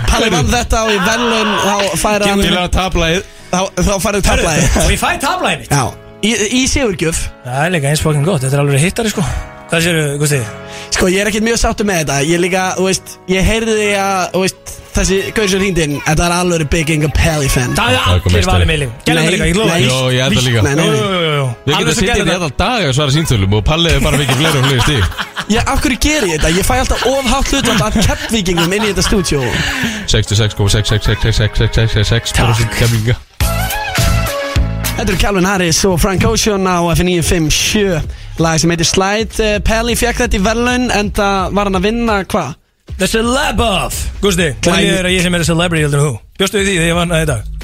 [0.08, 3.60] Palli vann þetta og í velun þá færa hann að tablaðið þá,
[3.90, 5.72] þá færðu tablaði Og ég fæ tablaði mitt.
[5.74, 5.84] Já,
[6.24, 7.28] í, í sigurgjöf.
[7.46, 9.26] Það er líka eins fokkin gott, þetta er alveg hittari sko
[9.68, 10.38] Hvað séu, Gusti?
[10.96, 13.88] Sko ég er ekkert mjög sáttu með þetta Ég líka, þú veist, ég heyrði því
[14.00, 14.58] að þú veist,
[14.98, 18.02] Þessi gauð sem hringdi inn Þetta er alveg Big Inga Pelli fan Það er er
[18.16, 19.76] allir valið líf Gerðum það líka, ég lofa.
[19.84, 20.96] Jó, ég held það líka Nei, nei, nei.
[21.68, 22.40] Við getum sem sittið gerðu í þetta.
[22.40, 25.04] allan dag að svara sínþölum og Palli er bara mikið fleiri og fleiri stíg
[25.48, 26.50] Já, af hverju ger ég þetta?
[26.58, 29.42] Ég fæ alltaf ofhátt hlutvand af keppvíkingum inn í þetta stúdjó
[30.16, 33.16] 66,6666666% kemminga
[34.98, 38.02] Þetta eru Calvin Harris og Frank Ocean á F957
[38.44, 41.88] Lag sem heitir Slide Eh, Pelli fekk þetta í verðlaun En það var hann að
[41.90, 42.56] vinna hvað?
[42.98, 46.18] The Celeb of Gusti, hvernig er að ég sem er a celebrity heldur en þú?
[46.40, 47.58] Bjóstu við því þegar ég vann að þetta?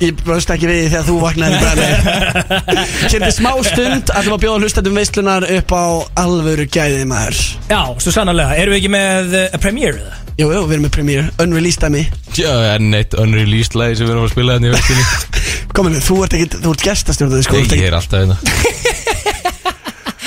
[0.00, 4.96] Ég bjóst ekki við því þegar þú vaknaði bara Kynni smá stund að bjóða hlustendum
[4.96, 5.84] veistlunar upp á
[6.22, 7.36] alvöru gæði maður
[7.68, 10.16] Já, svo sannarlega, erum við ekki með a premiere eða?
[10.40, 12.06] Jú, jú, við erum með Premiere, unreleased dæmi
[12.38, 15.04] Já, enn eitt unreleased lagi sem við erum að spila hérna í vestinni
[15.76, 18.40] Kominu, þú ert ekki, þú ert gestastjórnandi sko, þú Ég er alltaf hérna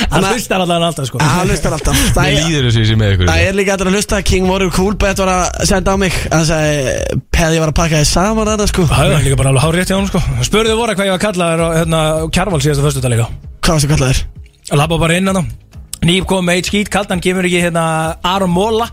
[0.10, 1.20] Hann að- hlustar allan alltaf sko.
[1.22, 1.98] Hann hlustar alltaf.
[2.16, 4.22] Það Mér er- líður þessu ég sé með ykkur Það er líka allir að hlusta
[4.26, 6.14] King Warrior Coolbet var að senda á mig.
[6.32, 8.86] Hann sagði Peði var að pakka þið saman þetta sko.
[8.90, 10.22] Það er líka bara alveg hár rétt hjá hann sko.
[10.50, 12.00] Spurðu voru hvað ég var að kalla þér á hérna,
[12.34, 13.28] kjarval síðastu föstu líka.
[13.62, 14.24] Hvað varstu kallaðir?
[14.74, 15.48] Lappa bara inn hann
[16.04, 18.90] Nýp kom með eitt skít, kaldan kemur ekki hérna Aron Móla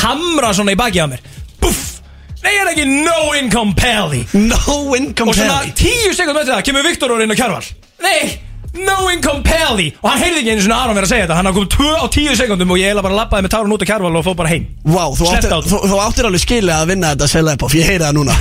[0.00, 1.20] Hamra svona í baki á mér.
[1.60, 2.00] Buff
[2.42, 6.82] Nei, er ekki no income pally No income Og svona tíu sekund með það kemur
[6.86, 7.62] Viktor orðin á kjarval.
[8.02, 8.38] Nei,
[8.76, 11.38] no income pally Og hann heyrði ekki einu svona Aron vera að segja þetta.
[11.38, 13.84] Hann hafði komið tvö á tíu sekundum Og ég eiginlega bara lappaði með tárun út
[13.84, 14.68] á kjarval og fór bara heim.
[14.84, 17.76] Vá, þú áttir, Sleppti á þú, þú áttir alveg skilið að vinna þetta Celeb off,
[17.78, 18.38] ég heyri það núna.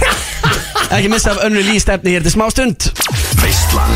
[0.95, 2.89] Ekki missa af unreleased efni hér til smá stund.
[3.41, 3.95] Veislan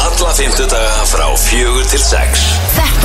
[0.00, 2.42] Alla fymtudaga frá fjögur til sex.
[2.76, 2.99] Þetta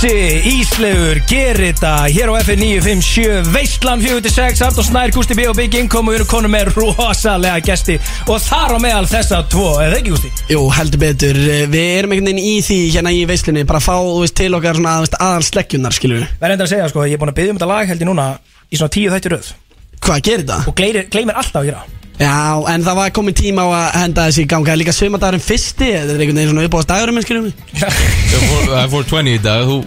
[0.00, 5.56] 957 Issi, Íslegur, Gerita Hér á FM 957 Veistlan 46 Arnór Snær, Gústi B og
[5.58, 7.98] Big Income Og við erum konum með rosalega gesti.
[8.24, 10.32] Og þar á meðal þessa tvo Eða ekki Gústi?
[10.54, 11.42] Jú, heldur betur.
[11.68, 14.80] Við erum einhvern veginn í því hérna í veislunni Bara fá, þú veist, til okkar
[14.80, 17.34] svona, veist, aðal sleggjunar, skilur við Það er enda að segja sko Ég er búin
[17.34, 18.28] að byggja um þetta lag held ég núna
[18.70, 19.54] Í svona tíu þætti röð.
[20.00, 20.62] Hvað, gerir þetta?
[20.70, 22.36] Og gleymir alltaf að gera Já,
[22.74, 25.44] en það var komin tíma á að henda þessi í ganga Það er Líka sömadagurinn
[25.44, 27.46] fyrsti, þetta er einhvern veginn svona uppáðast dagurum minn, skiljum
[27.80, 29.78] Það er 420 í dag, þú,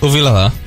[0.00, 0.62] þú fíla það?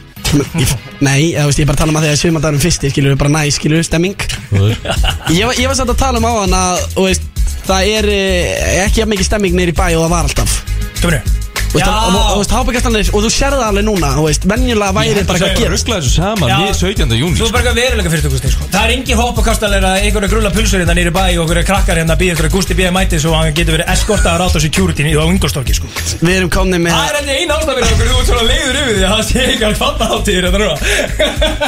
[1.01, 3.19] Nei, ég, veist, ég er bara að tala um að því að sömadagurinn fyrsti, skiljum
[3.19, 4.15] bara næ, skiljum, stemming.
[4.53, 7.27] Ég, var- ég var samt að tala um á hann að, þú veist,
[7.67, 10.57] það er eh, ekki jafn mikið stemming neyri bæ og það var alltaf.
[11.01, 11.21] Stöfnu
[11.69, 14.43] Veist, og- og- og þú veist, hábækastanir, og þú sér það alveg núna, þú veist,
[14.49, 16.57] venjulega væri bara eitthvað að gera Ruskla þessu saman Já.
[16.59, 17.17] við 17.
[17.19, 18.63] júni Þú er bara eitthvað veruleika fyrir Gusti sko.
[18.73, 22.15] Það er engin hoppakastalir að einhverja grulla pulsur hérna nýri bæ og einhverja krakkar hérna
[22.17, 22.89] býð einhverja Gusti B.
[22.89, 25.85] mæti svo hann getur verið eskortaður átt á security á Ingolstokki sko.
[26.25, 28.75] Við erum komni með Það er ennig eina ástæð fyrir okkur þú ert svona leiður
[28.81, 30.77] yfir því að það sé eitthvað fannaháttíðir hérna núna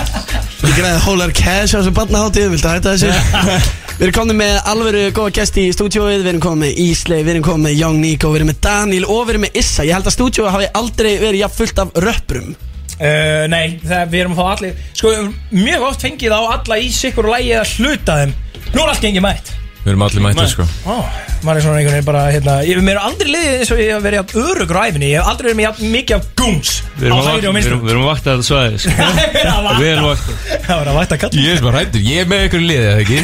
[0.62, 3.10] Ég greiði hólar cash á þessu barnaháttíð, viltu hætta þessu?
[4.02, 7.34] Við erum komin með alvöru góða gesti í stúdíóið, við erum komin með Ísley, við
[7.36, 9.91] erum komin með Young Nico, við erum með Daniel og við erum með Issa Ég
[9.96, 12.52] held að stúdíóið hafi aldrei verið jafn fullt af röpprum
[13.02, 16.42] Uh, nei, það, við erum að fá allir Sko, við höfum mjög oft fengið á
[16.54, 18.34] alla í sikkur og lægi að hluta þeim.
[18.76, 19.50] Nú er allt gengið mætt
[19.82, 20.66] Við erum allir mættir sko.
[20.86, 20.96] Ó,
[21.42, 24.04] maður er svona einhvern veginn bara, hérna Ég mér aldrei liðið eins og ég hef
[24.06, 27.02] verið jafn örugur á æfinni Ég hef aldrei verið með jafn mikið af goons Við
[27.02, 28.94] Á erum, að hægri og vakta, við erum, við erum að vakta þetta svæði sko.
[29.42, 32.30] Það Við erum að vakta var að væta kall Ég er bara hættur, ég er
[32.30, 33.18] með ykkur liðið, eða ekki?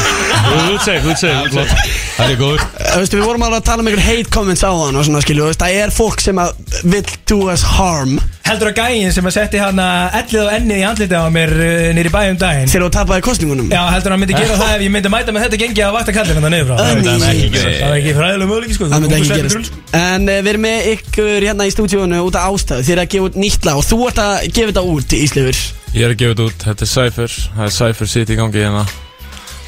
[0.40, 2.64] Þú ert seg, þú ert seg, þú ert seg Það er góður.
[2.80, 5.22] Þú veist, Við vorum alveg að tala um einhver hate comments á hann og svona
[5.24, 8.16] skilju, það er fólk sem að vill do us harm
[8.50, 11.84] Heldur að gægin sem að setti hann ellið og ennið í andlitið á mér uh,
[11.94, 12.70] nýri bæum daginn.
[12.72, 15.44] Þegar þú tapaði kostningunum Já, heldur hann myndi gera það ef ég myndi mæta með
[15.46, 16.76] þetta gengi að vakta kallin hann niður frá.
[16.80, 18.88] Það er ekki- það er ekki fræðilega möguleiki sko.
[18.90, 19.76] Það myndi ekki gerast.
[20.00, 22.86] En uh, við erum með ykkur hérna í stúdíónu út af ástæðu.
[22.88, 25.22] Þið er að gefa út nýtt lag og þú ert að gefa þetta út í
[25.28, 27.38] Íslefur Ég er að gefa þetta út, þetta er Cypher.
[27.54, 28.84] Það er Cypher City í gangi hérna.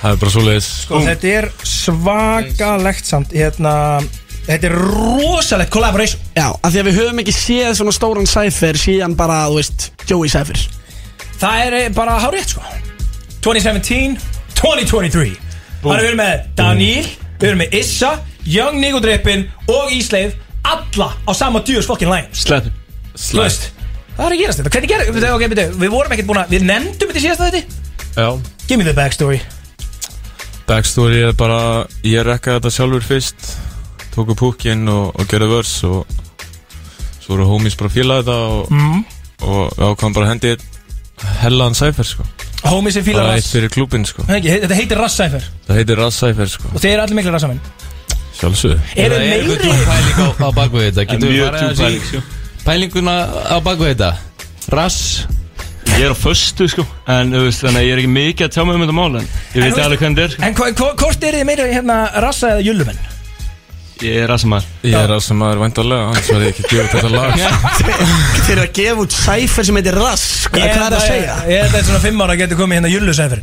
[0.03, 0.69] Það er bara svoleiðis.
[0.83, 3.73] Sko, þetta er svakalegt samt hérna,
[4.47, 6.23] Þetta er rosalegt collaboration.
[6.35, 9.91] Já, af því að við höfum ekki séð svona stóran Cypher síðan bara, þú veist,
[10.11, 10.59] Joey Cypher.
[11.43, 12.65] Það er eh, bara hárið sko.
[13.43, 14.19] 2017,
[14.55, 15.33] 2023
[15.83, 17.07] Þannig við erum með Daniel
[17.41, 18.13] Við erum með Issa,
[18.47, 20.37] Young Nico Drippin og Ísleif
[20.71, 22.69] Alla á sama djús fokkin læn Slepp
[23.19, 23.67] Þú veist,
[24.15, 24.71] það er að gerast þetta.
[24.77, 25.33] Hvernig við þetta?
[25.35, 27.81] Okay, byrju, við vorum ekkert búin að Við nefndum þetta í síðasta þetta
[28.13, 28.29] Já.
[28.69, 29.39] Give me the backstory.
[30.69, 31.61] Backstory er bara
[32.07, 33.51] Ég rekkaði þetta sjálfur fyrst
[34.13, 36.03] Tóku púkinn og, og gerði vörs Og
[37.23, 39.03] svo voru homies bara að fíla þetta Og, mm.
[39.49, 40.69] og ákvæm bara að hendi einn
[41.43, 42.25] Hellaðan Cypher sko.
[42.67, 44.25] Homie sem fílar Bara eitt rass fyrir klúbinn sko.
[44.27, 45.45] Nei, ekki, Þetta heitir Rass Cypher.
[45.69, 46.71] Það heitir Rass Cypher sko.
[46.73, 47.61] Og þeir eru allir miklu rassamenn.
[48.39, 49.77] Sjálfsög Eru Það er meiri?
[49.87, 52.23] pæling á, á bakvið þetta Það er Getum við farið djúp aðeins pæling, í sko.
[52.67, 54.11] Pælinguna á bakvið þetta?
[54.73, 55.01] Rass?
[55.93, 56.87] Ég er á föstu sko.
[57.13, 59.19] En þú veist þannig að ég er ekki mikið að tjá mig um þetta mál
[59.21, 60.47] En ég veit alveg hvernig þetta er sko.
[60.49, 63.03] En hvort eru þið meira hérna rassa eða jöllumenn?
[64.03, 67.33] Ég er rassamæður Ég er rassamæður væntalega Annars var ég ekki að gefa þetta lag.
[68.47, 71.35] Þeir eru að gefa út Cypher sem heitir Rass Hvað hvað er það að segja?
[71.53, 73.41] Ég held að þetta svona fimm ára getur komið hérna jöllu Cypher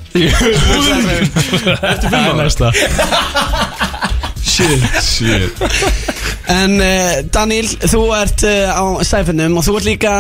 [1.94, 2.72] Eftir fimm ára?
[4.50, 5.64] Shit Shit.
[6.50, 10.14] En uh, Daniel, þú ert uh, á Cyphernum og þú ert líka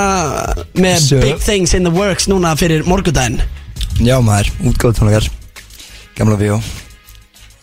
[0.77, 1.23] með Sure.
[1.25, 3.41] Big Things in the Works núna fyrir morgudaginn
[3.99, 5.25] Já maður, útgáð tónleikar.
[6.15, 6.61] Gamla bíó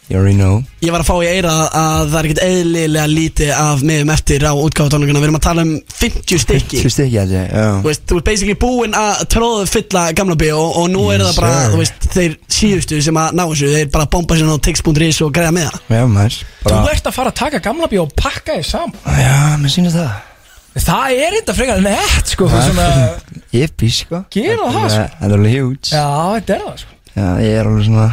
[0.06, 0.60] You already know.
[0.86, 4.44] Ég var að fá í eira að það er ekkert eðlilega lítið af meðum eftir
[4.46, 6.78] á útgáfatónleikana Við erum að tala um 50 stykki.
[6.84, 7.64] Þú stykki að ég, já.
[7.80, 11.32] Þú veist, þú ert basically búinn að tróðu fylla gamla bíó og nú er Yes,
[11.32, 11.72] það bara, sir.
[11.74, 15.34] þú veist, þeir síðustu sem að ná þessu Þeir bara bomba sér á tix.is og
[15.34, 15.90] greiða með það.
[15.98, 19.02] Já maður Þú ert að fara að taka gamla bíó og pakka þið saman.
[19.18, 20.14] Já, mér sýnist það.
[20.76, 24.22] Það er þetta frekar nett sko Það er svona, Jippi sko.
[24.30, 25.04] Gera það sko.
[25.26, 25.36] er
[25.90, 26.96] Já, þetta er það sko.
[27.16, 28.08] Já, ég er alveg svona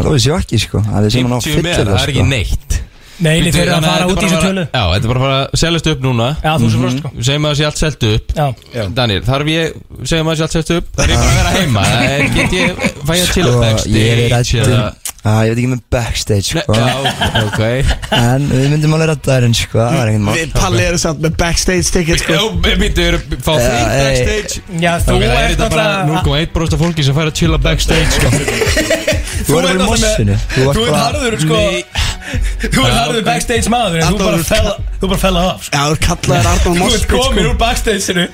[0.00, 0.80] Alveg sjokki sko.
[0.86, 2.78] Það er sem hann á 50 með, það er ekki neitt.
[3.22, 4.62] Nei, þið fyrir að fara út í er þessu tölu.
[4.72, 6.28] Já, þetta er bara að fara að seljast upp núna.
[6.42, 7.10] Já, þú sem frost sko.
[7.18, 8.32] Við segjum að það sé allt selt upp.
[8.72, 9.76] Já, Daniel, þarf ég,
[10.10, 10.88] segjum að það sé allt selt upp?
[10.96, 11.84] Þarf ég bara að vera heima?
[11.92, 14.90] Það er- Get ég, fæ ég að chilla Sko, backstage ég er rættum eða-
[15.22, 16.74] Já, ég veit ekki með backstage sko.
[16.74, 16.86] Já,
[17.46, 17.60] ok.
[18.18, 20.34] En við myndum alveg rætta þærinn sko Það var ekkert mál.
[20.40, 22.32] Við palli eru samt með backstage ticket sko.
[22.34, 24.02] Já, býttu, eru fá Já, þeir ei.
[24.02, 24.64] backstage?
[24.82, 27.38] Já, þú Ok, það er ert þetta bara náttúrulega 0,1% af fólki sem fær að
[27.38, 28.26] chilla backstage sko.
[29.46, 30.36] Þú bara í mossinu.
[30.54, 31.60] Þú Þú bara harður sko.
[32.62, 35.72] Þú ert harður backstage maður en Þú bara fell- þú bara fell af sko.
[35.76, 37.50] Já, þú kallaðir Arnór Þú ert Mossbit komin sko.
[37.50, 38.24] úr backstageinu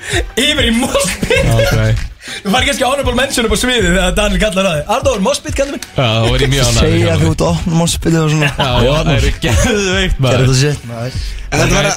[0.45, 4.65] Yfir í Mossbit Ok Þú fær kannski honorable mention upp á sviði Þegar Daniel kallar
[4.67, 4.85] það þig.
[4.95, 5.81] Arnór, Mossbit kallar mig.
[5.95, 7.23] Já, það var ég mjög ánægður Segja sjálfur.
[7.23, 8.49] þú ert opn mossbyrðu og svona.
[8.59, 10.39] Já, já, það eru geðveikt Gerðu maður.
[10.39, 11.13] þetta shit maður.
[11.49, 11.87] En Þetta er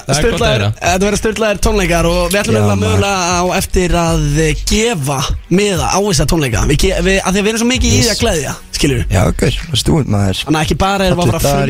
[0.63, 2.81] að verða styrlaðir tónleikar og við ætlum maður.
[2.87, 4.23] mögulega á eftir að
[4.71, 5.19] gefa
[5.53, 6.61] miða á þessa tónleika.
[6.71, 9.03] Við, ge- við, að því að við erum svo mikið í því að gleðja skilur
[9.13, 10.37] Já, ok, það stúið maður?
[10.47, 11.67] Þannig að ekki bara erum við að fara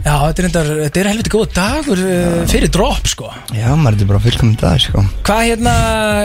[0.04, 3.32] Já, þetta er, reyndar, þetta er helviti góð dagur uh, fyrir drop, sko.
[3.56, 5.06] Já, maður þetta er bara fullkomum dag sko.
[5.30, 5.78] Hvað hérna,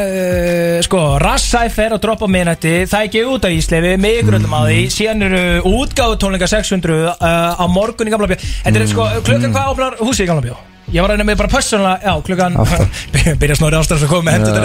[0.09, 4.41] uh, sko, Rassæfer og drop á minnætti Það er ekki út af Íslefi, mig ykkur
[4.41, 4.83] öllum að því.
[4.99, 7.15] Síðan eru útgáðu tónleika 600 uh,
[7.55, 10.59] á morgun í Gamla Bjó Þetta er sko, klukkan hvað opnar húsið í Gamla Bjó?
[10.93, 12.57] Ég var að reyna með bara persónulega, já, klukkan
[13.41, 14.64] Byrja snóri ástæðan sem komið með hendur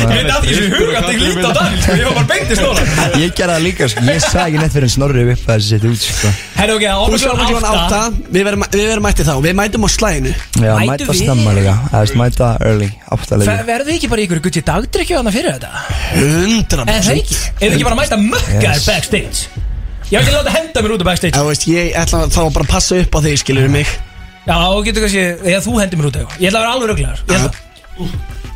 [0.00, 2.48] Ég veit að þessu huga að ég líti á dag sko, Ég var bara beint
[2.48, 2.84] í snóla
[3.22, 5.68] Ég gerði það líka sko, ég sagði ekki neitt fyrir en snorri upp að þessi
[5.74, 6.32] setja út sko.
[6.56, 6.86] Herru, ok,
[7.20, 8.00] klokkan átta.
[8.32, 9.34] Við verðum við verðum mætti þá.
[9.44, 10.32] Við mætum á slæðinu
[10.64, 11.20] Já, mæta við?
[11.20, 12.88] snemma líka, það veist, mæta early,
[13.44, 15.84] Verðum við ekki bara í ykkur gutti dagdrykju hana fyrir þetta?
[16.16, 17.38] Hundra En það ekki?
[17.60, 18.88] Er það ekki bara að mæta mökkaðir Yes.
[18.88, 19.44] backstage?
[20.10, 21.36] Ég vil ekki láta henda mér út af backstage.
[21.36, 23.88] Já, veist, ég ætla þá bara að passa upp á þig, skilur mig
[24.44, 26.40] Já, getur kannski, eða þú hendir mér út eitthvað.
[26.40, 27.18] Ég ætla að vera alveg röglegar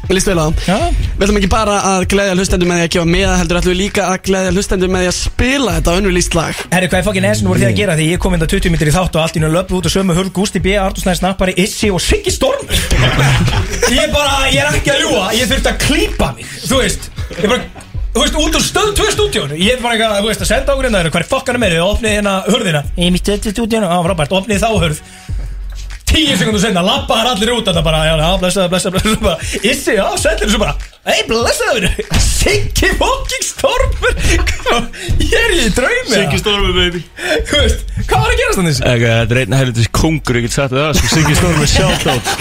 [0.09, 0.77] Mér líst vel á Já.
[0.89, 3.81] Við ætlum ekki bara að gleðja hlustendur með því að gefa meða heldur ætlum við
[3.83, 6.63] líka að gleðja hlustendur með því að spila þetta önnu líst lag.
[6.73, 8.07] Herri, hvað er fokkin esinu voru þið að gera því.
[8.15, 9.93] Ég kom inn á 20 mítur í þátt og allt í nú löpu út og
[9.93, 12.73] sömu hurl Gústi B, Artur Snæði Snappari, Issi og Siggi Storm
[13.93, 17.53] Ég bara, ég er ekki að ljúa ég þurfti að klípa mig, þú veist ég
[17.53, 17.87] bara,
[18.17, 20.89] þú veist, út úr stöð 2 stúdíónu ég bara eitthvað, þú veist, að senda okkur
[20.89, 22.85] inn það hvað er fokkanum er þið, opnið hérna hurðina.
[22.97, 25.03] Ég mitt stöð stúdíónu, á, frábært, opnið þá hurð
[26.19, 30.07] Tíu sekundur senna, lappaðar allir út Þetta bara, já, já, blessaður, blessaður, blessaður Issi, já,
[30.19, 30.73] sætlir þessu bara
[31.09, 31.87] Ei, blessaður,
[32.25, 34.17] Siggi fucking Stormur
[35.23, 37.05] Ég er í draumi Siggi Stormur, baby
[37.47, 38.81] Þú veist, hvað var að gerast þannig?
[38.91, 41.13] Ega, þetta er einn helvitis kongur, ég get sagt það sko.
[41.15, 42.35] Siggi Stormur shoutout.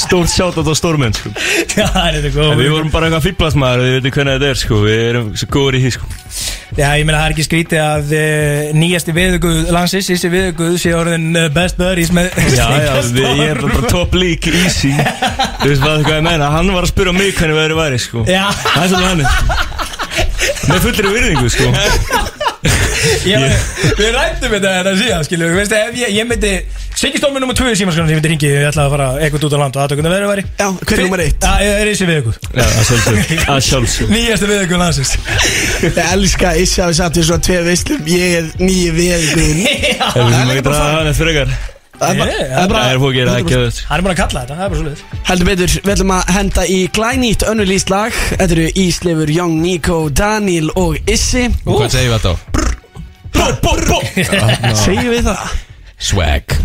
[0.00, 1.34] Stórt shoutout á Stormen sko.
[1.68, 4.40] Já, það er þetta góð En Við vorum bara eitthvað fýblast maður Við veitum hvernig
[4.40, 4.80] þetta er sko.
[4.88, 6.12] Við erum svo góður í því sko.
[6.72, 10.94] Já, ég meina, það er ekki skrítið að uh, nýjasti viðuguð landsins, Issi viðuguð sé
[10.96, 15.68] orðin uh, best buddies með Já, já, við, ég er bara top league easy Þú
[15.68, 18.24] veist hvað ég meina Hann var að spyrja mig hvernig veðri væri sko.
[18.24, 18.46] Já.
[18.64, 19.24] Það er svona hann
[20.62, 21.68] Með fullri virðingu sko.
[23.26, 23.44] Ég,
[23.98, 25.46] Við rættum þetta þetta síðan, skilju
[26.14, 26.52] ég myndi
[27.02, 29.44] Siggi Stormur nummer 2 í símaskránu sem ég myndi ringi Ég ætlaði að fara eitthvað
[29.48, 30.42] út á land og aðtökuna veðri væri.
[30.54, 31.38] Já, hver er nummer eitt?
[31.42, 35.10] Það er Issi viðuguð Já, að sjálfsög Að sjálfsög Nýjasti viðuguð landsins.
[35.82, 40.62] Ég elska að Issi satt við svona tvei veislum Ég er Ef við ekki
[41.18, 41.50] frekar.
[41.98, 43.02] Það er bara- að er
[44.14, 47.42] að kalla þetta, það er bara svolítið Heldur betur, við ætlum að henda í glænýtt
[47.50, 48.14] önnu líst lag.
[48.38, 51.48] Þetta eru Íslefur, Young Nico, Daniel og Issi.
[51.66, 52.34] Og hvað segir við þetta á?
[54.86, 55.54] Segjum við það?
[56.02, 56.58] Swag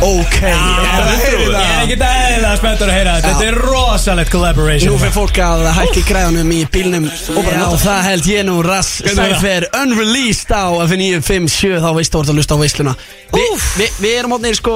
[0.00, 0.36] Ok.
[0.40, 3.32] Ég ekki eðla spenntur að heyra þetta.
[3.34, 4.92] Þetta er rosalegt collaboration.
[4.94, 9.02] Nú fyrir fólk að hækki græðunum í bílnum Já, það held ég nú Rass.
[9.04, 12.94] Cypher Unreleased á F957 Þá veistu hvort að lusta á veisluna.
[13.34, 13.44] Vi,
[13.76, 14.74] vi, Við erum átnir sko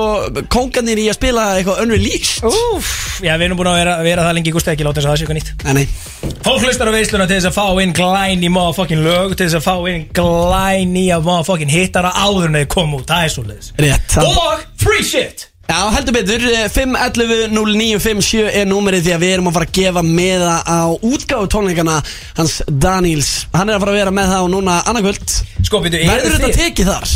[0.53, 2.45] Kóngarnir í að spila eitthvað Unreleased.
[3.25, 5.25] Já, við erum búin að vera, það lengi Gústi ekki láta þess að það sé
[5.25, 5.51] eitthvað nýtt.
[5.65, 9.47] Nei, Fólk hlustar á veisluna til þess að fá inn glæn í motherfucking lög Til
[9.49, 13.25] þess að fá inn glæn í að motherfucking hittara áður en þeir kom út Það
[13.25, 19.07] er svo leiðis Rétt það- Og free shit Já, heldur betur, eh, 511-0957 er númerið
[19.07, 21.95] því að við erum að fara að gefa meða á útgáðu tónleikana
[22.37, 26.03] hans Daniels Hann er að fara að vera með það á núna annarkvöld Sko, byrju,
[26.11, 27.15] Verður þetta tekið þar?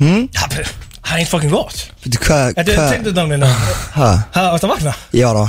[0.00, 0.24] Hmm?
[0.34, 4.08] Ja, pr- Það er einn fucking gott Þetta er hvað tindundalminn Hæ?
[4.34, 5.44] Það varst að vakna Ég var á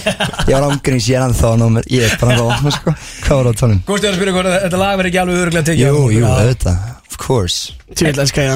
[0.48, 2.94] Ég var ámgrins, ég er ennþá á númer Ég er bara á sko
[3.26, 3.80] Hvað var á tónum?
[3.86, 6.30] Gústi var að spyrja hvort þetta lag verður ekki alveg öruglega tekið Jú, jú, Já.
[6.34, 6.76] auðvitað
[7.14, 7.58] Of course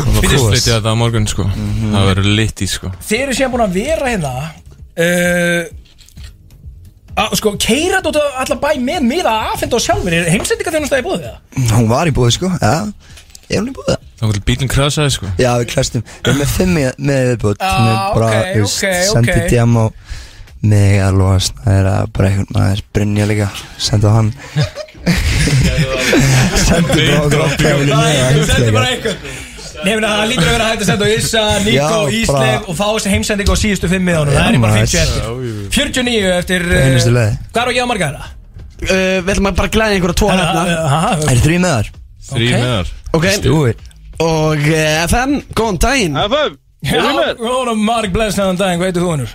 [0.09, 0.49] Það var course.
[0.51, 1.45] flytja þetta á morgun sko.
[1.93, 2.89] Það verður lit í sko.
[3.07, 4.33] Þið eru síðan búin að vera hérna
[4.99, 5.63] uh,
[7.39, 11.25] Sko, keira þetta allar bæ með miða aðfenda og sjálfur Er heimsendinga þjónustæði búið
[13.49, 13.55] það?
[13.55, 13.97] Já Er hún í búið?
[14.19, 15.27] Það var bílinn krasaði sko.
[15.39, 18.35] Já, við klæstum Við erum með fimm með- með viðbútt Já, Sem er bara, ok,
[18.59, 19.49] veist, ok, Sendi ok.
[19.53, 19.85] DM á
[20.69, 24.31] mig að loðast Það er að bara einhvern maður Brynja líka Sendi á hann
[26.69, 29.37] Sendi bara okkur okkar Það sendi bara einhvern
[29.79, 32.65] Nefnir að það lítur að vera hægt að senda á Issa, Nico, Já, Ísleif bara-
[32.67, 34.91] og fá þessi heimsendingu á síðustu fimm miðanum Það er bara maður.
[34.91, 35.23] 50 eftir
[35.79, 37.37] 49 eftir uh, Einustu leið.
[37.53, 38.25] Hvað er að gefa marga þetta?
[38.83, 41.93] uh, Við ætlum að bara glæða einhverja tvo hérna hérna Er þrý með þar?
[42.29, 42.57] Þrý Ok.
[42.63, 43.75] meðar Ok, Stúi
[44.19, 46.17] og uh, FM, góðan daginn.
[46.19, 46.57] FM,
[47.39, 49.33] góðan Mark Blessaðan daginn, hvað heitir þú hennur?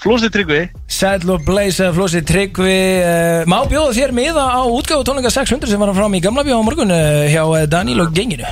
[0.00, 0.60] Flósi Tryggvi.
[0.88, 2.76] Sæll og Bleisa, Flósi Tryggvi.
[3.04, 6.64] Uh, Má bjóða þér miða á útgáfu tónleika 600 sem var fram í gamla bjóða
[6.64, 8.48] á morgun uh, hjá Daniel og genginu.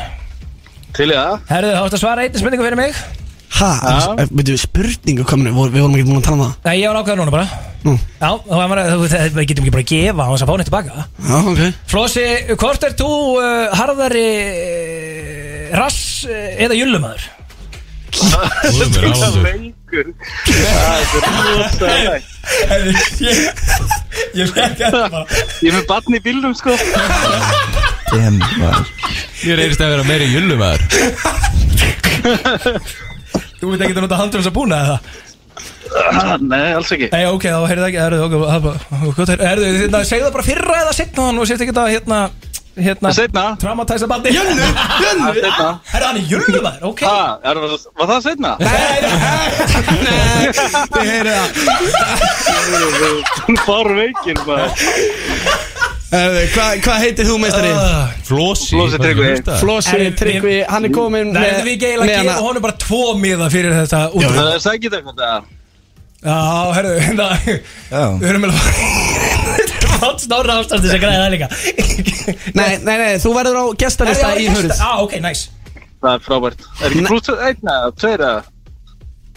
[0.93, 1.41] Til í það.
[1.49, 3.01] Herðu, þá ætti að svara einnig spurningu fyrir mig.
[3.59, 3.71] Ha,
[4.21, 6.55] veitum við spurningu kominu Við vorum ekki búin að tala um það.
[6.69, 7.49] Nei, ég var ákveður núna bara
[7.87, 7.93] Nú.
[8.19, 10.95] Já, það- við getum ekki bara að gefa þess að fá neitt tilbaka
[11.29, 11.61] Já, ok
[11.93, 12.25] Flósi,
[12.59, 17.23] hvort er þú uh, harðari uh, rass uh, eða jullumæður?
[18.19, 20.07] Úlfur Ávaldur Veikur
[20.49, 21.07] Það er
[21.61, 22.27] rosalegt
[23.23, 23.37] Ég,
[24.41, 25.23] ég fekk þetta bara
[25.63, 26.75] Ég er með barn í bílnum sko
[28.11, 28.41] damn.
[29.45, 30.83] Ég reynist að vera meiri jullum aður
[33.59, 34.99] Þú veit ekki að nota handrums að búna eða?
[36.53, 37.09] Nei, alls ekki.
[37.13, 38.35] Nei, ok, þá heyrðu ekki, heyrðu, ok,
[39.41, 42.21] heyrðu, hérna, segðu það bara fyrra eða setna hann og sért ekki það, hérna,
[42.79, 43.45] hérna Seinna.
[43.59, 44.69] Traumatæsa bandi Jönnu,
[45.05, 45.31] Jönnu.
[45.41, 45.71] Seinna.
[45.91, 47.01] Herðu, hann er Jönnu maður, ok.
[47.09, 48.53] Ha, er, var, var það setna?
[50.95, 51.37] Þið heyrðu
[53.49, 54.69] Hún fár veikin bara
[56.09, 57.73] Herðu, Hvað hva heitir þú meistari?
[58.29, 59.33] Flósi Tryggvi.
[59.61, 63.03] Flósi Tryggvi, hann er komin Það er við ekki eiginlega að gefa honum bara tvo
[63.21, 65.55] miða fyrir þetta það er sækit eitthvað það
[66.19, 66.39] Já,
[66.75, 67.27] herðu, hérna
[68.19, 68.73] Við erum alveg
[69.59, 71.49] Þetta er fátt snára ástandi sem græði það líka.
[72.59, 74.75] Nei, nei, nei, þú verður á gestalista í hurð.
[74.75, 75.49] Já, ok, nice.
[75.99, 76.65] Það er frábært.
[76.79, 78.45] Er ekki pluss einn eða tveir eða?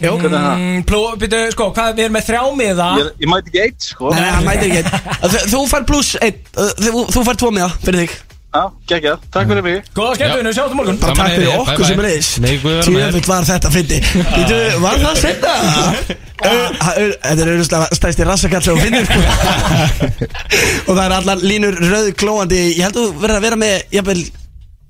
[0.02, 2.88] Jó byrju, sko, hvað, við erum með þrjá miða.
[2.98, 4.10] Ég, ég mæti ekki eitt sko.
[4.14, 5.48] Nei, hann mætir ekki einn.
[5.54, 8.16] Þú fær pluss uh, þú, þú fær tvo miða fyrir þig
[8.52, 9.86] Já, geggja, takk fyrir mig.
[9.96, 10.96] Góða skemmtunum, sjáum þú morgun.
[11.00, 12.82] Bara takk fyrir okkur sem þér.
[12.84, 14.00] Tjöfull var þetta fyndi.
[14.34, 15.54] Býtu, var það setna?
[16.42, 19.20] Þetta er auðvitað stæsti rassakall og finnir sko.
[20.90, 22.62] Og það er allar línur rauð glóandi.
[22.74, 24.20] Ég held að þú verður að vera með Jafnvel,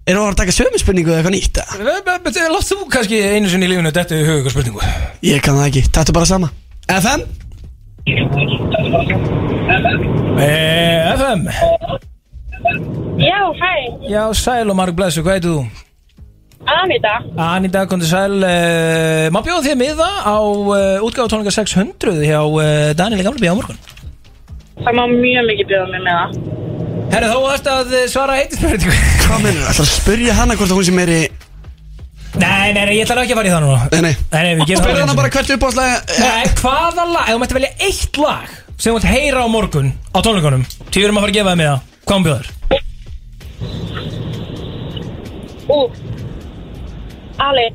[0.02, 1.56] er það að taka sömu spurningu eða eitthvað nýtt?
[2.56, 4.94] Látt þú kannski einu sinni í lífinu þetta í huga ykkur spurningu?
[5.28, 6.50] Ég kann það ekki, taktu bara sama.
[6.90, 7.28] FM?
[10.42, 12.10] Eh, FM
[13.22, 13.72] Já, hæ,
[14.08, 15.62] Já, sæl og marg blessu, hvað heitir þú?
[16.72, 22.22] Anita Anita, kom til sæl uh, Má bjóða þér miða á uh, útgáðu tónleika 600
[22.22, 23.80] hjá uh, Daniel Bíða á morgun?
[24.78, 26.60] Það má mjög mikið bjóða mig með það
[27.12, 28.92] Herra, þú ætti að eh, svara eitt spurningu.
[29.26, 31.22] Hvað mennur, ætlar að spurja hana hvort að hún sem er í
[32.40, 33.88] Nei, nei, nei, ég ætla ekki að fara í það núna.
[33.92, 34.14] Nei, nei.
[34.32, 35.98] Nei, nei, við gerum það hana einu bara hvert uppáðslega.
[36.22, 39.92] Nei, hvaða lag, ef þú mætti velja eitt lag sem þú ætti heyra á morgun
[40.10, 42.48] á tónleikunum Því við erum að fara að gefa þér miða Hvað hún bjóður?
[45.72, 45.78] Ú,
[47.42, 47.66] Ali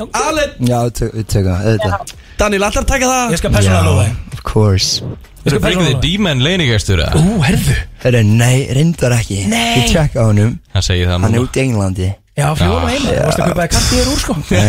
[0.00, 2.14] Allen Já, við tökum það, auðvitað.
[2.40, 3.34] Daniel, að taka það?
[3.34, 5.02] Ég skal persónulega lofa þig Of course.
[5.40, 7.20] Þú skal bregja þig dímen leinigestur eða?
[7.20, 9.42] Ú, herðu Herru, nei, reyndar ekki.
[9.52, 9.82] Nei.
[9.82, 10.54] Ég tjekka á honum.
[10.72, 12.08] Hann segir það Hann er út í Englandi.
[12.40, 13.02] Já, fljóðum heim.
[13.04, 14.36] Þú varst að kaupa þér kaffi hér úr sko?
[14.48, 14.62] Já,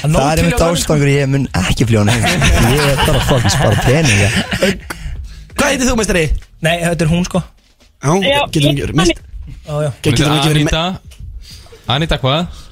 [0.00, 3.52] það er einmitt honum, ástangur Ég mun ekki fljóna heim Ég er bara að fucking
[3.52, 4.30] spara peninga.
[5.56, 6.24] Hvað heitir þú meistari?
[6.64, 7.44] Nei, þetta er hún sko
[8.02, 9.24] Já, getur hún ekki verið mist
[9.66, 9.90] Já, já.
[10.02, 10.84] Getur hún ekki verið Anita.
[11.86, 12.64] Anita hvað?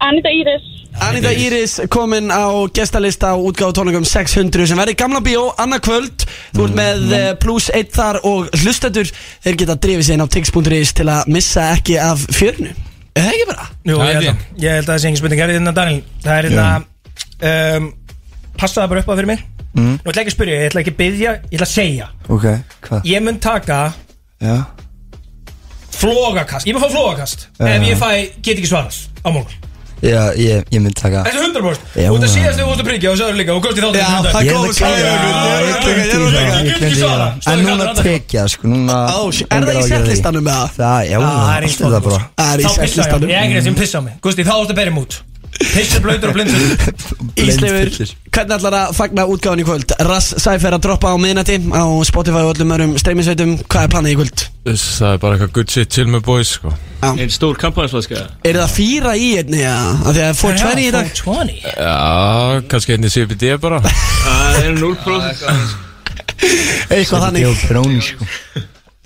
[0.00, 0.68] Anita Íris.
[1.04, 1.74] Anita Íris.
[1.92, 6.26] Komin á gestalista á útgáðu tónleikum 600 sem verður í gamla bíó annað kvöld.
[6.56, 7.40] Þú ert með mm.
[7.42, 9.12] pluss eitt þar og hlustendur
[9.44, 12.72] þeir geta drifið sér inn á tix.is til að missa ekki af fjörnu
[13.10, 13.64] Er það ekki bara?
[13.84, 15.40] Jú, Það ég er held, að, ég held að það sé engin spurning.
[15.42, 16.66] Herri, hérna, Daniel Það er hérna
[17.80, 17.88] um,
[18.60, 19.42] Passa það bara upp á fyrir mig.
[19.70, 19.96] Mm.
[19.96, 22.06] Nú ætla ekki að spyrja, ég ætla ekki að byggja Ég ætla að segja.
[22.28, 22.46] Ok,
[22.86, 23.10] hvað?
[23.10, 23.80] Ég mun taka
[24.40, 24.56] Já.
[26.00, 27.66] Flogakast Ég mun fá flogakast Já.
[27.76, 28.10] Ef ég fæ,
[28.42, 29.58] get ekki svarað á morgun.
[30.00, 31.20] Já, ég, ég mynd taka.
[31.26, 32.32] Þessi 100% Já, Þú ert að já.
[32.32, 34.54] síðast þegar þú varst að prikja og sagður líka og kosti þáttir Já, það Ég
[34.54, 35.16] kom er það að Já,
[35.60, 35.90] ég það,
[36.64, 37.20] glemdi því það.
[37.52, 38.96] En núna tekja, sko, núna
[39.44, 40.72] er það í setlistanum með það?
[40.80, 42.22] Það, já, það er í er það bara.
[42.40, 43.36] Það er í setlistanum Ég.
[43.36, 44.16] er ekki þess að pissa á mig.
[44.24, 45.20] Gusti, þá ástu að berja mút
[45.58, 46.60] Pissur, blöytur og blindur.
[47.40, 47.90] Íslefur,
[48.30, 49.92] hvernig ætlar að fagna útgáðan í kvöld?
[50.08, 54.14] Rass Sæfer að droppa á miðnætti á Spotify og öllum örum streyminsveitum Hvað er planið
[54.14, 54.44] í kvöld?
[54.70, 56.72] Það er bara eitthvað good shit, chill með boys sko.
[57.10, 58.24] Einn stór kampaðisflaska.
[58.46, 59.60] Er það fýra í einni?
[59.64, 59.76] Ja?
[60.00, 61.12] Af því að 420 í dag.
[61.26, 63.82] 420 Já, kannski einni CBD bara.
[63.84, 65.88] Það er 0%
[66.90, 67.42] Eitthvað þannig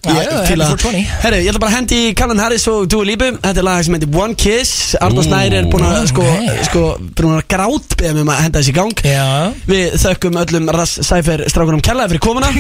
[0.05, 1.77] Ég er bróni, Já, já, Ég þetta fíla er 420 Herru, ég ætla bara að
[1.79, 3.31] hendi í Callan Harris og Dua Lipa.
[3.45, 4.73] Þetta er lag sem heitir One Kiss.
[5.01, 6.27] Arnóð Snæri er búin að sko,
[6.69, 6.85] sko,
[7.17, 9.05] búin að grát beða mig um að henda þessi gang.
[9.05, 9.27] Já.
[9.71, 12.53] Við þökkum öllum Rass Sæfer strákunum kellaði fyrir komuna.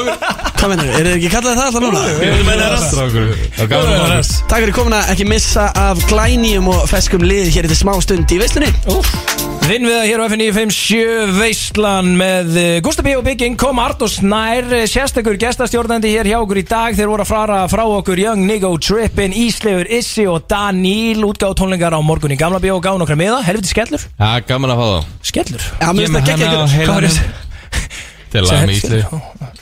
[0.56, 2.04] Hvað mennur, eru þið ekki kallaði það alltaf núna?
[2.16, 7.66] Við gaf mér maður Takk fyrir komuna, ekki missa af glænýjum og feskum lið hér
[7.66, 8.72] í þetta smá stund í veistunni
[9.66, 13.16] Vinn við það hér á F957 Veistlan með eh, Gústa B.
[13.18, 17.24] og Bygging kom Artur Snær, eh, sérstakur gestastjórnandi hér hjá okkur í dag þeir voru
[17.24, 22.30] að fara frá okkur Young Niggo Trippin, Ísleifur Issi og Daníl útgáð tónleikar á morgun
[22.30, 22.70] í Gamla B.
[22.70, 24.04] og gáð nokkra miða, helviti skellur.
[24.14, 25.16] Já, gaman að fá þá.
[25.32, 25.66] Skellur?
[25.80, 26.46] Já, mér finnst það geggja
[26.84, 27.08] ykkur
[28.30, 29.00] Til að með Ísli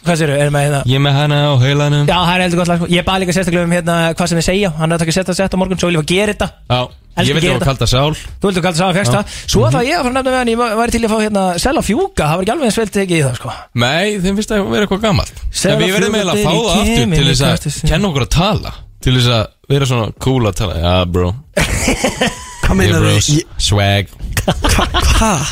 [0.04, 0.80] Hvað séru, er með hérna?
[0.90, 2.04] Ég með hana á heilanum.
[2.04, 2.88] Já, það er heldur gott lag sko.
[2.92, 4.70] Ég baði líka sérstaklega um hérna hvað sem þið segja.
[4.76, 6.48] Hann er að taka sett á morgun, svo vil ég fara að gera þetta.
[6.68, 6.80] Já,
[7.24, 8.12] ég veit gera að kalda sál.
[8.42, 9.34] Þú vildu að sagða fjækst það?
[9.54, 11.44] Svo ætla ég að fara að nefna með hann Ég væri til að fá hérna
[11.64, 13.54] Sela fjúka, það var ekki alveg eins vel tekið í það sko.
[13.84, 16.72] Nei, þeim finnst það að vera eitthvað Segðu En við verðum eiginlega að fá það
[16.84, 18.74] aftur til þess að kenna okkur að tala
[19.04, 19.44] Til þess að
[19.74, 20.80] vera svona cool að tala.
[20.80, 21.32] Já, bro
[22.64, 23.40] Hvað meinar þið?
[23.60, 24.12] Swag
[24.44, 25.42] Hvað?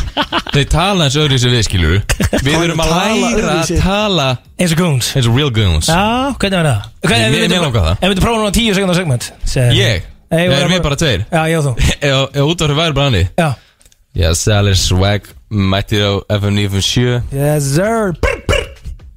[0.53, 1.95] Þeir tala eins öðru sem við skilur
[2.45, 4.27] Við erum að læra að tala
[4.61, 6.01] Eins og goons Eins og real goons Já,
[6.37, 6.89] hvernig var það?
[7.07, 7.97] Hvernig, Mér- mér langar það.
[8.03, 9.29] Ef við prófa núna 10 sekundar segment.
[9.77, 10.09] Ég?
[10.33, 11.25] Nei, Erum við bara tveir?
[11.33, 11.73] Já, ég og þú
[12.09, 13.49] ef útvarfið væri bara hannig Já
[14.23, 18.69] Já, Salir Swag Mættir á FM 957 Yes sir Brr, brr.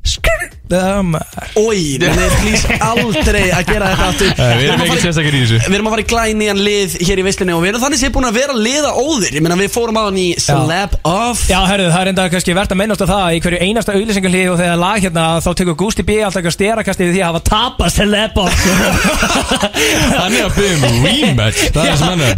[0.07, 0.43] Skrr.
[0.45, 2.09] Það maður Ói, nei,
[2.41, 4.31] please aldrei að gera þetta aftur.
[4.33, 5.59] Við erum ekki sérstakir í þessu.
[5.67, 8.11] Við erum að fara í glænían lið hér í veislinni og við erum þannig séð
[8.15, 9.31] búin að vera liða óðir.
[9.37, 11.45] Ég meina við fórum á hann í Slap Off.
[11.51, 13.95] Já, herru, það er enda kannski verðt að minnast á það að í hverju einasta
[13.95, 17.29] auðlýsingarlið og þegar lag hérna þá tekur Gusti B alltaf eitthvað sterakast yfir því að
[17.29, 18.43] hafa tapast til lepa
[20.15, 22.33] Hann er að byggja um rematch Það er það sem hann er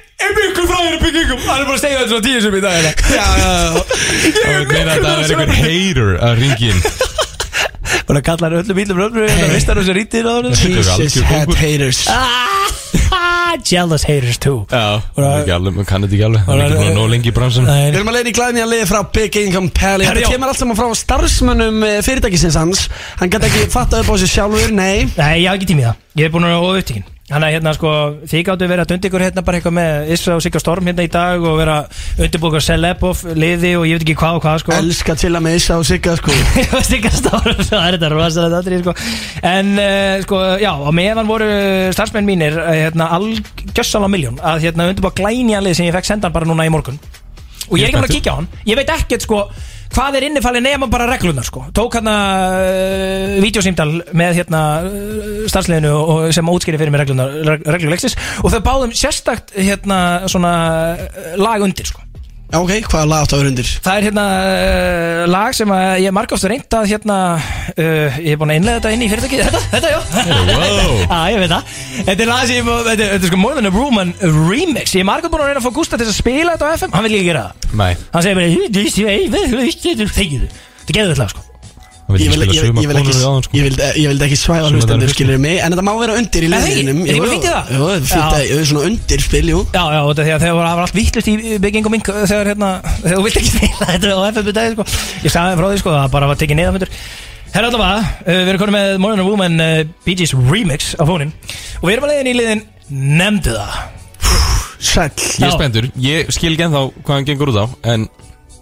[0.20, 2.00] að að ég hann er mjög fræðir að byggja ykkur Hann er bara að segja
[2.00, 2.82] þetta svona tíu sem í dag.
[3.10, 3.70] Já, já, já.
[3.76, 3.86] Og
[4.50, 6.84] við meina að það er einhver hater að ringin
[8.10, 12.00] Bara kallar öllum íllum röfnur Þetta veistar þessu ríktir og Jesus head haters.
[12.10, 14.64] Ah, Jealous haters too.
[14.70, 16.44] Já, það er ekki alveg, maður kann þetta ekki alveg.
[16.48, 18.84] Það er ekki að ná lengi í bransan Við erum að leiða í glænían lið
[18.90, 20.08] frá Big Income Pally.
[20.10, 22.84] Þetta kemur allt saman frá starfsmönnum eh, fyrirtækisins hans.
[23.22, 25.06] Hann gæti ekki fatta upp á sig sjálfur, nei.
[25.16, 26.04] Nei, ég haf ekki tími í það.
[26.18, 27.90] Ég hef búin að Þannig að hérna sko,
[28.26, 31.04] þið gáttu verið að dundi ykkur hérna bara eitthvað með Issa og Sigga Storm hérna
[31.06, 31.76] í dag og vera
[32.18, 34.74] undirbúka Celeb-off liði og ég veit ekki hvað og hvað sko.
[34.74, 36.34] Elska til að með Issa og Sigga sko.
[36.90, 38.96] Sigga Storm, það er þetta rosalega atrið sko.
[39.52, 41.50] En uh, sko, já, og meðan voru
[41.94, 46.34] starfsmenn mínir uh, hérna algjössala miljón að hérna undirbúka glænja lið sem ég fekk sendan
[46.34, 46.98] bara núna í morgun.
[47.70, 48.50] Og ég er ekki bara að kíkja á hann.
[48.66, 49.44] Ég veit ekkert sko
[49.90, 51.64] hvað er innifalið nema bara reglunar sko?
[51.76, 54.62] Tók hann uh, vídeosýmdal með hérna
[55.50, 60.28] starfsliðinu og, og sem útskýri fyrir mig reglunar reg, reglulegstis og þau báðum sérstakt hérna
[60.30, 60.54] svona
[60.94, 62.09] uh, lag undir sko
[62.50, 63.68] Já, ok, hvaða lag áttu að vera undir?
[63.84, 68.40] Það er hérna uh, lag sem að ég margast reynd að hérna uh, ég er
[68.40, 70.00] búin að innlega þetta inn í fyrirtæki Þetta, þetta, já.
[70.50, 70.96] Wow.
[71.10, 71.76] Já, ég veit það.
[72.08, 74.10] Þetta er lag sem ég, búið- þetta, er- þetta er sko More Than a Roman
[74.50, 74.96] remix.
[74.98, 76.96] Ég er margast búin að reyna að fá Gústa til að spila þetta á FM
[76.98, 77.70] Hann vil ekki gera það.
[77.84, 78.50] Nei, Hann segir bara
[80.80, 81.46] Þetta geður þetta lag sko
[82.18, 85.60] Ég ekki vil, ég, ég, ekki, sko ég, vildi, ég vildi er hlustendur skilur mig
[85.60, 86.84] En þetta má vera undir í það ekki
[87.20, 87.70] bara fínt í það?
[88.10, 90.44] Það er að ég er svona undir spil, jú Já, já, þetta er því að
[90.44, 91.34] þegar var allt vittlust í
[91.66, 94.86] bygging og mink þegar hérna, þegar þú vilt ekki spila þetta á dag, sko.
[95.24, 96.98] Ég sagði frá því, sko, það bara var tekið neðanfundur.
[97.50, 101.32] Herra allavega, uh, við erum konið með a Woman uh, Bee Gees remix á fónin
[101.80, 103.80] og við erum að leiðin í liðin Nemndu það.
[104.80, 108.06] Sæll Ég er spenntur, ég skil ekki ennþá hvað hann gengur út á En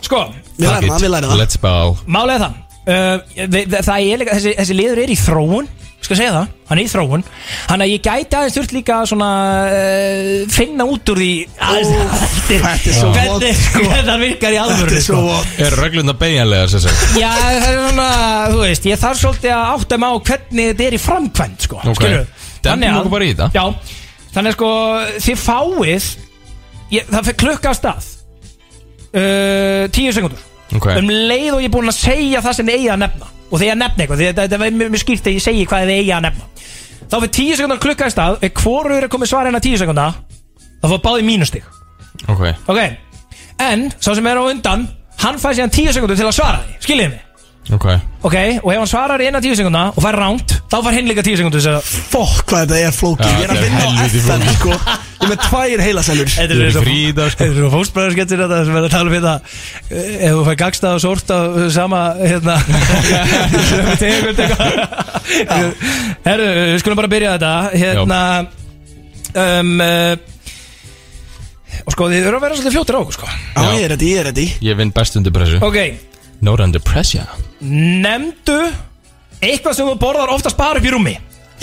[0.05, 0.25] Sko,
[0.59, 0.93] Við fuck lærum it.
[0.93, 2.57] það, við lærum það Let's bow málega það.
[2.89, 3.19] Uh,
[3.53, 5.67] við- það er líka, þessi, þessi liður er í þróun,
[6.01, 7.25] skal segja það, hann er í þróun.
[7.69, 9.29] Hann að ég gæti aðeins þurft líka svona
[9.69, 11.29] uh, finna út úr því
[11.69, 11.91] aðeins,
[12.49, 13.83] Þetta er svo vont, hvernig, sko.
[14.09, 15.27] hann virkar í alvöru, Þetta er svo sko.
[15.35, 18.09] vont Er reglunda beigjanlega sem sagt Já, það er svona,
[18.55, 21.81] þú veist, ég þarf svolítið að átta mig á hvernig þetta er í framkvæmt, sko,
[21.85, 22.01] Ok.
[22.01, 22.27] skilurðu?
[22.65, 23.51] Þannig að- okkur bara í þetta.
[23.53, 23.99] Já,
[24.39, 24.71] þannig að sko,
[25.29, 26.09] þið fáið,
[26.97, 28.09] ég, það fyrir klukka af stað,
[29.13, 30.41] uh, tíu sekundur,
[30.77, 30.87] Ok.
[30.99, 33.55] Um leið og ég er búinn að segja það sem þið eigi að nefna, og
[33.55, 36.25] þegar ég nefna eitthvað, þetta er mjög skýrt þegar ég segi hvað þið eigi að
[36.27, 36.49] nefna,
[37.09, 40.09] þá fyrir tíu sekundar klukka af stað, ef hvorur er komið svar að tíu sekunda,
[40.83, 41.65] þá fór báði mínustig,
[42.29, 42.45] Ok.
[42.69, 42.81] Ok,
[43.63, 44.89] en, sá sem er á undan,
[45.23, 47.25] hann fæði síðan tíu sekundur til að svara því, skiljið mig,
[47.77, 47.85] Ok.
[48.25, 51.21] Ok, og ef hann svarar innan tíu sekunda og fær ránt, þá fær hinn líka
[51.27, 53.29] tíu að Fokk hvað þetta er flókið.
[53.29, 54.57] Já, Ég er að þetta er vinna á flókið.
[54.57, 54.73] sko.
[55.19, 57.39] Ég er með tvær heilasælur Þetta Þú er frí í dag sko.
[57.43, 59.35] Þetta er svo fóstbræðarskettir þetta sem er að tala um þetta
[59.91, 61.37] eh, Ef þú fær gagstað og sort á
[61.75, 62.55] sama hérna.
[66.29, 67.53] Herru, við skulum bara byrja þetta.
[67.77, 68.21] Hérna
[69.35, 70.17] um, uh,
[71.89, 73.27] Og sko, þið eru að vera svolítið fljótir á okkur sko.
[73.29, 73.33] Já,
[73.79, 74.47] ég er ready, ég er ready.
[74.65, 75.57] Ég vinn best undir pressu.
[75.65, 75.77] Ok,
[76.41, 77.27] Not under pressure.
[77.61, 78.59] Nefndu
[79.43, 81.15] eitthvað sem þú borðar oftast bara upp í rúmi.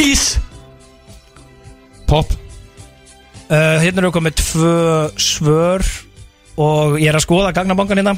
[0.01, 0.35] Ís.
[2.09, 2.31] Pop.
[3.45, 4.77] Uh, hérna eru komið tvö
[5.21, 5.83] svör
[6.57, 8.15] og ég er að skoða gagnabankan hérna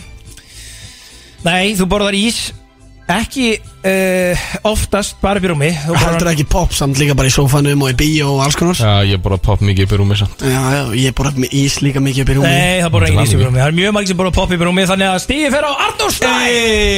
[1.43, 2.53] Nei, þú borðar ís
[3.08, 3.53] ekki
[3.88, 4.36] uh,
[4.68, 5.70] oftast bara upp í rúmi.
[5.80, 8.58] Þú borðar- Heldur ekki pop samt líka bara í sófanum og í bíó og alls
[8.60, 8.76] konar?
[8.76, 10.36] Já, ég bara pop mikið upp í rúmi samt.
[10.43, 12.51] Já, já, ég borða með ís líka mikið upp í rúmi.
[12.51, 13.60] Nei, það borðar Þetta engin ís upp í rúmi.
[13.64, 15.72] Það er mjög margir sem borðar popp upp í rúmi Þannig að stíði fer á
[15.88, 16.36] Arnur Stæ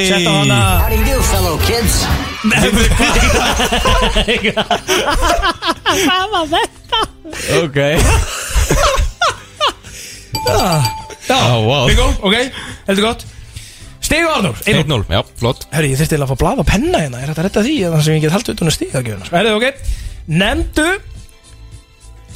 [0.09, 0.57] Sett á hana.
[0.81, 1.93] How do you do, fellow kids?
[5.99, 6.99] Hvað var þetta?
[7.59, 7.77] Ok.
[10.49, 10.65] Já,
[11.29, 11.85] Á, wow.
[11.85, 12.33] bingo, ok,
[12.87, 13.21] heldur gott
[14.09, 15.67] Stíði á Arnur, 1-0 1-0, já, flott.
[15.69, 17.19] Herri, ég þurfti að fá blað og penna hérna.
[17.21, 19.37] Er þetta að redda því Þannig sem ég get haldið utan að stíða að gjöfuna
[19.37, 19.65] Herri, ok.
[20.39, 20.87] Nemndu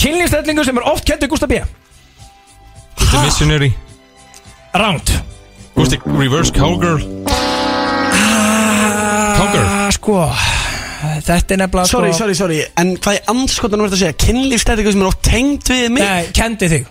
[0.04, 1.58] Kynlingstellingu sem er oft kentur Gústa B.
[3.02, 3.72] The Missionary.
[4.78, 5.16] Ránt
[5.74, 7.02] Gústi Reverse Cowgirl.
[9.34, 9.66] Cowgirl.
[9.66, 10.30] Ah, Sko
[11.04, 12.58] Þetta er nefnilega Sorry, sko- sorry, sorry.
[12.80, 14.18] En hvað er anskotan verður að segja?
[14.24, 16.04] Kynlífstættingu sem er oft tengd við mig?
[16.04, 16.86] Nei, kendi þig.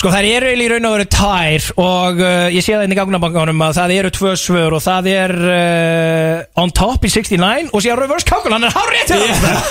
[0.00, 2.94] Sko það eru eiginlega í raun og veru tær Og uh, ég sé það inn
[2.94, 7.70] í gagnabankanum að það eru tvö svör Og það er uh, On top í 69
[7.70, 9.14] Og síðan reverse kákul, hann er hár rétt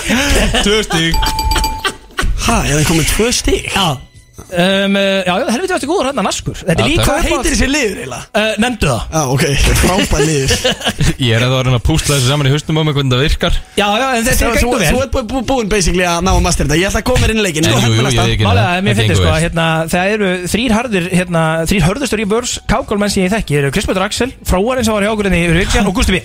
[0.66, 1.20] Tvö stík
[2.46, 3.86] Hæ, ég hef komið tvö stík Já
[4.32, 7.04] Um, uh, já, já, helviti varstu góður hérna naskur Þetta er líka.
[7.04, 8.22] Hvað heitir þessi liður eiginlega?
[8.32, 9.02] Uh, nefndu það.
[9.12, 9.44] Já, ok,
[9.82, 10.54] frábæð liður.
[11.26, 13.12] Ég er að það að reyna að púsla þessu saman í haustum á mig hvernig
[13.12, 13.58] það virkar.
[13.76, 14.88] Já, já, en þetta er þú- gættu vel.
[14.88, 16.80] þú ert bú- búinn basically að ná að master þetta.
[16.80, 18.98] Ég ætla að koma mér inn í leikin Jú, jú, jú, ég ekki Málega, mér
[19.02, 23.34] finnst sko, hérna, það eru þrýr harðir, hérna, þrýr hörðustur í börs kákólmenn sem ég
[23.36, 26.16] þekki, það eru Krispötur Axel, fróarinn sem var hjá okkur inn í Ríkjan og Gusti
[26.16, 26.24] B.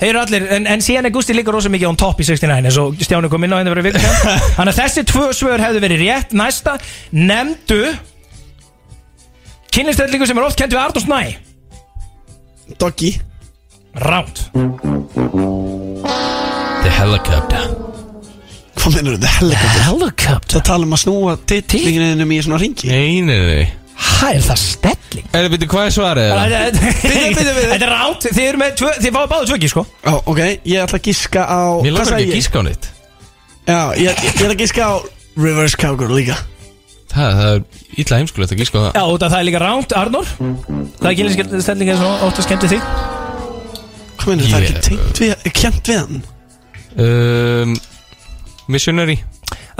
[0.00, 2.70] Þeir eru allir, en, en síðan er Gusti líka rosa mikið on top í 69
[2.70, 4.06] eins og Stjáni kom inn á henni fyrir vikun
[4.56, 6.32] Þannig að þessi tvö svör hefðu verið rétt.
[6.40, 6.78] Næsta,
[7.12, 7.82] nefndu
[9.76, 11.20] kynlistellingu sem er oft kent við Arnús Næ
[12.80, 13.12] Doggy.
[14.06, 14.46] Ránt
[16.80, 17.66] The helicopter.
[18.78, 19.34] Hvað mennur þetta?
[19.36, 20.54] Helikopter Helicopter?
[20.56, 24.60] Það tala um að snúa titlinginum í svona ringi Nei, nei, nei Hæ, er það
[24.62, 25.26] stelling?
[25.34, 26.28] Er það byrju, hvað er svarið?
[26.30, 26.60] eða?
[27.40, 30.40] Þetta er ránt, þið eru með tvö, þið fáið báðu tvöki sko Ó, ok,
[30.70, 32.88] ég ætla að giska á Mér langar ekki að gíska á neitt
[33.68, 34.92] Já, ég, ég, ég ætla að giska á
[35.40, 36.38] Reverse Cowgirl líka
[37.10, 37.60] Það, það er
[38.04, 41.10] illa heimskulegt að gíska á það Já, út af það er líka ránt, Arnór Það
[41.10, 42.82] er kynlistellingu sem oftast kent við þig
[44.20, 46.22] Hvað mennur það er ekki tengt við, kent við hann?
[47.04, 47.76] um,
[48.70, 49.18] Missionary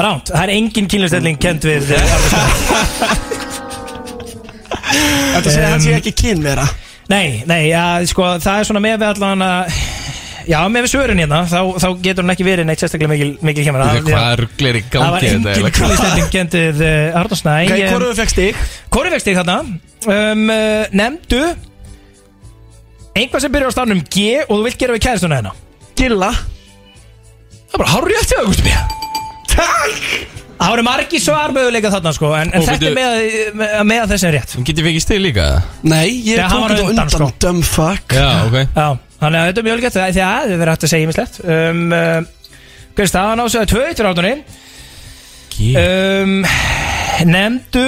[0.01, 3.30] Ránt, það er engin kynlistelling kent við eh, Arnór Snæ.
[4.91, 6.67] Þetta segja hann sé ekki kynvera
[7.11, 9.81] Nei, nei, já, sko, það er svona með við allan að
[10.51, 13.65] Já, með við svörin hérna, þá, þá getur hann ekki verið neitt sérstaklega mikil, mikil
[13.67, 17.53] kemur Hvað ruglir í Það var gangi þetta engin kynlistelling kent við uh, Arnór Snæ
[17.67, 18.63] Ok, hvoru fekk?
[18.95, 19.59] Hvoru fekk stig þarna?
[20.07, 21.43] Um, uh, Nefndu
[23.21, 25.55] Einhvað sem byrjar á stafnum G og þú vilt gera við kæristuna hérna
[26.01, 26.33] Gilla.
[26.33, 28.77] Það er bara hár rétt hjá það, Gústi B
[29.55, 33.15] Takk Það voru margi svar möguleika þarna sko En, en Og þetta er með,
[33.57, 35.47] með, með þessi er rétt Getið fengið stig líka?
[35.89, 37.29] Nei, ég Þegar hann tók var þetta undan, undan, sko.
[37.41, 38.13] Dumb fuck.
[38.13, 38.59] Já, ok.
[38.77, 38.89] Já,
[39.23, 41.83] þannig að þetta er mjög gett Því að þið verður hægt að segja mislegt um,
[41.97, 42.21] uh,
[42.91, 44.35] Hver er staðan á sig að tvö áttunni
[45.55, 46.37] G um,
[47.31, 47.87] Nefndu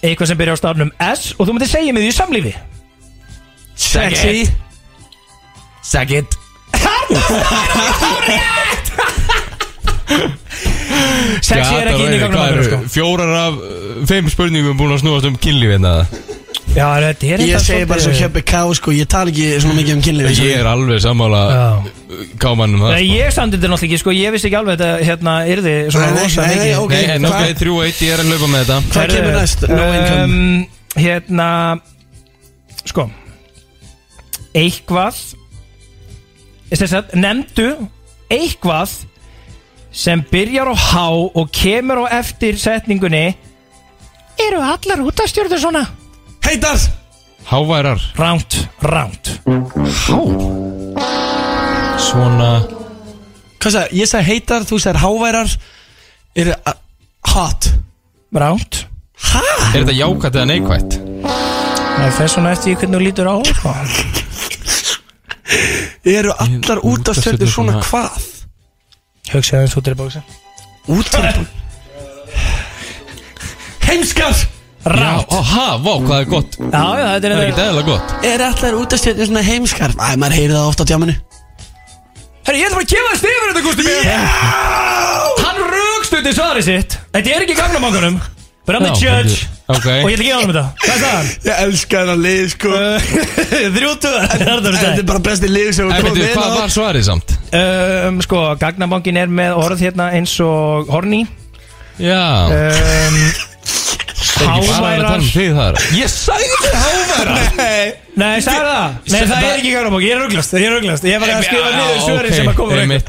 [0.00, 2.54] Eitthvað sem byrjar á stafnum S Og þú myndir segja mig því í samlífi.
[3.80, 4.46] Sexy.
[5.82, 6.38] Suck it.
[6.76, 7.16] Sexy
[10.20, 10.36] er
[11.40, 12.80] ekki inn í gangnum eru sko.
[12.92, 15.94] fjórar af uh, fimm spurningum búin að snúast um kynlíf hérna?
[16.70, 19.74] Já, þetta er Ég þetta segi bara svo Hjöppi K sko, ég tala ekki svona
[19.80, 21.40] mikið um kynlífi Ég er alveg sammála
[22.42, 23.16] kámanum það Nei, sko.
[23.16, 26.14] ég standi þetta náttúrulega ekki, sko, ég vissi ekki alveg þetta, hérna, yrði svona Nei,
[26.14, 26.94] nei, rosa nei, mikið ok.
[26.94, 29.36] Nei, en ok, hvað- þrjú eitt, ég er að laupa með þetta Hvað Herðu, kemur
[29.40, 29.66] næst?
[29.70, 30.66] No income um,
[31.00, 31.48] Hérna,
[32.84, 33.06] sko,
[34.60, 35.20] eitthvað,
[36.70, 37.68] að nefndu
[38.30, 38.94] eitthvað
[39.92, 40.96] sem byrjar á H
[41.34, 43.34] og kemur á eftir setningunni
[44.40, 45.84] eru allar útastjórður svona?
[46.46, 46.78] Heitar
[47.50, 49.40] Háværar Ránt, ránt.
[49.44, 50.18] Há
[52.00, 52.50] Svona
[53.60, 55.54] Hvað sagði, ég sagði heitar, þú sagði háværar
[56.38, 56.74] Eru uh,
[57.34, 57.72] hot
[58.30, 58.84] Ránt.
[59.74, 60.98] Er þetta jákvætt eða neikvætt?
[62.00, 63.72] Það fer svona eftir því hvernig þú lítur á, sko.
[66.14, 68.39] Eru allar út af stjörnir svona hvað?
[69.30, 70.22] Hugsaði eins út í bóksa.
[70.90, 71.42] Út af
[73.90, 74.34] Heimskar
[74.84, 75.28] Ránt.
[75.28, 78.24] Ó, ha, vá, hvað er gott Já, já, þetta Það er er ekki eðla gott
[78.24, 79.92] Er allar út af stjörnir svona heimskar?
[79.92, 81.16] Æ, maður heyri það ofta á tjáminu
[82.46, 83.90] Herri, ég ætla bara að gefa það stifur þetta, Gusti B.
[85.44, 86.96] Hann rögstuði svarið sitt.
[87.12, 88.16] Þetta er ekki gagnamangunum.
[88.64, 89.44] But I'm the Já, judge.
[89.74, 89.86] Ok.
[90.04, 90.64] Og ég ætla að gefa hann þetta.
[90.84, 91.30] Hvað er það?
[91.48, 92.70] Ég elska þennan lið sko
[93.76, 94.22] Þrjútuða.
[94.30, 97.34] Þetta er bara besti lið sem við komum inn hvað á var svarið samt?
[97.60, 101.22] Um, sko, gagnabankin er með orð hérna eins og horny.
[102.00, 103.22] Já Um,
[104.40, 107.34] Það ekki bara að um þig þar Ég sagði háværa.
[107.58, 107.90] Nei.
[108.16, 108.94] Nei, sagði það.
[109.12, 110.06] Nei, það er ekki gagnabankin.
[110.08, 110.54] Ég er rugglast.
[110.56, 111.04] Ég er rugglast.
[111.10, 113.02] Ég var að skrifa niður svörin sem að koma.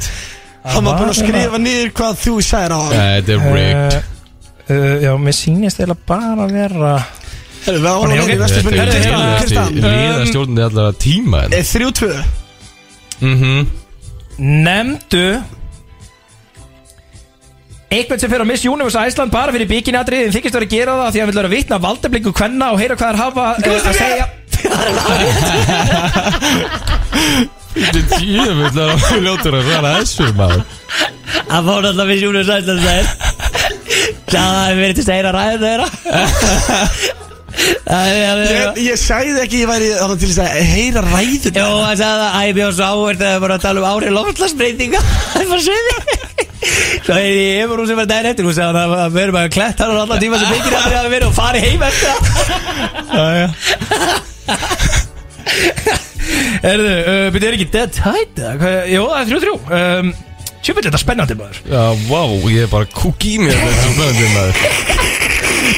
[0.61, 3.95] Hann var búin að skrifa niður hvað þú sagðir á Þetta er rigged
[4.69, 6.91] Uh, já, mér sýnist eða bara að vera
[7.65, 8.27] Herru, við árum Ok, að ok.
[8.27, 11.55] vera í vestu Þetta spurningu er Herðu, Kristan, liðasti- liðastjórnandi allavega tíma hérna.
[11.57, 12.13] Er þrjú tvö?
[13.21, 13.57] Mhm
[14.41, 15.25] Nemndu
[17.91, 20.93] Eitthvað sem fer á Miss Universe Æsland bara fyrir bikinatrið en þykist vera að gera
[21.01, 23.63] það því að hann vil vera vitna valdablingu kvenna og heyra hvað þær hafa uh,
[23.81, 24.25] að segja
[27.71, 30.63] Þetta er djöfull að ljótur að svara þessu maður
[31.51, 33.05] Hann fór alltaf Miss Universe Æsland þeir
[34.31, 35.87] Það hefur verið til að heyra ræðið þeirra.
[37.51, 42.23] Ég, ég sagði ekki ég væri þannig til þess að heyra ræður Jó, hann sagði
[42.23, 45.63] að æ, mjög svo áhverð að bara að tala um áhrif loftlagsbreytinga Það er bara
[45.65, 45.93] sviði
[47.01, 49.39] Svo er ég yfir hún sem var daginn eftir Hún sagði að að við erum
[49.41, 52.07] að klett hann allan tíma sem byggir að við erum og fari heim eftir
[53.11, 53.31] það
[56.61, 58.35] Erðu, uh, byrju, er ekki dead hvað?
[58.91, 59.55] Jó, það er þrjú þrjú.
[59.77, 60.11] Um,
[60.61, 61.61] Sjöfum þetta spennandi maður.
[61.65, 62.21] Já, vá,
[62.53, 64.53] ég er bara kúk í mér Þetta er svo spennandi maður.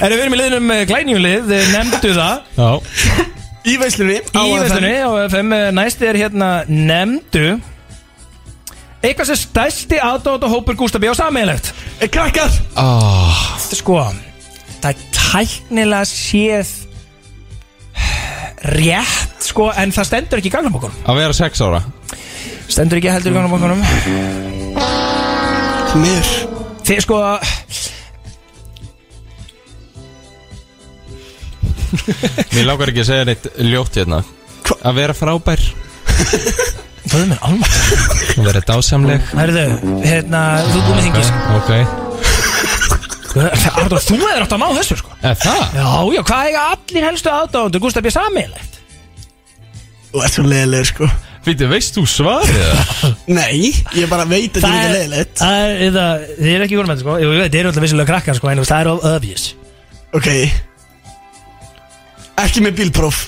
[0.03, 2.49] Erum við erum í liðnum glænjum lið, þið nefndu það.
[2.57, 3.29] Já.
[3.63, 7.45] Í veislunni Í veislunni á FM Næst er hérna nefndu
[9.03, 11.71] Eitthvað sem stærsti aðdótt og hópur Gústabi á sammeilegt
[12.11, 12.51] Krakkar!
[12.79, 13.39] Oh.
[13.71, 14.01] Sko
[14.83, 16.73] Það er tæknilega séð
[18.75, 21.83] Rétt sko En það stendur ekki í gagnabókunum Að vera sex ára.
[22.67, 24.61] Stendur ekki heldur í gagnabókunum
[25.93, 26.25] Mér.
[26.83, 27.17] Þið sko
[32.53, 34.23] Mér langar ekki að segja neitt ljótt hérna.
[34.81, 35.61] Að vera frábær.
[37.03, 39.25] Það er mér alveg Að vera dásamleg.
[39.35, 39.63] Herðu,
[40.05, 41.71] hérna, þú er búin með þingis Ok
[43.33, 45.11] Arður, þú hefur átt að ná þessu sko.
[45.19, 45.61] Eða það?
[45.73, 48.79] Já, já, hvað eiga allir helstu aðdóttur Gústabi sammeilegt
[50.13, 51.09] Þú ert svo leiðilegur sko
[51.43, 52.59] Fyrir, veist þú svarið?
[52.63, 53.15] Það?
[53.39, 57.17] Nei, ég bara veit að þetta er leiðilegt Það er, það, er ekki þetta sko.
[57.19, 59.45] Ég veit, þið eru alltaf vissilega krakkar sko En það er of obvious.
[60.15, 60.29] Ok.
[62.43, 63.23] Ekki með bílpróf.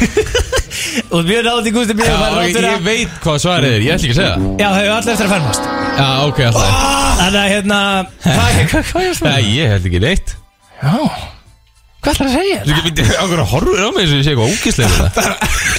[1.14, 2.14] Og mjög nátt í Gústabi Já,
[2.46, 4.36] ég, ég veit hvað svarið er, ég ætla ekki að segja.
[4.40, 5.68] Það Já, þau eru allir eftir að fermast.
[6.00, 6.78] Já, ok, alltaf.
[7.20, 7.82] Þannig að hérna
[9.04, 9.50] er það?
[9.50, 10.34] Ég held ekki neitt.
[10.80, 11.39] Já
[12.00, 12.58] Hvað ætlar að segja?
[12.64, 15.24] Þú ákveður að horfa á mig eins og ég sé eitthvað ógíslega þetta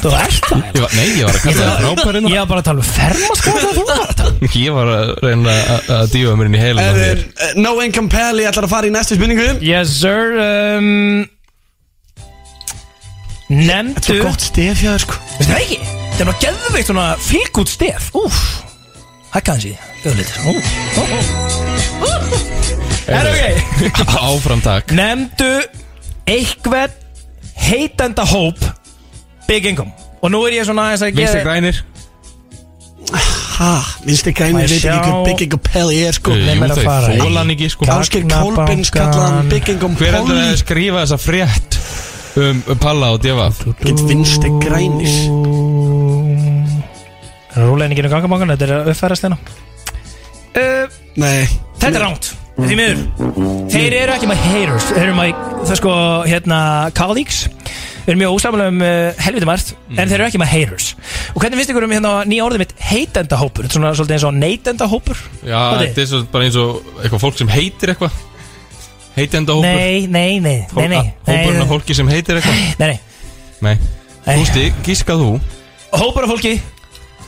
[0.02, 0.60] Þú ert það?
[0.62, 2.86] Ég var- Nei, ég var að kalla það frábærinn Ég var bara að tala um
[3.02, 4.34] er það þú var að tala?
[4.62, 7.72] Ég var að reyna að- að dífa mér inn í heilum á þér uh, No
[7.82, 9.48] Income Pally ætlar að fara í næstu spurningu.
[9.66, 11.26] Yes sir um,
[13.52, 15.18] Nemndu Þetta er gott stef þér sko.
[15.40, 15.80] Veistu það ekki?
[16.12, 18.12] Þetta er nú geðveikt svona fylgút stef.
[18.22, 18.38] Úf
[19.34, 19.74] Hækka hans í
[20.04, 20.38] Gjöðu litur.
[23.12, 23.42] Er ok.
[24.32, 24.94] Áfram takk.
[24.96, 25.50] Nemndu
[26.32, 26.98] Eitthvað
[27.62, 28.60] Heitenda hóp
[29.48, 29.92] Big income.
[30.22, 31.82] Og nú er ég svona aðeins að Vinstri grænir.
[33.62, 33.72] Ha,
[34.06, 36.34] vinstri grænir veit ekki hvað Big Income Pally er sko.
[36.34, 37.12] Jú, mér að þau fara.
[37.14, 37.88] í- fólan ekki sko.
[37.90, 41.80] Kallaði hann Big Income Hver heldur að skrifa þessa frétt
[42.42, 43.62] um um Palla og Devaf?
[43.84, 45.18] Get vinstri grænir.
[47.58, 47.78] Um
[48.10, 49.38] gangabangan Þetta er að uppfærast hérna.
[50.52, 50.88] Uh,
[51.20, 51.48] Nei.
[51.80, 52.32] Þetta er ránt
[52.62, 53.00] Því miður.
[53.72, 55.94] Þeir eru ekki með haters Þeir eru með Það sko
[56.28, 56.58] hérna
[56.98, 57.40] Colleagues.
[58.02, 60.88] Þeir eru mjög ósamlega um uh, helviti margt En þeir eru ekki með haters.
[61.34, 63.66] Og hvernig finnst ykkur um hérna nýja orðið mitt Heitendahópur?
[63.68, 65.22] Þetta er svona svolítið eins og neytendahópur?
[65.46, 68.20] Já, þetta er svo bara eins og eitthvað fólk sem heitir eitthvað.
[69.16, 72.62] Heitenda hópur Nei, nei, nei Nei, nei Hópurinn af fólki sem heitir eitthvað?
[72.80, 73.10] Nei, nei
[73.62, 73.76] Nei.
[74.26, 74.38] Nei.
[74.40, 75.32] Gústi, gískað þú?
[75.92, 76.56] Hópur af fólki.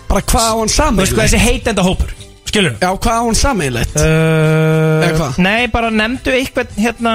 [0.09, 2.13] Bara hvað á hann Þú veist hvað þessi heitendahópur
[2.53, 5.37] Skilur Já, hvað á hann sammeilegt Uh, Eða hvað?
[5.41, 7.13] Nei, bara nefndu eitthvað hérna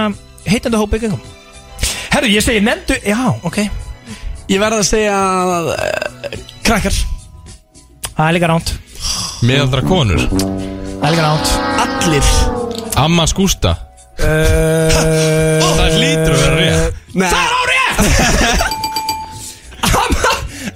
[0.49, 1.15] heitenda hópa ykkur
[2.11, 3.59] Herru, ég segi nefndu, já, ok.
[4.51, 5.75] Ég verð að segja uh,
[6.67, 6.97] Krakkar.
[8.17, 8.73] Það er líka ránt.
[9.47, 10.25] Meðaldra konur.
[10.33, 11.53] Það er líka ránt.
[11.85, 12.33] Allir.
[12.99, 13.77] Amma skústa.
[14.19, 16.99] Uh, Það hlýtur að vera rétt.
[17.15, 17.29] Nei.
[17.29, 18.75] Það er á rétt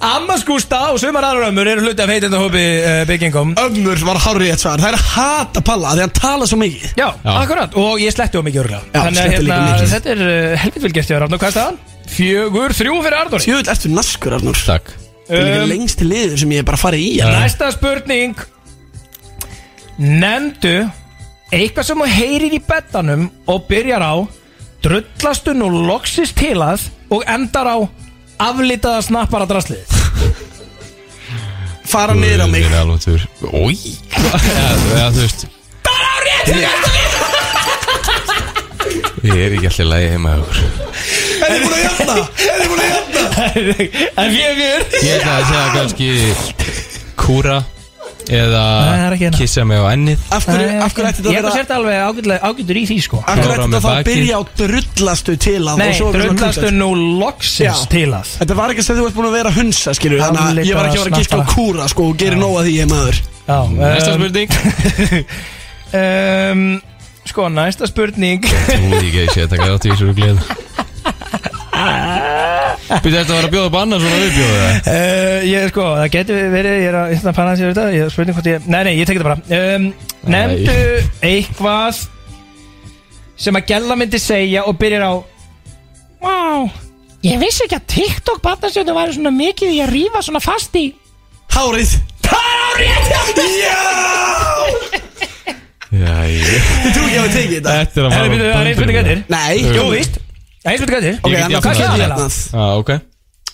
[0.02, 3.52] Amma skústa og sumar aðra ömmur eru hluti af heitenda hópi uh, byggingum.
[3.62, 4.80] Ömmur var hárið eitt svar.
[4.82, 6.88] Það er að hata Palla Því hann tala svo mikið.
[6.98, 7.06] Já,
[7.36, 9.92] akkurat, og ég sletti á mikið örgla Já, Þannig að sletti líka hérna, mikið.
[9.94, 11.78] þetta er uh, helvit vel gert hjá og hvað er staðan?
[12.12, 14.90] Fjögur, þrjú fyrir Arnur Sjöfull ertu naskur Arnur Takk.
[15.28, 17.44] Það er líka Um, lengst til liður sem ég er bara farið í hérna.
[17.44, 18.34] Næsta spurning.
[20.02, 20.74] Nemndu
[21.52, 24.14] Eitthvað sem þú heyrir í bettanum Og byrjar á
[24.82, 27.76] Drullastu nú loksist til að Og endar á
[28.40, 29.84] Aflitaða snappara draslið.
[31.92, 32.62] Fara niður á mig.
[32.64, 33.20] Það er alveg tur
[33.52, 35.40] Ói Já, þú veist.
[35.84, 36.48] Það er á rétt
[39.22, 40.58] Ég er ekki alltaf lægi heima hjá okkur.
[41.42, 42.14] Er þið búin að jafna?
[42.46, 43.22] Er þið búin að jafna?
[44.22, 46.08] En fjögur Ég ætla að segja kannski
[47.22, 47.58] Kúra
[48.30, 49.38] Eða það ekki hérna.
[49.38, 50.18] kissa mig á ennið.
[50.30, 52.84] Af hverju, af hverju ætti Ég þetta að að vera sérta alveg ágætlega- ágætur í
[52.90, 53.18] því sko.
[53.26, 54.08] Af hverju ætti þetta að bakið.
[54.12, 58.26] byrja á drullastu til að Nei, drullastu nú loksins til að.
[58.38, 60.74] Þetta var ekki sem þú ert búin að vera að hunsa skilur Þannig að ég
[60.78, 62.88] var ekki að vera að gíska á kúra sko og gerir nóg að því ég
[62.92, 63.16] maður.
[63.82, 64.50] Næsta um, spurning.
[65.92, 66.80] Um,
[67.28, 68.42] Sko, næsta spurning.
[68.42, 70.40] Þú ekki að ég sé að taka átt í þessu glið
[72.92, 74.88] Býtti þetta að vera að bjóða upp annars svona viðbjóða það?
[74.92, 78.04] Uh, ég sko, það getur verið Ég er að, að panna hans yfir þetta Ég
[78.04, 79.40] er spurning hvort ég Nei, nei, ég tek þetta bara.
[79.58, 79.84] Um,
[80.32, 80.78] Nefndu
[81.28, 82.00] eitthvað
[83.42, 85.12] Sem að gæla myndi segja Og byrjar á
[86.22, 86.68] Wow,
[87.26, 90.88] Ég vissi ekki að TikTok barnastjöndu væri svona mikið í að rífa svona fast í
[91.52, 91.96] Hárið.
[92.24, 93.80] Það er árið Já
[95.92, 97.72] Já, ég Þú trú ekki að við tekið þetta.
[97.76, 99.18] Þetta er að Herri, byrju, það er einn spurning eftir.
[99.28, 99.56] Nei.
[99.76, 100.14] Jú, víst.
[100.16, 100.31] Það
[100.66, 102.04] eins og þetta Ok, hann Hvað hvað getur það?
[102.04, 102.36] jafnað?
[102.52, 102.92] Já, ok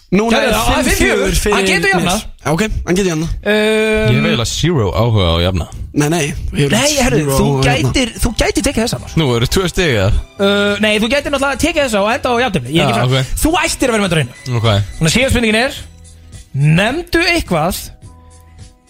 [0.08, 1.34] Núna er það, það er 5-4 fjögur.
[1.36, 2.04] fyrir Hann getur jafnað.
[2.08, 2.20] mér.
[2.40, 5.66] Já, Ok, hann getur jafnað Ég hef Um, eiginlega zero áhuga á að jafna
[5.98, 7.90] Nei, nei við erum Nei, herru, zero þú og jafna.
[7.92, 10.08] gætir Þú gætir tekið þess annars Nú eru tvö stig eða?
[10.40, 12.88] uh, Nei, þú gætir náttúrulega tekið þess á og enda á jafnumli Ég er Já,
[12.88, 13.36] ekki frá ok.
[13.44, 15.78] Þú ættir að vera með þetta reynu Ok Þannig að síðan spurningin er
[16.78, 17.82] Nemndu eitthvað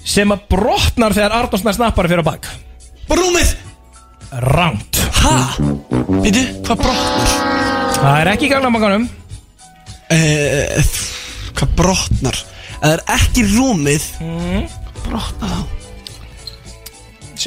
[0.09, 2.47] sem að brotnar þegar Arnósnær snappari fyrir á bak
[3.11, 3.57] Rúmið
[4.55, 5.35] Ránt Ha?
[6.23, 7.48] Býtu, hvað brotnar?
[7.99, 9.09] Það er ekki í ganglamanganum
[10.09, 10.87] Eh,
[11.59, 12.37] Hvað brotnar?
[12.79, 14.62] Það er ekki rúmið mm.
[15.05, 15.61] Brotnar þá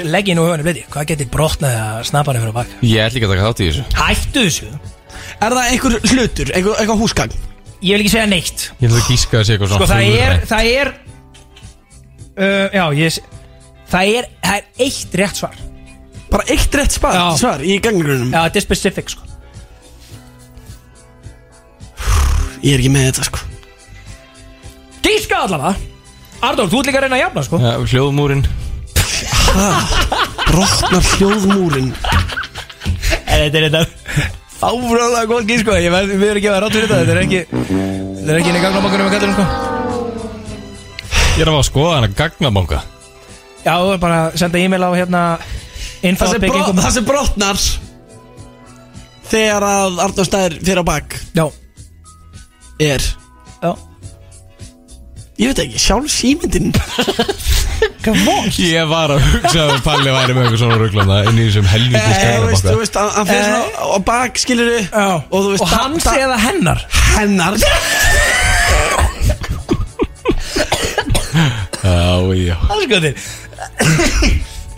[0.08, 3.28] Leggið nú höfni bleiti Hvað getur brotnað þegar snappari fyrir á bak Ég ætla ekki
[3.28, 4.70] að taka þátt í þessu Hættu þessu
[5.42, 7.34] Er það einhver hlutur, einhver, eitthvað húsgagn?
[7.82, 10.04] Ég vil ekki segja neitt Ég ætla að gíska að sé eitthvað Sko svona það
[10.22, 10.38] er.
[10.52, 10.94] Það er
[12.38, 13.20] uh, Já, ég
[13.92, 15.60] Það er, það er eitt rétt svar
[16.32, 17.26] Bara eitt rétt svar, Já.
[17.42, 19.28] svar í gangrunum Já, þetta er specific sko
[22.62, 23.40] Ég er ekki með þetta sko.
[25.02, 25.74] Gíska allavega.
[26.42, 27.58] Ardór, þú ert líka að reyna að jafna sko.
[27.62, 28.44] Já, hljóðmúrin
[30.48, 31.90] Brotnar hljóðmúrin
[33.28, 33.82] Þetta er þetta
[34.62, 37.02] Fáfrálega góð gíska Ég verð, við erum ekki að vera rátt fyrir þetta.
[37.02, 39.46] Þetta er ekki Þetta er ekki inn í ganglamangunum með kallunum sko.
[41.32, 42.82] Ég er að fá að skoða hana gagnabanka
[43.62, 45.24] Já, þú er bara að senda e-mail á hérna
[46.02, 47.66] Það sem, brotnar
[49.32, 51.14] Þegar að Arnór Snær fyrir á bak.
[51.38, 51.46] Já
[52.82, 53.04] Er.
[53.62, 53.72] Já.
[55.42, 56.72] Ég veit ekki, sjálf símyndin.
[58.62, 62.18] Ég var að hugsa að Palli væri með eitthvað svona rugglanda inn í þessum helvítis
[62.18, 65.06] Eh, þú veist, þú veist, hann hann fyrir svona á bak, skilur við Já.
[65.30, 66.84] Og þú veist Og hans eða hennar?
[67.12, 67.58] Hennar.
[71.82, 72.02] Já,
[72.38, 72.56] já.
[72.66, 73.16] Það er skoðið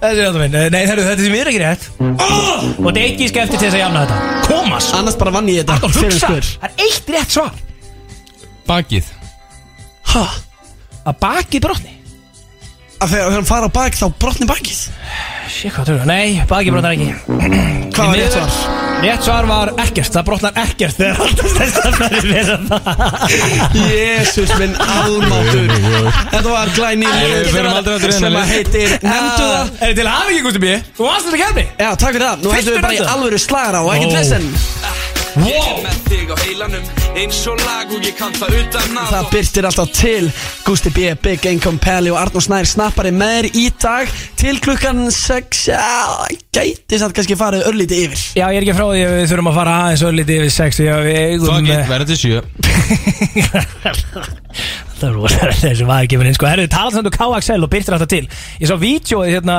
[0.03, 0.55] Þessi er þetta minn.
[0.73, 1.83] Nei, herru, þetta er við erum ekki rétt.
[2.03, 4.17] Og þetta er ekki skefti til þess að jafna þetta.
[4.49, 5.91] Komas Annars bara vann ég þetta.
[5.95, 6.49] Fyrir en hugsa spyr.
[6.59, 7.53] Það er eitt rétt svar
[8.67, 9.09] Bakið.
[10.13, 10.23] Ha?
[11.03, 11.91] Að bakið brotni?
[13.03, 14.77] Að þegar þegar hann fara á bak þá brotni bakið?
[15.51, 17.09] Sér hvað trúið Nei, bakið brotnar ekki.
[17.93, 18.53] Hvað var rétt svar?
[19.03, 20.13] Rétt svar var ekkert.
[20.15, 22.83] Það brotnar ekkert Þegar alltaf stefnari fyrir það
[23.91, 25.73] Jésús minn almáttur
[26.31, 27.11] Þetta var glæni
[27.51, 29.73] sem að heitir Nefndu það.
[29.73, 30.77] Er þið til að hafa ekki, Gusti B?
[30.95, 32.45] Þú varst þetta kefni Já, takk fyrir það.
[32.47, 33.97] Nú hættum við bara í alvöru slagra og Ó.
[33.99, 35.12] ekkert
[38.19, 38.51] kann það
[39.09, 40.27] Það byrtir alltaf til.
[40.67, 44.99] Gusti B, Big Income Pally og Arnór Snær snappari með þér í dag til klukkan
[45.15, 45.79] 6 Já,
[46.53, 48.19] gæti satt kannski farið örlítið yfir.
[48.37, 50.71] Já, ég er ekki frá því að við þurfum að fara aðeins örlítið yfir sex
[50.83, 52.37] Já, við eigum Fuck it, eh, verður til sjö.
[55.01, 56.47] Það er þessi maður kemur inn sko.
[56.47, 58.25] Herðu, talað samt um KXL og byrtir alltaf til.
[58.61, 59.57] Ég sá vídjóið hérna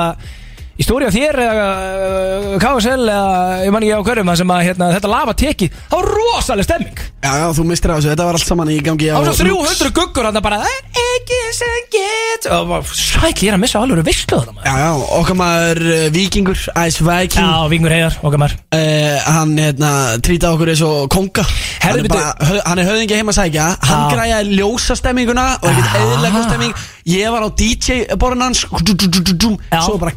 [0.75, 4.49] Í stóri á þér eða uh, KXL eða ég man ekki á hverjum þar sem
[4.51, 6.97] að hérna, þetta lafa tekið Það var rosaleg stemming.
[7.25, 9.37] Já, já, þú mistir á þessu, þetta var allt saman í gangi á Það var
[9.39, 9.77] svo Lux.
[9.79, 12.49] 300 guggur hann bara Það er ekki sem get.
[12.51, 14.89] Og bara, sæll, ég er að missa alveg vislu þetta Já, já,
[15.21, 17.47] okkar maður uh, Víkingur, Ice Viking.
[17.47, 18.57] Já, Vingur Heiðar, okkar maður.
[18.75, 19.93] Uh, Hann, hérna,
[20.27, 21.47] trýta okkur eins og konga.
[21.85, 23.69] Hann, er bara, höf, hann er höfðingi heima að sækja.
[23.85, 24.11] Hann Já.
[24.11, 26.77] græjaði ljósa stemminguna Og ekkert eðlilega góð stemming.
[27.05, 28.63] Ég var á DJ-borðin hans.
[28.65, 29.81] Já.
[29.85, 30.13] Svo bara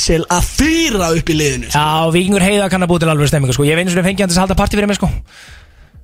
[0.00, 3.52] K-Axel að fýra upp í liðinu Já, Vingur Heiðar kann að búið til alveg stemmingu
[3.56, 3.66] sko.
[3.68, 5.10] Ég veinu sem fengi hann til að halda partí fyrir mig sko.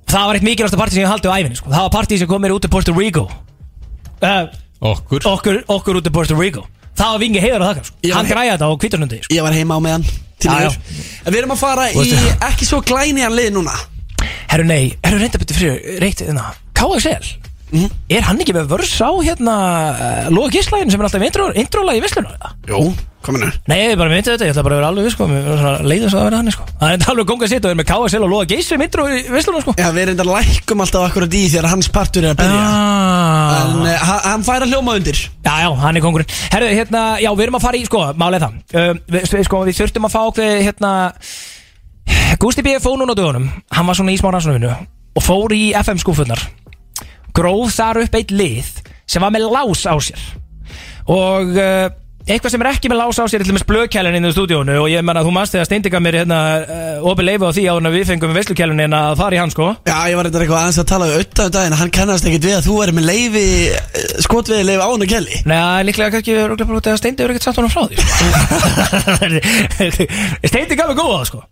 [0.07, 1.71] Það var eitt mikilvægsta partí sem ég haldi á æfinni sko.
[1.73, 4.45] Það var partí sem kom mér út til Puerto Rico uh,
[4.91, 6.63] Okkur okkur, okkur út til Puerto Rico
[6.97, 7.97] Það var Vingi Heiðar að þakka sko.
[8.05, 9.33] Ég var Hann he- græði þetta á kvítarnundi sko.
[9.35, 10.05] Ég var heima á meðan
[10.37, 13.75] til Já, yfir En við erum að fara í veist- ekki svo glæniðan lið núna
[14.47, 17.33] Herru nei, herru reynda betur fyrir Reykt hérna, KXL
[17.67, 17.89] Mhm.
[18.15, 19.53] Er hann ekki með vörs á hérna
[19.91, 22.53] uh, Lóa Gíslægin sem er alltaf intro, introlag í visluna eða?
[23.25, 25.47] Kominu Nei, ég bara myndi þetta, ég ætla bara að vera alveg viss sko, mér
[25.51, 26.65] er svona leiðis að vera þannig sko.
[26.79, 29.17] Það er þetta alveg gongað sitt og er með KSL og Gís sem intro í
[29.33, 29.73] visluna sko.
[29.81, 32.61] Já, við reyndar lækkum alltaf akkurat í þegar hans partur er að byrja.
[32.61, 33.57] Ah.
[33.57, 35.19] En uh, hann- hann fær að hljóma undir.
[35.43, 36.31] Já, já, hann er kongurinn.
[36.53, 38.57] Herru, hérna, já, við erum að fara í, sko, málega það.
[38.83, 40.93] Um, við, við- sko, við þurftum að fá okkur, hérna
[42.39, 42.77] Gústi B.
[42.79, 43.49] fóð núna á dögunum.
[43.73, 44.71] Hann var svona í smá rannsókninu
[45.17, 46.39] Og fór í FM skúfunnar
[47.35, 48.69] Gróð þar upp eitt lið
[49.09, 50.21] Sem var með lás á sér.
[51.07, 51.87] Og uh,
[52.35, 54.87] eitthvað sem er ekki með lás á sér Til með splökjælun inn í stúdíónu Og
[54.91, 57.83] ég menna að þú manst þegar steindika mér hérna uh, Opið leifu á því áður
[57.87, 59.67] en við fengum veslukjælun Að fara í hann, sko.
[59.87, 62.55] Já, ég var reyndar eitthvað aðeins að tala auðvitað um daginn Hann kannast ekkit við
[62.57, 63.45] að þú er með leifi
[64.27, 67.23] skotviði leifi á hann og kelli Nei, líklega kannski örugglega bara út af að Steindi
[67.23, 68.07] hefur ekkert satt honum frá því sko.
[70.51, 71.43] Steindi gaf mig góða sko.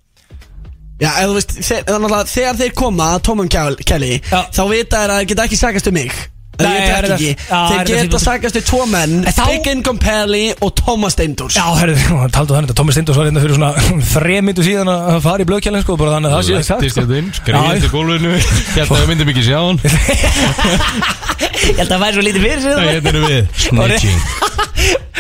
[1.02, 1.84] Já, veist, þeir,
[2.32, 6.16] þegar þeir koma Tómum Kelly Þá vita þeir að þeir geta ekki sagast um mig
[6.64, 7.32] ég er þetta- ekki.
[7.50, 11.96] Þeir þetta geta sagast um tvo menn Big Income Pelli og Thomas Steindors Já, herðu,
[12.36, 13.72] taldu þannig að Tómi Stindors var hérna fyrir svona
[14.16, 17.04] þremindu síðan að fara í blöðkjælinn sko, bara þannig að það sé sagt Lættist sko.
[17.06, 18.34] þetta inn, skriðið til gólfinu.
[18.36, 18.42] Ég
[18.80, 19.80] held að við myndum ekki sjá hann.
[21.66, 23.44] Ég held að það væri svo lítið fyrir sig Nei, hérna erum við.
[23.66, 24.20] Snitching.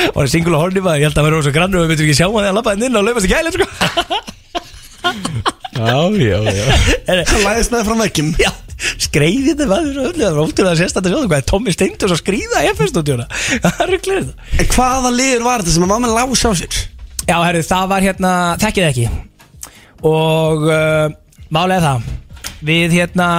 [0.06, 2.06] Og það og horny maður, ég held að það væri rosa grannur og við myndum
[2.06, 3.66] ekki sjá hann þegar hann lappaði inn og í sko.
[5.76, 6.66] Já, já, já.
[7.28, 8.52] Það læðist með frá vekkjum Já,
[9.06, 11.76] skreiði þetta maður svo öllu Það var ótrúlega að sérst að sjá það er Tómi
[11.76, 13.28] Stindors að skríða í FN-stúdíuna
[13.66, 14.50] Það er þetta.
[14.60, 16.82] En hvaða liður var þetta sem að með lása á sér?
[17.26, 19.08] Já, herru, það var hérna, þekkið ekki.
[20.06, 21.08] Og uh,
[21.54, 22.10] málega það
[22.66, 23.30] Við hérna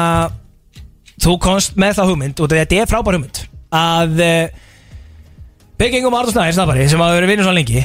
[1.22, 3.42] Þú komst með það hugmynd Og þetta er frábær hugmynd
[3.76, 4.64] Að uh,
[5.76, 7.84] Bygging og Marður Snæðir Snabari Sem hafa verið vinnur svo lengi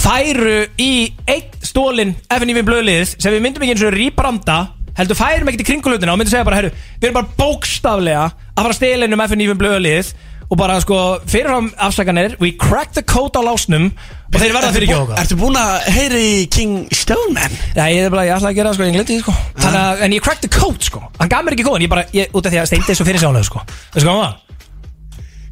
[0.00, 0.92] Færu í
[1.28, 4.58] einn stólin FNÍF blöðlið Sem við myndum ekki eins og rýbranda
[4.98, 8.60] Heldur færum ekkert í kringulutina Og myndum segja bara, herru Við erum bara bókstaflega Að
[8.64, 10.12] fara að stela inn um FNÍF blöðlið
[10.50, 10.96] Og bara sko,
[11.30, 13.92] fyrirfram afsakanir We crack the code á lásnum
[14.34, 17.54] Og þeir verða fyrir ekki okkur Ertu búin að heyri King Stoneman?
[17.76, 19.80] Já, ég er bara, ég ætla að gera það sko, ég glemdi því sko Þannig
[19.84, 21.02] að, en ég cracked the code sko.
[21.20, 23.22] Hann gaf mér ekki kóðan, ég bara, ég, út af því að Steindi svo fyrir
[23.22, 23.62] sjálflega sko.
[23.94, 24.34] Veistu hvað hann var?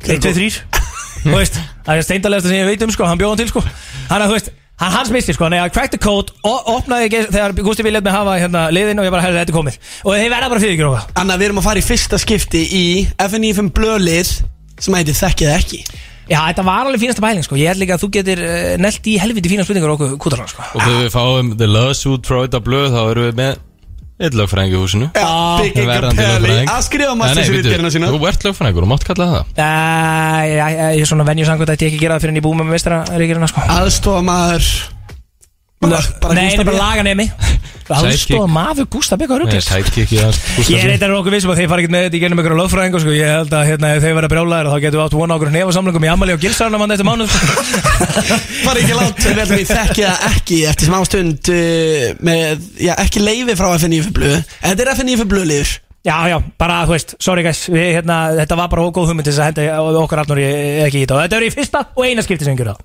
[0.09, 0.79] 1, 2, 3
[1.25, 3.63] Þú veist, það er steindalegasta sem ég veit um sko Hann bjóð hann til sko.
[4.09, 5.49] Hann að, þú veist, hann hans misti sko.
[5.53, 9.03] Nei, að cracked the code og opnaði ekki Þegar Gusti Vilja með hafa hérna liðin
[9.03, 9.81] Og ég bara, herri, þetta er komið.
[10.05, 12.63] Og þeir verða bara fyrir ekki okkur Anna, við erum að fara í fyrsta skipti
[12.79, 12.85] í
[13.19, 14.37] FNÍFM blöðlið
[14.79, 15.83] sem heitir Þekkið ekki.
[16.29, 17.57] Já, þetta var alveg fínasta pæling sko.
[17.57, 20.67] Ég held líka að þú getur uh, nelt í helviti fína spurningar okkur kútalega sko.
[20.77, 23.57] Og þegar við fáum The Lawsuit frá þetta blöð Þá erum við með
[24.19, 25.09] Eitt lögfræðingi í húsinu.
[25.15, 26.71] Income Verðandi lögfræðing.
[26.73, 28.09] að skrifa nei, mastersritgerðina bíddu, sína.
[28.11, 29.53] Þú ert lögfræðingur, þú mátt kalla það.
[29.55, 29.69] Æ,
[30.99, 32.99] ég er svona venjusangut að ég ekki gera það fyrir en ég búið með meistara
[33.53, 33.67] sko.
[33.79, 34.73] Aðstofa maður
[35.79, 37.29] Nei, það er bara laganemi
[37.89, 39.69] Aðstofa maður Gústa Bygg Nei, rugglis
[40.69, 43.01] Ég er eitthvað okkur vissum að þeir fara ekki með þetta í gennum einhverju lögfræðingu
[43.01, 43.15] sko.
[43.17, 46.11] Ég held að hérna, þeir verða brjálæðir þá getum við átt vona okkur nefasamlingum í
[46.13, 47.65] Amali og Gilsarna mann eftir mánuð sko.
[48.67, 53.57] Fara ekki langt Við í Þekkið ekki eftir smá stund uh, með, já, ekki leifi
[53.57, 55.77] frá FNÍFM blöð Þetta er FNÍFM blöðliður
[56.09, 59.35] Já, já, bara, þú veist, sorry guys við, hérna, Þetta var bara góð hugmynd til
[59.35, 60.41] þess að henda okkar allir
[60.87, 61.19] ekki í þetta.
[61.19, 62.79] Og Þetta er í fyrsta og eina skipti sem við gera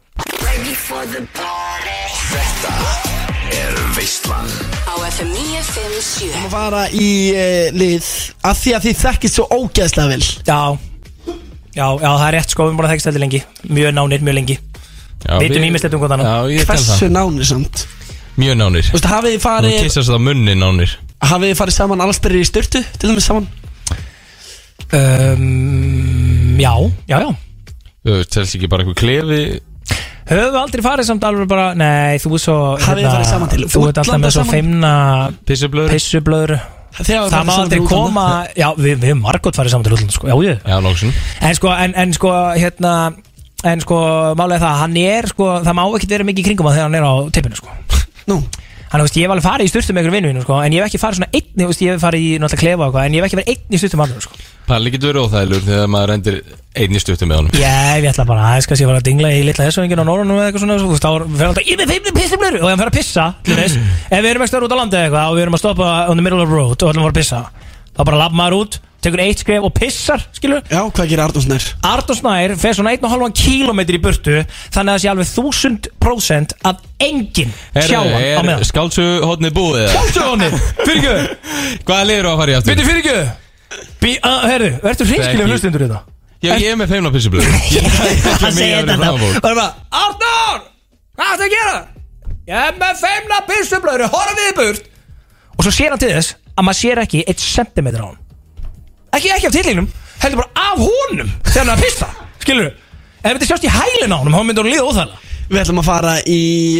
[3.54, 4.50] Er veistlan
[4.90, 8.10] Á FM 957 Við að fara í uh, lið
[8.50, 10.28] að því að þið þekkist svo ógeðslega vel.
[10.50, 10.60] Já,
[11.78, 13.42] já, já, það er rétt sko, við erum bara þekkst þetta lengi.
[13.70, 14.58] Mjög nánir, mjög lengi.
[15.24, 16.28] Já, Vitum við- ímislegt um hvort annað.
[16.28, 17.16] Já, ég tel Hversu það.
[17.16, 17.86] nánir samt?
[18.42, 18.90] Mjög nánir.
[18.90, 22.44] Þú veist, hafið þið Þú farið kissast á munni nánir Hafið þið farið saman allsbyrðir
[22.44, 23.48] í styrtu Til dæmis saman?
[24.94, 26.74] Um, Já,
[27.10, 27.30] já, já.
[28.30, 29.40] Telst ekki bara eitthvað klefi?
[30.28, 33.30] Höfum við aldrei farið samt alveg bara Nei, þú er svo hérna, Hafið þið farið
[33.32, 34.54] saman til Þú ert alltaf útlanda með svo saman?
[34.54, 34.92] feimna
[35.50, 35.94] Pissublöður?
[35.96, 36.54] Pissublöður.
[36.94, 38.26] Þegar Það má aldrei koma
[38.60, 40.30] Já, við, við hefum margótt farið saman til útlanda sko.
[40.30, 41.16] Já, ég Já, nógsin
[41.50, 42.94] En sko, en, en sko, hérna
[43.74, 43.98] En sko,
[44.40, 47.00] málega það Hann er sko, það má ekki vera mikið í kringum hann Þegar hann
[47.00, 47.76] er á tippinu sko.
[48.32, 48.40] Nú
[48.94, 50.84] Þannig, þú veist, ég hef alveg farið í styrstu með einhverjum vinnu sko, En ég
[50.84, 53.08] hef ekki farið svona einn Þú veist, ég hef farið í náttúrulega klefa og eitthvað
[53.08, 54.38] En ég hef ekki verið einn í styrstu með andur sko.
[54.64, 56.38] Palli getur verið óþægilegur þegar maður rendir
[56.78, 59.42] einni stuttu með honum Já, ég ætla bara að skal sé fara að dingla í
[59.44, 61.12] litla þessuengin á Norrunum eða eitthvað svona Þú veist, þá
[61.42, 63.76] fer alltaf Ég er með feimni pissublöru Og hann fer að pissa til þess
[64.14, 66.22] Ef við erum ekki stöður út á landi eitthvað Og við erum að stoppa on
[66.22, 67.42] the middle of the road Og ætlum að fara að pissa
[67.92, 71.44] Þá bara lapp maður út Tekur eitt skref og pissar, skilur Já, hvað gerir Arnór
[71.44, 71.66] Snær?
[71.84, 74.38] Arnór Snær fer svona 1,5 km í burtu
[74.72, 79.56] Þannig að það sé alveg 1000% Að enginn sjá hann á Er meðan skálsu hótnið
[79.58, 79.94] búið eða?
[79.98, 80.50] Sjálfsögni,
[80.84, 82.72] fyrir ekki Hvaða liður á að fara í aftur?
[82.72, 83.42] Fyrir fyrir ekki
[84.00, 85.52] Bí, að, herru, verður hreinskilega Ekki.
[85.52, 86.02] hlustundur þetta
[86.44, 87.54] Já, ég er með feimna pissublöður
[88.44, 89.12] Hann segir þetta
[89.44, 89.62] það er
[90.04, 90.64] Arnór,
[91.16, 91.76] hvað ættu að gera?
[92.48, 94.90] Ég er með feimna pissublöður, horfið í burt
[95.54, 98.20] Og svo sér hann til þess að maður sér ekki 1 cm á hann
[99.14, 99.90] Ekki, ekki af tillingnum,
[100.24, 102.10] heldur bara af honum Þegar hann er að pissa,
[102.42, 102.72] skilur
[103.24, 105.22] Ef þetta sjást í hælinn á honum, þá myndur hann líða óþægilega
[105.54, 106.38] Við ætlum að fara í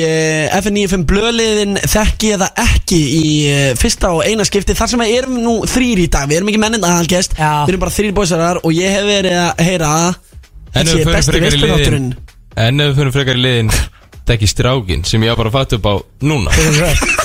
[0.08, 5.16] uh, FNÍFM blöðliðin Þekki eða ekki í uh, fyrsta og eina skipti Þar sem við
[5.20, 7.36] erum nú þrýr í dag Við erum ekki mennin aðalgest.
[7.38, 9.92] Við erum bara þrýr bóðsarar Og ég hef verið að heyra
[10.74, 12.08] En ef Þessi við förum besti frekar í liðin veistlunátturinn
[12.64, 13.74] En ef við fyrir frekar í liðin
[14.24, 16.52] Þekki strákin sem ég á bara að fatta upp á núna.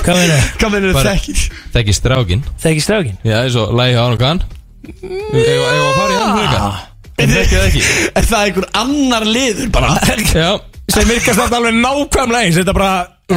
[0.03, 1.35] Hvað meina Hvað meina Bara- þekki?
[1.77, 3.19] Þekki strákin Þekki strákin?
[3.23, 4.41] Já, eins og lægi á hann og kann
[4.79, 6.85] Eða að fara í hann frekar
[7.19, 7.81] En þekki það ekki.
[8.15, 9.89] Er það einhver annar liður bara?
[10.31, 10.51] Já.
[10.89, 12.55] Sem virkast þetta alveg nákvæmlega eins.
[12.57, 12.93] Þetta er bara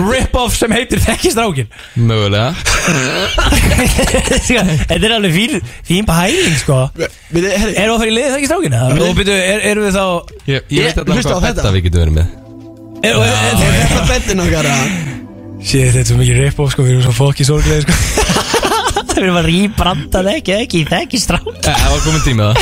[0.06, 1.66] rip-off sem heitir Þekki strákin
[1.98, 2.55] Mögulega.
[3.82, 5.59] Þetta er alveg fín,
[5.89, 6.78] fín pæling sko.
[6.97, 8.78] Erum við að fara í liðið Þekki strákin?
[8.78, 10.05] Við- Og byrju, er, erum við þá
[10.48, 11.59] Ég, ég veit alltaf hlusta á hvað þetta.
[11.59, 12.27] betta við getum verið með
[13.02, 14.82] Er- og- er- Þetta er bettin okkar að
[15.62, 17.94] Shit, þetta er svo mikið rip sko, við erum svo fokki sorglega sko
[19.12, 22.55] Við erum að rýbranda þekki, ekki, þekki strák Það var komin tími það.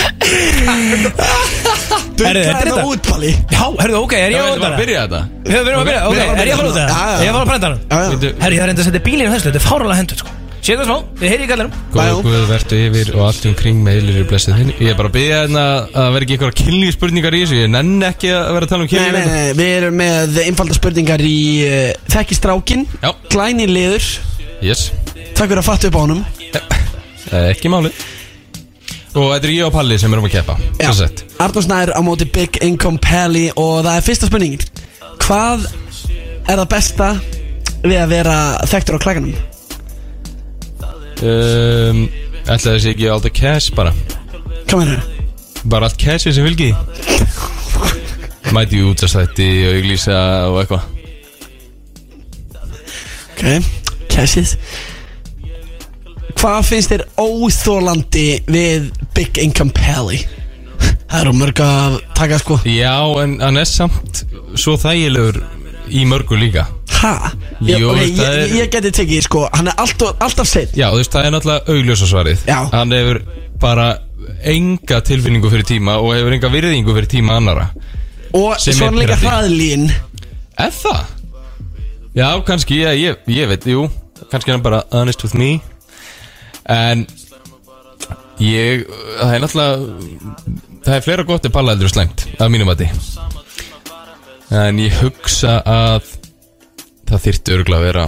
[2.21, 2.83] Herðu, þetta er þetta.
[2.91, 5.21] útpali Já, herðu, ok, er ég að bara að byrja þetta.
[5.47, 6.91] Við erum að byrja, ok, er ég að fara út Já, það?
[6.91, 7.17] já.
[7.17, 7.81] Er ég að fara að prenta hann?
[7.91, 10.37] Herru, ég har reynda að setja bílinn í þessu, þetta er fáralega hendur sko.
[10.61, 11.77] Sér það smá, við heyri í gallinum.
[11.95, 14.59] Góðu Guð vertu yfir og allt um kring meilir í blessið.
[14.61, 15.63] Þinn Ég er bara að byggja hérna
[16.03, 17.57] að vera ekki eitthvað kynlíf spurningar í þessu.
[17.63, 19.15] Ég nenn ekki að vera að tala um Nei, kynlíf.
[19.17, 21.79] nei, nei, við erum með einfalda spurningar í uh,
[22.13, 23.11] Þekki strákin Já.
[23.33, 24.11] Glæni liður
[24.61, 24.91] Yes,
[25.41, 26.19] Takk fyrir að fatta upp á honum.
[27.31, 27.89] Eh, ekki máli
[29.15, 32.01] Og þetta er ég og Palli sem erum að keppa Svo sett Arnór Snær á
[32.05, 34.65] móti Big Income Pally Og það er fyrsta spurningin.
[35.23, 35.65] Hvað
[36.45, 37.09] er það besta
[37.85, 38.37] við að vera
[38.69, 39.33] þekktur á klækanum?
[41.25, 42.03] um,
[42.45, 43.93] Ætlaði þessi ekki alltaf cash bara.
[44.67, 45.03] Hvað mennur?
[45.71, 46.71] Bara allt cashið sem fylgi?
[48.57, 50.89] Mæti útastætti og auglýsa og eitthvað.
[53.31, 53.71] Ok,
[54.11, 54.57] cashið
[56.41, 58.87] Hvað finnst þér óþólandi við
[59.17, 60.21] Big Income Pally?
[61.11, 64.23] Það eru mörg að taka sko Já, en hann er samt
[64.59, 65.41] svo þægilegur
[65.91, 66.67] í mörgu líka
[67.01, 67.31] Ha?
[67.65, 70.75] Ég, Jú, ok, það ég, er- ég geti tekið sko Hann er alltaf, alltaf seitt
[70.79, 72.59] Já, þú veist, það er náttúrulega augljósa svarið Já.
[72.75, 73.21] Hann hefur
[73.61, 73.87] bara
[74.49, 77.69] enga tilfinningu fyrir tíma og hefur enga virðingu fyrir tíma annara
[78.37, 79.27] Og Sem svo er hann líka pirrandi.
[79.27, 79.89] hraðlín
[80.61, 81.01] Er það?
[82.21, 83.87] Já, kannski, já, ég, ég veit, jú
[84.31, 85.57] Kannski er hann bara honest with me
[86.71, 87.07] En
[88.41, 88.87] Ég,
[89.19, 89.75] það er náttúrulega
[90.81, 92.87] Það er fleira gott en palla heldur slæmt Að mínum að
[94.61, 96.09] En ég hugsa að
[97.11, 98.07] Það þyrfti örgulega að vera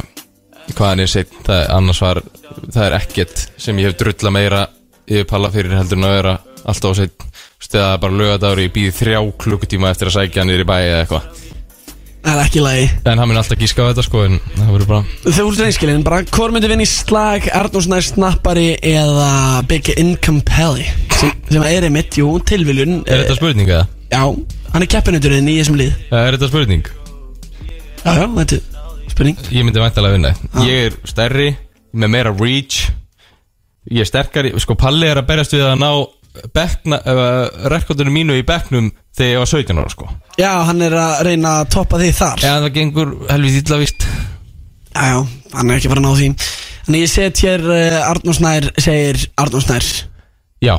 [0.73, 2.23] Hvað hann er seitt Það er annars var
[2.63, 4.65] Það er ekkert sem ég hef drulla meira
[5.03, 7.29] Yfir palla fyrir heldur en að vera Alltaf á seitt
[7.63, 11.52] Steða bara lögadagur Ég býði þrjá klukkutíma eftir að sækja hann Yfir bæi eða eitthvað
[12.23, 12.85] Það er ekki í lagi.
[13.11, 16.05] En hann mun alltaf gíska á þetta sko En það verður bara Þau úr reynskilin,
[16.07, 19.31] bara hvort myndi vinna í slag Arnór Snær Snappari eða
[19.67, 20.87] Big Income Pally?
[21.19, 23.89] Sem, sem er einmitt, jú, tilviljun Er þetta spurning eða?
[24.13, 24.23] Já,
[24.75, 25.93] hann er keppinuturinn í þessum lið.
[26.13, 26.89] Er þetta spurning?
[28.03, 29.39] Já, já, þetta er spurning.
[29.49, 30.33] Ég myndi væntalega vinna.
[30.67, 31.47] Ég er stærri
[31.93, 32.87] Með meira reach.
[33.93, 35.91] Ég er sterkari Sko Palli er að berjast við að ná
[36.41, 40.07] uh, Rekordinu mínu í bekknum Þegar ég var 17 ára sko.
[40.41, 42.41] Já, hann er að reyna að toppa því þar.
[42.41, 44.07] Já, það gengur helvið illa vist
[44.93, 45.19] Já, já,
[45.53, 46.29] hann er ekki að fara að ná því.
[46.87, 49.91] Þannig ég set hér uh, Arnór Snær segir Arnór Snær.
[50.65, 50.75] Já.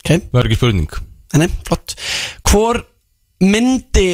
[0.00, 0.08] Ok.
[0.08, 0.98] Það er ekki spurning.
[1.34, 1.96] Þannig, flott.
[2.48, 2.80] Hvor
[3.44, 4.08] myndi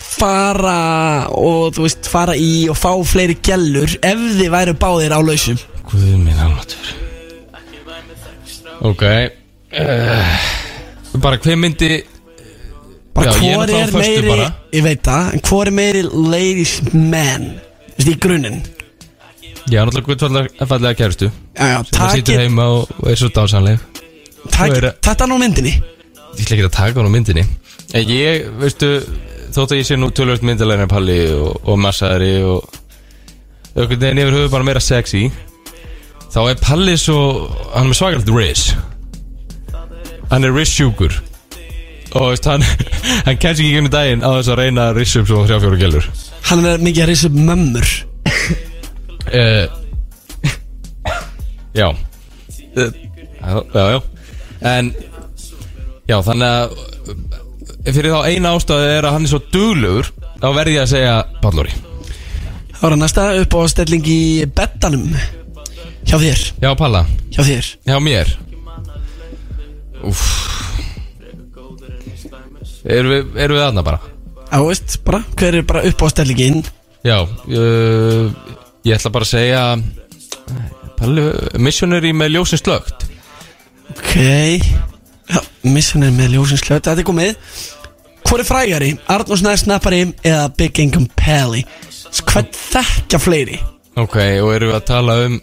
[0.00, 5.20] fara og þú veist fara í og fá fleiri gellur ef þið væru báðir á
[5.22, 5.60] lausum?
[5.90, 6.96] Guð minn almatur
[8.88, 9.02] Ok
[11.20, 12.00] Bara hver myndi
[13.14, 14.48] bara Já, ég er hvor náttúrulega er á föstu meiri bara.
[14.72, 17.46] ég veit það, en hvor er meiri ladies man?
[17.90, 18.60] Þú veist í grunninn.
[19.70, 21.30] Ég er náttúrulega guttfallega fallega kærustu.
[21.58, 23.78] Já, já, Sem að sýtur takið- heima og og er svo dásanleg
[24.50, 25.74] Svo er- þetta nú myndinni.
[26.38, 27.44] Ég ætla ekki að taka hann á myndinni.
[27.94, 29.02] En ég, veistu
[29.50, 32.68] Þótt að ég sé nú tölvöld myndilegna palli og, og massaðari og
[33.74, 35.24] einhvern veginn yfir höfu bara meira sexy
[36.30, 38.74] þá er palli svo hann er með svakalt riss
[40.30, 41.14] hann er riss sjúkur.
[42.10, 42.64] Og veist, hann,
[43.26, 45.80] hann kemst ekki gegnum daginn á þess að reyna að rissa upp svo þrjá fjóra
[45.80, 46.08] gælur.
[46.50, 47.92] Hann er mikið að reysa upp mömmur.
[49.30, 49.66] Uh,
[51.76, 51.86] Já.
[52.74, 52.90] Uh,
[53.74, 54.00] Já, já,
[54.60, 54.90] En
[56.10, 57.14] Já, þannig að uh,
[57.86, 61.14] Fyrir þá eina ástæðu er að hann er svo duglegur Þá verði ég að segja
[61.44, 61.72] Pallóri
[62.74, 64.20] Það var að næsta upp á stelling í
[64.56, 65.06] bettanum
[66.10, 66.44] Hjá þér.
[66.64, 67.04] Já, Palla.
[67.30, 67.66] Hjá þér.
[67.86, 68.30] Já, mér
[70.06, 70.24] Úff
[72.80, 74.00] Erum við, erum við aðna bara?
[74.50, 76.62] Já, veist, bara, hver er bara upp á stellingin
[77.06, 78.30] Já uh,
[78.86, 79.62] Ég ætla bara að segja
[81.00, 81.26] Palli,
[81.60, 83.06] missionary með ljósin slögt
[83.94, 84.16] Ok
[85.30, 87.60] Já, missunir með ljósins slöt Þetta er komið
[88.26, 88.90] Hvor er frægari?
[89.10, 91.64] Arnór Snær Snappari eða Big Income Pally
[92.10, 93.60] Hvern þekkja fleiri?
[94.00, 95.36] Ok, og erum við að tala um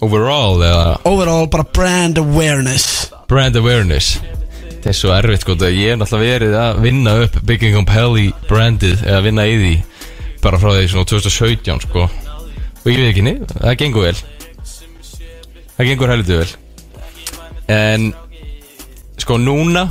[0.00, 0.98] Overall eða?
[1.04, 3.10] Overall bara brand awareness.
[3.28, 4.14] Brand awareness.
[4.80, 8.30] Það er svo erfitt sko Ég er náttúrulega verið að vinna upp Big Income Pally
[8.48, 9.72] brandið Eða vinna í því
[10.40, 12.06] Bara frá því svona 2017 sko.
[12.80, 14.22] Og ég veit ekki niður Það gengur vel.
[15.76, 16.54] Það gengur heldur vel.
[17.76, 18.08] En
[19.20, 19.84] Sko núna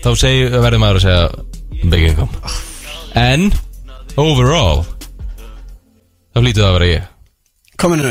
[0.00, 2.52] Þá segi, verður maður að segja Big Income.
[3.20, 3.50] En
[4.18, 4.82] Overall
[6.34, 7.08] Þá hlýtur það að vera ég.
[7.80, 8.10] Kominu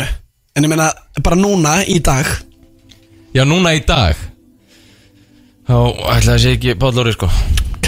[0.59, 0.89] En ég meina
[1.23, 2.27] bara núna í dag?
[3.31, 4.17] Já, núna í dag.
[5.69, 5.75] Þá
[6.17, 7.29] ætla að segja ekki Páll Lóri sko.
[7.77, 7.87] Ok.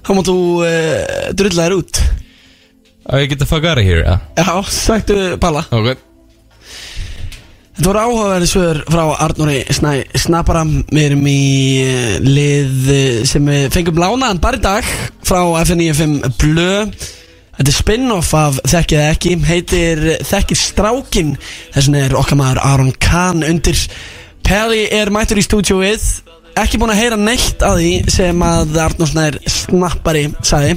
[0.00, 2.00] Þá máttu uh, drulla þér út.
[3.04, 4.16] Að ég geta fuck out of here, ja.
[4.40, 5.66] Já, sagtu Palla.
[5.68, 6.00] Ok.
[7.76, 11.42] Þetta voru áhugaverði svör frá Arnóri Snæ Snappara Við erum í
[11.84, 14.88] eh, lið eh, sem við fengum lánaðan bara í dag
[15.20, 16.72] frá FN95 Blö
[17.58, 21.34] Þetta er spin-off af Þekkið ekki heitir Þekkið strákin
[21.74, 23.80] Þessin er okkar maður Aron Kahn undir.
[24.46, 26.06] Peli er mættur í stúdjóið
[26.58, 30.72] ekki búin að heyra neitt að því sem að Arnór Snær snappari sagði.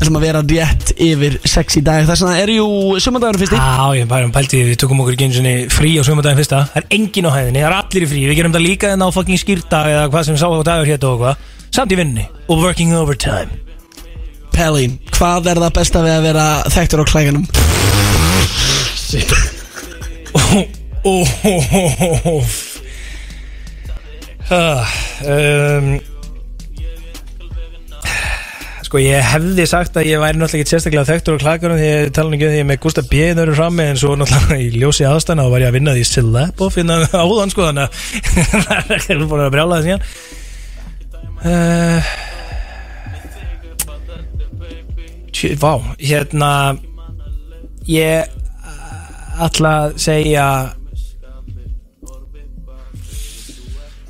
[0.00, 2.06] Þessum að vera rétt yfir sex í dag.
[2.08, 2.66] Þess að það er jú
[3.04, 3.60] sumandagur fyrsti.
[3.60, 6.64] Já, ég bara um pælti, við tökum okkur ekki einu sinni frí á sömudaginn fyrsta.
[6.72, 8.26] Það er engin á hæðinni, það er allir í frí.
[8.32, 11.06] Við gerum það líka en á fucking skýrdag eða hvað sem sá á dagur hétt
[11.06, 13.69] og hvað Samt í vinninni og working overtime
[14.54, 14.86] Peli,
[15.16, 17.44] hvað er það besta við að vera þekktur á klæganum?
[24.50, 26.00] um,
[28.90, 32.08] Sko ég hefði sagt að ég væri náttúrulega ekki sérstaklega þekktur á klakunum því ég
[32.16, 33.20] tala ekki um því ég er með Gustaf B.
[33.38, 36.64] nörður frammi en svo náttúrulega í ljósi aðstæna og var ég að vinna því Celeb
[36.66, 37.94] og finna áðan sko þannig að
[38.66, 40.02] það er ekki búin að brjála það síðan
[41.46, 42.10] uh,
[45.34, 46.50] tjö, Vá, hérna
[47.88, 48.28] ég
[49.40, 50.46] ætla að segja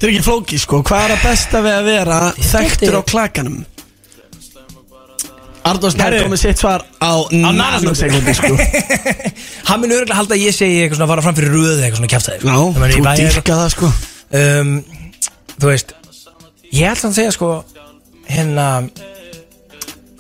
[0.01, 3.59] Þetta er ekki flóki sko, hvað er það besta við að vera þekktur á klaganum?
[5.71, 6.23] Arnór Snær Herru.
[6.25, 8.55] komið sitt svar á nanosekundi sko.
[9.69, 12.01] Hann mun örgulega halda að ég segi eitthvað svona að fara fram fyrir röðu eitthvað
[12.01, 12.57] svona kjæftæði Já,
[12.97, 13.91] þú dýrka það sko.
[14.41, 14.73] Um,
[15.61, 15.93] Þú veist
[16.71, 17.51] Ég ætla að segja sko
[18.31, 18.67] Hérna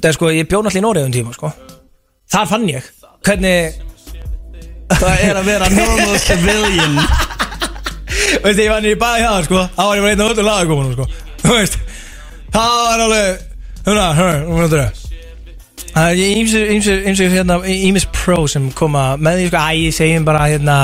[0.00, 1.50] Það er sko, ég bjó náttúrulega í Nóriðum tíma sko.
[2.32, 2.86] Þar fann ég.
[3.26, 3.78] Hvernig
[5.00, 6.96] Það er að vera normal civilian.
[8.44, 9.60] Veist, ég var í bæði það sko.
[9.76, 11.06] Það var ég bara einn á öllu lagakomunum sko.
[11.44, 11.76] Þú veist
[12.50, 13.46] Það var alveg
[13.80, 14.88] Hérna, hérna, hérna
[15.90, 19.94] Það er ímsir, ímsir, ímsir, hérna, ímis pro sem koma með því, sko, æ, ég
[19.96, 20.76] segjum bara, hérna,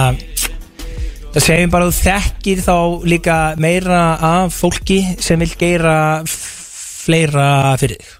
[1.36, 2.74] það segjum bara þú þekkir þá
[3.12, 7.46] líka meira af fólki sem vil geira f- fleira
[7.78, 8.16] fyrir þig.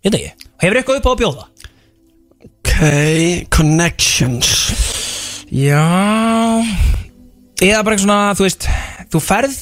[0.00, 0.48] Ég veit ekki.
[0.62, 1.46] Hefur eitthvað upp á að bjóða?
[2.40, 2.70] Ok,
[3.52, 4.50] connections
[5.52, 5.82] Já
[7.60, 8.68] Eða bara eitthvað svona, þú veist
[9.12, 9.56] Þú ferð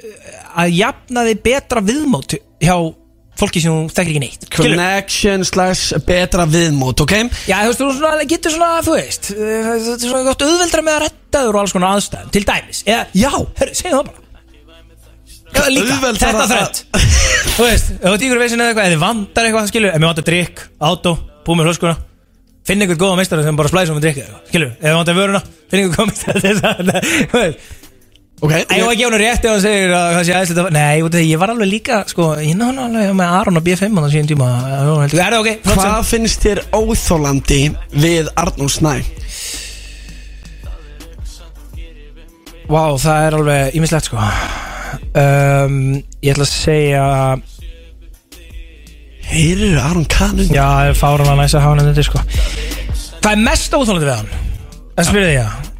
[0.00, 2.76] eh, að jafna þig betra viðmót hjá
[3.34, 4.48] fólki sem þú þekkir ekki neitt?
[4.54, 7.16] Connection slash betra viðmót, ok?
[7.50, 10.86] Já, þú veist, þú svona, getur svona, þú veist eh, Þetta er svona gott auðveldra
[10.86, 14.12] með að retta þér og alls konar aðstæðum, til dæmis Eða, já, herru, segjum það
[14.12, 14.22] bara
[15.54, 16.84] Já, líka, þetta þrætt
[17.54, 20.08] Þú veist, ef þú týkur veisin eða eitthvað, ef þið vandar eitthvað, skilur Ef mér
[20.10, 21.12] vantar drikk, átó,
[21.46, 21.94] búið með hlöskuna
[22.64, 25.40] Finn einhvern góða meistara sem bara splæsum með drikk Skilur, ef þið vantar vöruna,
[25.70, 26.92] finn einhvern góða meistara þess að,
[27.30, 27.72] þú veist
[28.44, 30.74] Ok, Ég var ekki á hennu rétt ef hann segir að það sé aðeinslega að-
[30.74, 34.00] Nei, því, ég var alveg líka, sko Ég náðu alveg með Aron og B5 á
[34.02, 34.48] það síðan tíma
[35.06, 35.52] Er það ok?
[35.70, 37.60] Hvað finnst þér óþólandi
[37.94, 38.94] við Arnór Snæ?
[42.66, 44.28] Vá, það er alveg ímislegt sko
[45.20, 45.76] um,
[46.24, 47.04] Ég ætla að segja
[49.24, 52.24] Heyrir Aron Kahn Já, það er fáran að næsa að hafa hann þetta sko.
[53.24, 54.32] Hvað er mest óþólandi við hann?
[54.94, 55.70] Það því að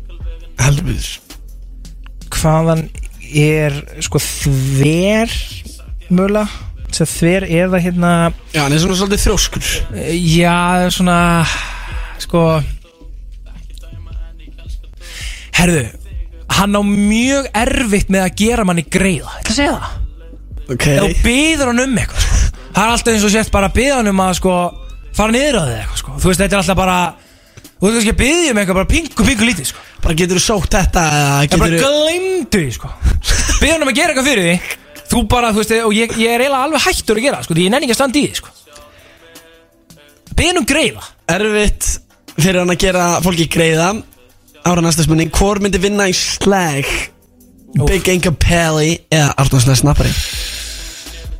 [0.64, 1.10] Helviður
[2.34, 2.84] Hvaðan
[3.44, 5.34] er sko þver
[6.94, 8.10] Svo þver eða hérna
[8.54, 9.70] Já, hann er svona svolítið þrjóskur.
[10.14, 11.18] Já, það er svona
[12.22, 12.42] Sko
[15.54, 15.84] Herðu
[16.54, 21.24] Hann á mjög erfitt með að gera manni greiða að segja það Ok Ef þú
[21.26, 22.40] byður hann um eitthvað sko.
[22.74, 24.54] Það er alltaf eins og sért bara að byða hann um að sko,
[25.14, 26.14] fara niður á þig eitthvað sko.
[26.22, 26.98] Þú veist, þetta er alltaf bara
[27.74, 29.82] Þú veist ekki að byðja um eitthvað bara pingu, pingu lítið sko.
[30.04, 31.02] Bara getur þú sótt þetta
[31.44, 32.90] Ég bara glemdu því sko.
[33.60, 34.80] Byða hann um að gera eitthvað fyrir því
[35.14, 37.66] Þú bara, þú veist, og ég, ég er eiginlega alveg hættur að gera sko, Því
[37.66, 38.54] ég nenni ekki að standa í því sko.
[40.34, 41.04] Byða hann um greiða
[41.36, 41.90] erfitt
[42.40, 43.90] fyrir hann að gera fólki greiða
[44.64, 46.88] Ára næsta spurning Hvor myndi vinna í slag?
[47.84, 50.12] Big Inga Pelli eða Arnór Snæ Snappari?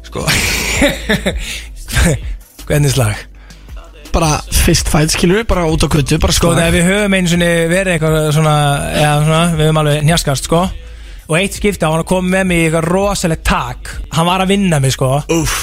[0.05, 0.25] Sko
[2.69, 3.23] Hvernig slag?
[4.15, 7.49] Bara fist fight skilur við, bara út á bara Sko, þegar við höfum einu sinni
[7.71, 8.57] verið eitthvað svona,
[8.95, 10.61] já, svona, við höfum alveg njaskast, sko.
[11.27, 13.91] Og eitt skipti, hann koma með mig í eitthvað rosalegt tak.
[14.15, 15.17] Hann var að vinna mig, sko.
[15.35, 15.57] Úff.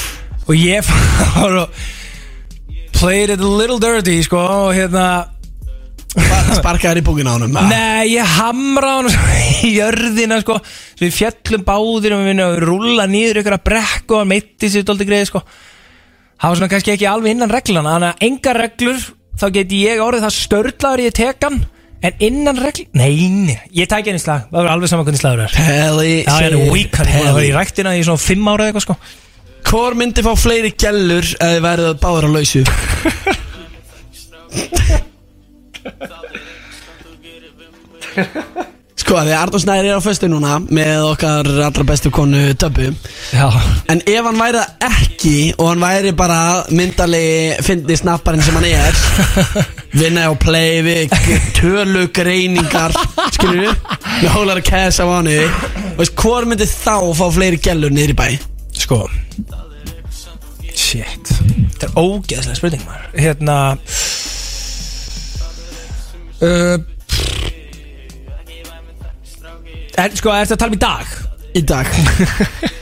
[0.49, 1.79] Og ég fór og
[2.97, 5.05] Played it a little dirty, sko Og hérna
[6.11, 7.55] Sparkaður í búkin á honum?
[7.69, 9.11] Nei, ég hamra hann
[9.67, 10.57] í jörðina, sko.
[10.95, 14.31] Svo við fjallum báðir og við vinna að rúlla nýður ykkur að brekku og hann
[14.33, 15.43] meitti sér dóldi greið, sko.
[16.41, 19.03] Það var svona kannski ekki alveg innan reglana Þannig að engar reglur
[19.41, 21.59] Þá geti ég orðið það störtlaður ég tek hann
[22.01, 25.45] En innan reglur Nei, nei, ég tæk henni slag Það var alveg saman hvernig slagur
[25.45, 28.87] ég er weak Hann er búin að vera í ræktina í svona fimm ára eitthvað
[28.87, 28.97] sko.
[29.69, 32.61] Hvor myndi fá fleiri gellur eða þið værið báður á lausu?
[39.01, 42.91] Sko, því Arnór Snæri er á föstu núna með okkar allra bestu konu Döbbu.
[43.33, 43.47] Já.
[43.91, 46.39] En ef hann væri það ekki og hann væri bara
[46.69, 48.93] myndalegi fyndi snapparinn sem hann er
[49.99, 51.09] vinna á play við
[51.57, 52.91] tölu greiningar
[53.33, 53.73] skilur við
[54.21, 55.29] með hólar að kæsa á hann
[55.97, 58.27] veist, hvor myndi þá fá fleiri gellur niður í bæ?
[58.85, 58.99] Sko.
[60.71, 61.25] Shit.
[61.73, 63.05] Þetta er ógeðslega spurning maður.
[63.17, 63.55] Hérna
[66.41, 66.77] uh,
[69.97, 71.13] er, Sko, er þetta að tala um í dag?
[71.51, 71.91] Í dag.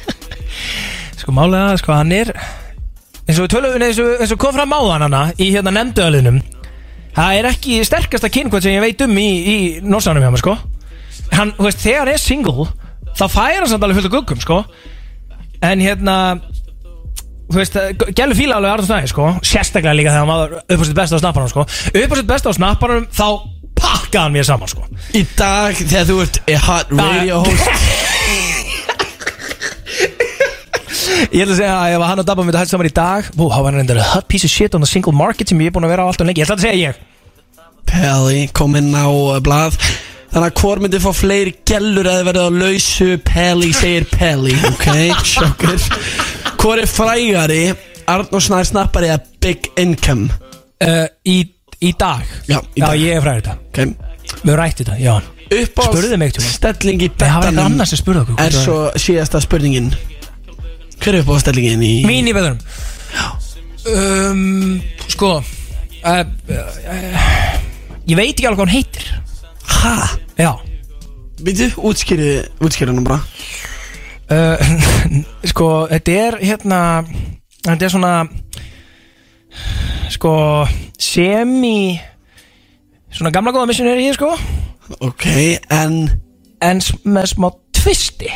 [1.20, 2.32] Sko, málega, sko, hann er
[3.30, 5.74] eins og við tölum eins og, eins og kom fram á hann hana í hérna
[5.76, 6.40] nefnduölinum
[7.20, 10.56] það er ekki sterkasta kynkvæmt sem ég veit um í, í norsanum hjá mig, sko.
[11.34, 12.70] Hann, þú veist, þegar hann er single
[13.18, 14.62] þá færa hann samt alveg fullt af guggum, sko.
[15.66, 16.16] En hérna
[17.50, 17.78] þú veist,
[18.18, 19.30] gælu fíla alveg Arður Snæði, sko.
[19.44, 21.66] Sérstaklega líka þegar hann var upp á sitt besta á snapparanum, sko.
[22.04, 23.28] Upp á sitt besta á snapparanum, þá
[24.10, 24.86] pakka hann mér saman, sko.
[25.14, 27.70] Í dag þegar þú ert a hot radio host.
[31.30, 33.68] Ég ætla að segja að ef hann og Dabba myndi hægt saman í dag var
[33.68, 35.86] hann endur a hot piece of shit on the single market sem ég er búin
[35.86, 36.42] að vera á alltaf lengi.
[36.42, 36.96] Ég ætla að segja ég.
[37.90, 39.78] Pelli kom inn á uh, blað.
[40.30, 43.10] Þannig að hvor myndi fá fleiri gellur eða verið á lausu?
[43.26, 44.86] Pelli segir Pelli Ok,
[45.34, 45.80] sjokkur
[46.62, 47.64] Hvor er frægari?
[48.10, 50.30] Arnór Snær snappari eða Big Income?
[50.80, 51.42] Uh, í,
[51.80, 52.24] í dag?
[52.50, 52.96] Já, í dag.
[53.00, 53.92] ég er frægur þetta okay.
[54.30, 55.14] Við höfum rætt þetta, já.
[55.50, 58.22] Upp á Spurðu mig tjóma stelling í Nei, það var eitthvað betanum annars sem spurði
[58.26, 59.90] okkur Er svo síðasta spurningin.
[61.00, 62.60] Hver er upp á stellingin í Mín í beðurum
[63.90, 64.76] um,
[65.10, 66.22] Sko uh,
[66.54, 67.58] uh,
[68.10, 69.10] Ég veit ekki alveg hvað hann heitir.
[69.70, 69.96] Ha?
[70.40, 70.52] Já.
[71.46, 73.20] Býtu, útskýri, útskýri hann bara.
[74.30, 74.72] Uh,
[75.52, 76.80] Sko, þetta er hérna
[77.60, 78.14] Þetta er svona
[80.14, 80.34] Sko
[81.00, 82.00] Semi
[83.10, 84.30] Svona gamla góða missionary sko.
[85.02, 85.26] Ok,
[85.74, 86.04] en
[86.60, 88.28] En með smá tvisti.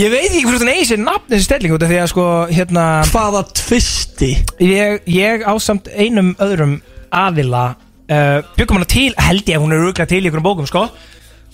[0.00, 2.26] Ég veit ekki hvort hann eigi sér nafn þessi stelling út af því að sko
[2.48, 4.30] hérna Hvaða tvisti?
[4.64, 6.78] Ég, ég á samt einum öðrum
[7.12, 7.64] aðila
[8.08, 10.86] uh, Byggum hana til, held ég að hún er rúglega til í einhverjum bókum sko.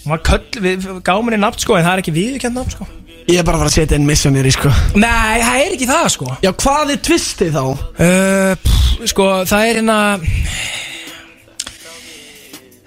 [0.05, 2.87] Hún var köll, við gáum henni nafn sko en það er ekki viðurkjönd nafn sko
[3.27, 4.71] Ég er bara að fara að setja inn missionary sko.
[4.95, 6.29] Nei, það er ekki það sko.
[6.45, 7.63] Já, hvað er tvisti þá?
[7.99, 9.97] Uh, pff, sko, það er hérna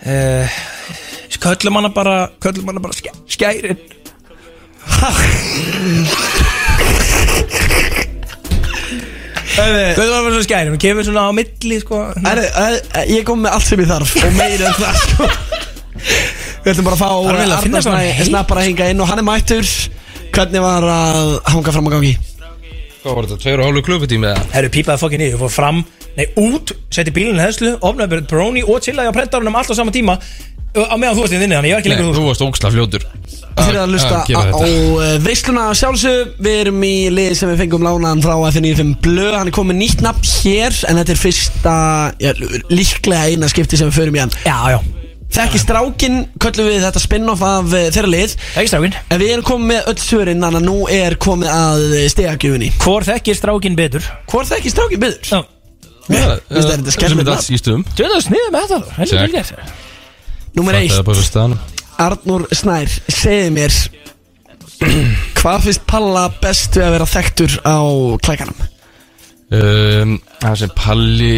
[0.07, 0.59] uh,
[1.39, 3.79] Köllum hana bara Köllum hana bara skæ, skærin.
[9.59, 12.01] Köllum hana bara svona skærin Hún kemur svona á milli sko.
[12.23, 12.79] Er, er,
[13.11, 15.29] Ég kom með allt sem ég þarf Og meira en það sko.
[16.63, 18.27] Við ætlum bara að fá að finna svona heit.
[18.27, 19.67] Snappar að hinga inn og hann er mættur
[20.39, 22.13] Hvernig var að hanga fram á gangi?
[22.99, 24.43] Hvað var þetta, tveir og hálfu klukkutími eða?
[24.53, 25.81] Herru, pípaði fokkin í, þú fór fram
[26.15, 29.75] Nei, út, setti bílinn í henslu Opnaði bara Brony og chillaði á prentarunum Allt á
[29.75, 30.15] sama tíma
[30.69, 32.23] Á meðan þú varst í þinni, þannig ég var ekki Nei, lengur þú.
[32.29, 33.05] varst ógsla fljótur.
[33.57, 37.63] Þið erum að lusta á, á uh, veisluna sjálfsög Við erum í lið sem við
[37.63, 39.25] fengum lánaðan frá F95 Blö.
[39.33, 41.75] Hann er komið nýtt nafn hér En þetta er fyrsta,
[42.21, 42.31] já,
[42.69, 44.37] líklega eina skipti sem við förum í hann.
[44.45, 44.79] Já, já
[45.29, 49.45] Þekki strákin, köllum við þetta spin-off af uh, þeirra lið Þekki strákin En við erum
[49.45, 51.83] komið með öll svörin Þannig að nú er komið að
[52.15, 54.07] stegagjöfunni Hvor þekkir strákin betur?
[54.31, 55.29] Hvor þekkir strákin betur?
[55.29, 55.43] Já
[56.09, 57.31] Mér finnst þetta þetta nafn.
[57.35, 59.21] alls í stuðum Þú veit að sniðið með þetta Heldur Check.
[59.21, 61.55] vel gert Númer eitt Það er bara svo staðan
[61.99, 63.77] Arnur Snær, segið mér
[65.39, 67.77] Hvað finnst Palla best við að vera þekktur á
[68.25, 68.65] klækanum?
[69.55, 71.33] Um, Það sem Palli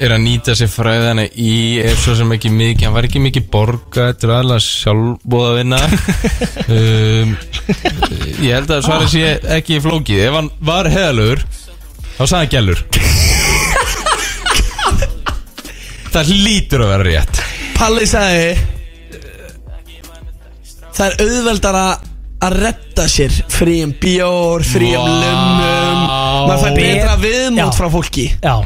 [0.00, 3.48] er að nýta sér fræðana í er svo sem ekki mikið, hann var ekki mikið
[3.52, 5.80] borga þetta er aðlega sjálfbóða vinna
[6.76, 7.34] um,
[8.44, 10.22] Ég held að svarið sé ekki flókið.
[10.28, 11.42] Ef hann var heðalur
[12.16, 12.80] þá sagði hann gælur
[16.16, 17.40] Það hlýtur að vera rétt.
[17.76, 18.46] Palli sagði
[20.96, 21.82] Það er auðveldara
[22.46, 25.12] að redda sér fríum bjór, fríum Vá.
[25.20, 27.20] lummum maður fær betra Já.
[27.26, 28.26] viðmót frá fólki.
[28.42, 28.56] Já.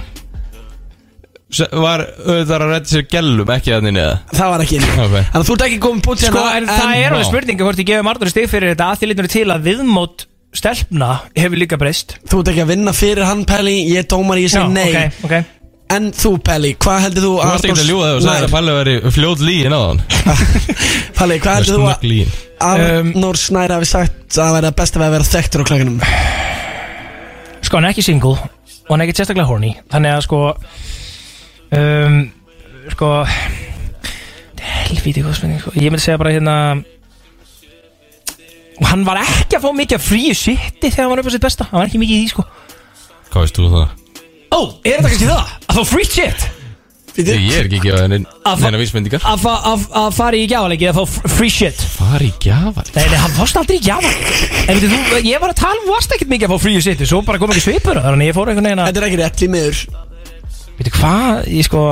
[1.50, 4.18] S- Var auðvitað að redda sér gælum ekki að þinni eða?
[4.38, 4.50] það?
[4.52, 5.14] Var ekki inn Ok.
[5.18, 7.88] þannig að þú ert ekki komið búin Sko, en það er alveg spurninga hvort ég
[7.90, 10.26] gefum Arnur stig fyrir þetta að því lítur til að viðmót
[10.60, 11.08] stelpna
[11.38, 12.14] hefur líka breyst.
[12.30, 13.74] Þú ert ekki að vinna fyrir hann Pelli.
[13.90, 15.34] Ég dómar, ég segi nei ok, ok.
[15.90, 18.54] En þú Pelli, hvað heldur þú Þú varst ekki að ljúga þegar þú sagði að
[18.54, 20.00] Palli væri fljót líin á hann.
[21.18, 22.30] Palli, hvað heldur þú Snögg líin
[22.60, 25.98] að Um, Arnór Snær hafi sagt að vera best að vera þekktur á klækanum
[27.60, 30.38] Sko, hann er ekki single og hann er ekki sérstaklega horny Þannig að sko
[31.78, 32.16] um,
[32.94, 33.10] Sko
[34.60, 35.72] Helvíti góð spurning sko.
[35.78, 36.54] Ég myndi segja bara hérna
[38.80, 41.34] og Hann var ekki að fá mikið af fríu shiti þegar hann var upp á
[41.36, 42.46] sitt besta Hann var ekki mikið í því sko
[43.30, 43.88] Hvað veist þú það?
[44.50, 45.52] Ó, er þetta kannski það?
[45.70, 46.46] Að fá free shit?
[47.28, 50.36] Ég er ekki að gefa henni Að fa- neina vísmyndingar Að, fa að, að fara
[50.40, 51.84] í gjafaleiki að fá free shit.
[51.98, 52.94] Fara í gjafaleiki?
[52.96, 54.50] Nei, nei, hann varst aldrei í gjafaleiki.
[54.66, 57.04] En veitir þú, ég var að tala, um, varst ekkert mikið að fá free shit
[57.10, 59.20] Svo bara kom ekki svipur Þannig að ég fór einhvern veginn að Þetta er ekki
[59.20, 59.82] rétt í miður.
[60.80, 61.84] Veitir hvað, ég sko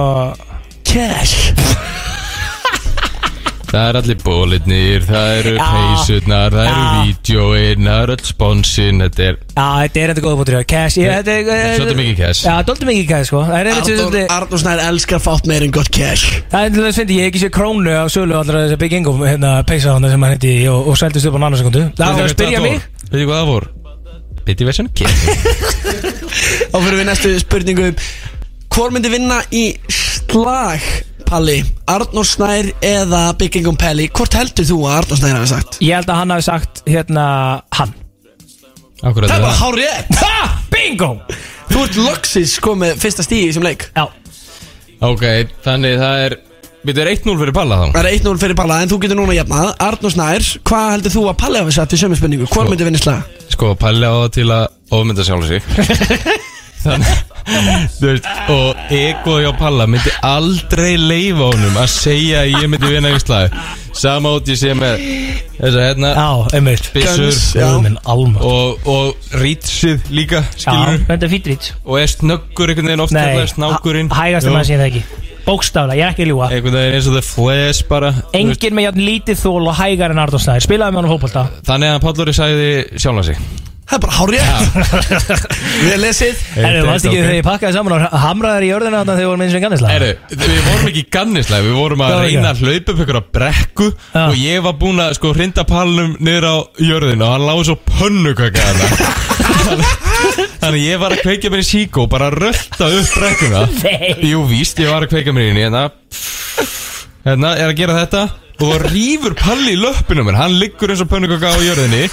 [0.89, 2.18] Cash
[3.69, 5.65] Það er allir bólitnir, það eru Já.
[5.75, 10.39] peysutnar, það eru vídjóin, það eru öll sponsin, þetta er Já, þetta er enda góða
[10.41, 12.45] bútur Cash, ég, þetta er Svolítið mikið cash.
[12.47, 13.43] Já, dóltið mikið cash, sko.
[14.39, 17.43] Arnór Snær elskar fátt meir en gott cash Það er til þess að ég ekki
[17.45, 20.89] séð krónu á sölu allra þessar Big Ingo hérna peysa hann sem hann heiti og,
[20.89, 22.81] og seldist upp á nannasekundu Það var að spyrja mig?
[23.13, 23.75] Veitu hvað það voru?
[24.49, 24.89] Bitty version?
[26.73, 27.91] Þá fyrir við næstu spurningu.
[28.73, 30.85] Hvor myndi vinna í slag,
[31.29, 31.59] Palli?
[31.93, 34.07] Arnór Snær eða Byggingum Pelli?
[34.17, 35.79] Hvort heldur þú að Arnór Snær hafi sagt?
[35.85, 37.27] Ég held að hann hafi sagt hérna
[37.77, 37.93] hann
[39.05, 41.11] Akkurat Það er bara hár rétt Ha, bingo
[41.69, 44.07] Þú ert loksins komið fyrsta stíði sem leik Já
[45.05, 45.25] Ok,
[45.67, 46.39] þannig það er
[46.89, 49.37] Við erum 1-0 fyrir Palla þá Það er 1-0 fyrir Palla en þú getur núna
[49.37, 52.49] jafnað Arnór Snær, hvað heldur þú að Palli hafi sagt í sömu spurningu?
[52.49, 53.41] Hvor myndi vinna í slag?
[53.53, 55.61] Sko, Palli á það til að ofmynda sjálf sig
[56.85, 62.67] Þannig Þú veist, og egoð hjá Palla myndi aldrei leifa honum að segja að ég
[62.69, 63.55] myndi vinna í slag
[63.97, 65.01] Sama út ég sé með
[65.57, 66.11] þess að hérna
[68.05, 68.45] almáttugur.
[68.45, 73.05] og, og rýtsið líka, skilur Já, þetta er fýtt rít Og er snöggur einhvern veginn
[73.07, 74.13] oft Nei, kallaður snákurinn?
[74.13, 75.03] hægast að maður sé það ekki
[75.49, 78.13] Bókstaflega, ég er ekki að ljúa Einhvern veginn eins og the flash bara.
[78.37, 80.61] Engin með játn lítið þól og hægar en Arnór Snær.
[80.61, 81.47] Spilaði með hann á fótbolta.
[81.71, 82.69] Þannig að Palluri sagði
[83.01, 83.41] sjálfa sig
[83.89, 84.49] Það er bara hár rétt
[85.79, 89.15] Við erum lesið Erðu, varst ekki þegar ég pakkaði saman og hamraðir í jörðina þarna
[89.15, 90.11] þegar við vorum eins og gannislega Heru,
[90.43, 93.89] við vorum ekki gannislega, við vorum að Já, reyna að hlaupa upp ykkur á brekku
[94.27, 97.79] og ég var búinn að sko hrinda pallum niður á jörðinu og hann lág svo
[97.89, 98.89] pönnukaka þarna.
[100.61, 103.65] Þannig að ég var að kveikja mér í síkó og bara rölda upp brekkuna.
[103.85, 104.29] Nei.
[104.29, 105.89] Jú víst, ég var að kveikja mér í hérna
[107.27, 108.23] Hérna, er að gera þetta.
[108.59, 110.39] Og rýfur palli í löppinu á mér.
[110.41, 112.09] Hann liggur eins og pönnukaka á jörðinni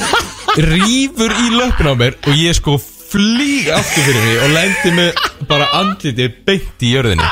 [0.61, 5.25] rýfur í löppinu á mér og ég sko flýg aftur fyrir mig og lendi með
[5.49, 7.31] bara andliti beint í jörðinni.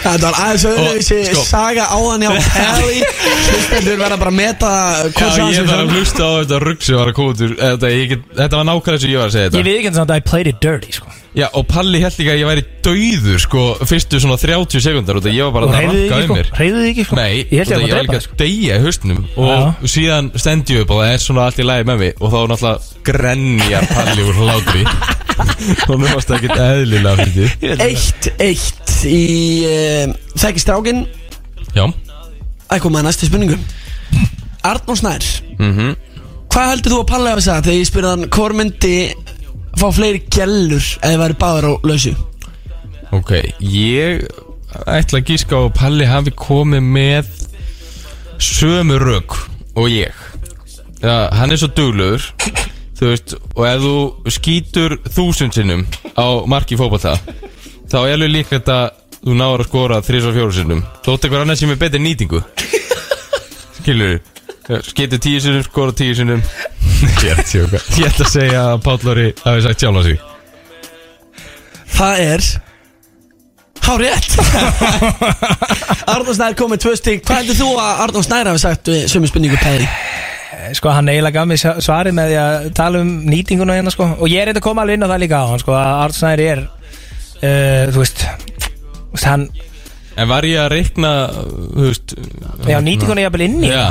[0.00, 4.70] Þetta var aðeins öðruvísi sko- saga áðan hjá Pelli Hlustendur verða bara að meta
[5.12, 7.90] Já, ég þarf að hlusta á þetta rugg sem var að koma út úr þetta,
[7.92, 10.14] ég get, þetta var nákvæmlega sem ég var að segja Ég þetta við ekki að
[10.16, 13.60] I played it dirty sko Já, og Palli held líka að ég væri dauður sko,
[13.86, 16.48] fyrstu svona 30 sekundar út af ég var bara Og að ranka um mér.
[16.56, 17.18] Hreyfðu þig ekki, sko?
[17.20, 20.32] Nei, Ég held ég af að ég var líka að deyja í haustnum og síðan
[20.42, 22.50] stend ég upp og það er svona allt í lagi með mig og þá er
[22.54, 24.84] náttúrulega grenjar Palli úr hlátri.
[25.86, 27.70] Og nú varst það ekkert eðlilega fyrir því.
[27.86, 29.22] Eitt, eitt í
[29.70, 31.04] uh, Þekki strákin
[31.76, 31.86] Já.
[32.66, 33.56] Það kom að næstu spurningu.
[34.66, 35.34] Arnór Snær.
[35.62, 35.94] Mm
[36.50, 38.94] Hvað heldur þú að Palli hafi sagt þegar ég spurði hann Hvor myndi
[39.78, 42.14] fá fleiri gellur ef þið væri báður á lausu?
[43.14, 43.32] Ok,
[43.62, 44.26] ég
[44.86, 47.30] ætla að gíska á að Palli hafi komið með
[48.40, 49.36] sömu rög
[49.78, 50.14] og ég.
[51.00, 52.26] Já, hann er svo duglegur
[53.00, 53.92] Þú veist, og ef þú
[54.28, 55.86] skýtur þúsund sinnum
[56.20, 57.14] á marki fótbolta
[57.88, 58.90] þá er alveg líklegt að
[59.22, 60.82] þú náður að skora þrís og fjóru sinnum.
[61.04, 62.42] Þótt eitthvað annað sem er betri nýtingu.
[63.80, 64.18] Skilur
[64.86, 66.42] Skýtur tíu sinnum, skora tíu sinnum.
[67.24, 70.20] Ég ætla að segja að Páll Lóri hafi sagt sjálf á sig.
[71.90, 72.44] Það er
[73.80, 74.34] Há rétt
[76.12, 79.06] Arnór Snær kom með tvö stík Hvað heldur þú að Arnór Snær hafi sagt við
[79.10, 79.88] sömu spurningu Pelli?
[80.76, 84.06] Sko hann eiginlega gaf mig svarið með því að tala um nýtinguna hérna sko.
[84.20, 86.02] Og ég er eitthvað að koma alveg inn á það líka á hann sko Að
[86.04, 88.24] Arnsnæri er uh, þú veist,
[89.24, 89.48] Hann
[90.20, 92.14] En var ég að reikna, þú veist
[92.68, 93.86] Já, nýtinguna er jafnvel inn í Já.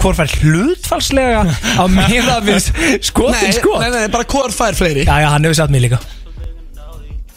[0.00, 1.40] Hvor fær hlutfalslega
[1.80, 2.68] Á meira við
[3.04, 3.72] skotin Nei, sko?
[3.82, 5.02] nei, nei, bara hvor fær fleiri.
[5.08, 5.98] Já, já, hann hefur satt mig líka.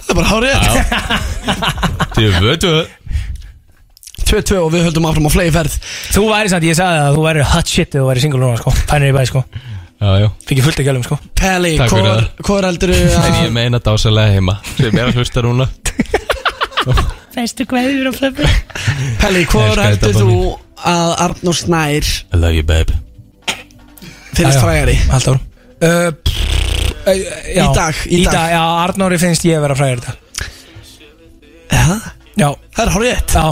[0.08, 0.72] Það er bara há rétt.
[2.18, 2.74] Þið veitu
[4.28, 5.76] 2-2 og við höldum áfram á flegi ferð
[6.12, 8.58] Þú væri samt, ég sagði að þú væri hot shit Þegar þú væri single núna
[8.60, 8.74] sko.
[8.90, 9.44] Pænir í bæ sko.
[9.98, 10.28] Já, já.
[10.50, 11.18] Fikk ég fullt að gælum sko.
[11.40, 12.26] Pelli, Takk fyrir það.
[12.50, 14.58] hvor heldur þú En að ég meina dásalega heima.
[14.78, 15.70] Sem er að hlusta núna
[17.38, 18.50] Bestu hverjur á flöfum
[19.22, 20.38] Pelli, þetta, heldur þú
[20.90, 22.96] að Arnór Snær I love you babe.
[24.34, 24.96] finnst frægari?
[25.14, 27.14] Alltaf uh, uh,
[27.54, 28.50] já, Í dag, í dag.
[28.56, 30.18] Já, Arnóri finnst ég að vera frægir þetta
[31.68, 31.86] Já,
[32.38, 32.50] Já.
[32.74, 33.46] Það er há rétt Já.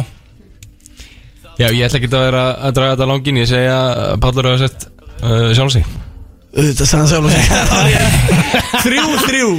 [1.56, 4.66] Já, ég ætla ekki að vera að draga þetta langin Ég segja að Pállur hafa
[4.66, 4.90] sett
[5.22, 5.86] uh, sjálf sig
[6.56, 7.44] Þetta sagði hann sjálf og sig.
[8.86, 9.50] Þrjú, þrjú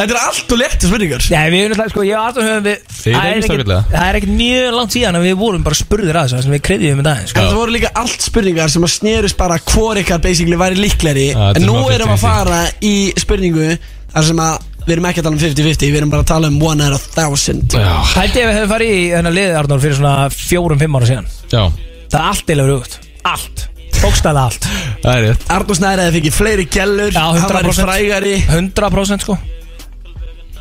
[0.00, 1.24] Þetta er allt og léttu spurningar.
[1.28, 3.60] Já, við erum alltaf, sko, ég og Arnór höfum við Þið Það er reyndist ekkert-
[3.60, 3.82] ágætlega.
[3.90, 6.62] Það er ekkert mjög langt síðan að við vorum bara spurðir að þessu sem við
[6.70, 7.40] krediðum með daginn sko.
[7.40, 11.26] En það voru líka allt spurningar sem að snerust bara hvor ykkar basically væri líkleri
[11.30, 12.24] Já, þetta En er nú svona erum við að 50-50.
[12.24, 13.68] fara í spurningu
[14.14, 16.48] þar sem að Við erum ekki að tala um 50-50 Við erum bara að tala
[16.48, 17.74] um one out of thousand.
[18.16, 21.28] Hældi ef við hefum farið í þennan liðið Arnór fyrir svona fjórum-fimm ára síðan.
[21.52, 21.62] Já.
[22.10, 22.96] Það er allt eða verið út
[23.30, 23.66] Allt.
[24.00, 24.66] Bókstæða allt.
[25.04, 25.44] Það er rétt.
[25.52, 28.34] Arnur Snæri hefði fikið fleiri gellur Já, Hann væri 100% frægari.
[28.48, 29.36] 100% sko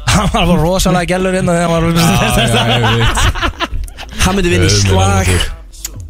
[0.10, 1.81] Hann var bara rosalega gellur hérna þegar hann var
[4.23, 5.27] Hann myndi vinna í slag.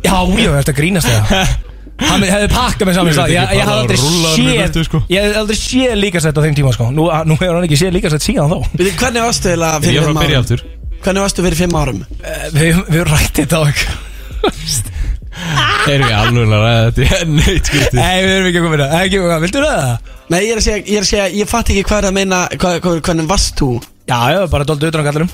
[0.04, 1.24] Já, já, þetta grínast það
[2.10, 5.02] Hann hefði pakkað mig saman í slag Ég, ég hafði aldrei með séð sko.
[5.12, 6.86] Ég hafði aldrei séð líkasett á þeim tíma sko.
[6.96, 8.60] Nú, nú hefur hann ekki séð líkasett síðan þá.
[9.02, 10.64] Hvernig varstu Ég fyrir var fimm að byrja árum?
[11.04, 12.00] Hvernig varstu fyrir fimm árum?
[12.24, 13.88] Eh, Við, við rætti þetta á ekki
[15.90, 18.74] Erum við alveg að ræða þetta í henni skipti Nei, við erum ekki að koma
[18.76, 20.16] með það Ekki, hvað, viltu ræða það?
[20.30, 22.18] Nei, ég er að segja, ég er að segja, ég fatt ekki hvað er að
[22.20, 23.70] meina, hvað, hvað, hvernig varst þú?
[24.10, 25.32] Já, já, bara dóldu utan á kallurum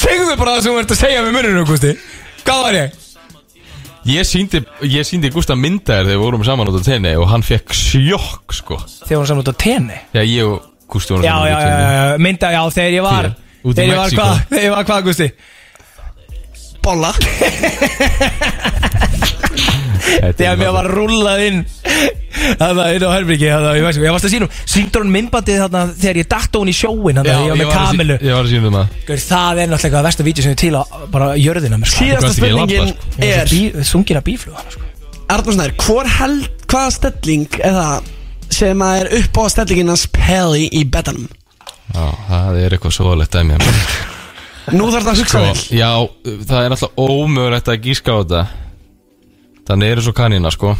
[0.00, 1.92] Segðu mig bara það sem þú ert að segja með muninu, Gusti
[2.44, 2.98] Hvað var ég?
[4.10, 7.42] Ég síndi, ég síndi Gústa myndaðir þegar við vorum saman út á tenni og hann
[7.44, 8.78] fekk sjokk sko.
[9.04, 9.98] Þegar hún saman út á tenni?
[10.16, 12.60] Já, ég og Gústi vorum Já, saman já, út á já, já, já, mynda, já,
[12.78, 13.30] þegar ég var
[13.60, 15.28] Þegar ég var hvað, þegar ég var hvað, Gusti
[16.84, 17.12] Bolla
[20.36, 21.60] Þegar mér var rúllað inn
[22.60, 25.12] Þannig að inn á herbyggi Þannig að ég veist Ég varst að sínum Sýndur hún
[25.14, 27.74] myndbandið þarna Þegar ég datt á hún í sjóin Þannig að ég var með að
[27.76, 30.54] kamilu Ég var að sína um það Gaur, Það er náttúrulega eitthvað versta vídeo sem
[30.54, 30.82] er til á
[31.14, 32.04] Bara jörðina mér sko.
[32.06, 34.86] Síðasta spurningin labbað, er Bí- Sungin að bífluga sko.
[35.30, 38.08] Arnur Snær, hvor held, hvaða stelling er það
[38.50, 41.28] sem að er upp á stellingin hans Pelli í betanum?
[41.94, 43.60] Já, það er eitthvað dæmi
[44.76, 45.78] Nú þarf það að hugsa Sko, vel.
[45.78, 45.90] já,
[46.50, 48.42] það er alltaf ómögulegt að gíska á þetta.
[49.70, 50.74] Þannig er eins og kanina, sko.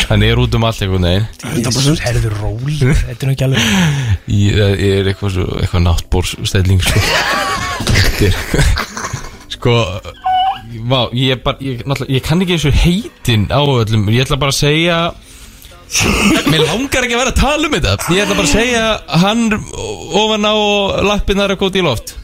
[0.00, 1.26] Þannig er út um allt einhvern veginn.
[1.44, 3.60] 100% Herðu ról Þetta er ekki alveg
[4.40, 7.02] Ég, ég er eitthvað, svo, eitthvað náttbórsstelling, sko.
[7.90, 8.70] Þetta er
[9.54, 9.74] Sko
[10.86, 14.06] Vá, ég er bara, ég, náttúrulega, ég kann ekki eins og heitin á öllum.
[14.14, 15.00] Ég ætla bara að segja
[16.46, 17.94] Mér langar ekki að vera að tala um þetta.
[18.14, 18.84] Ég ætla bara að segja
[19.24, 19.40] Hann
[20.22, 20.54] ofan á
[21.08, 22.14] lappinnar að góti í loft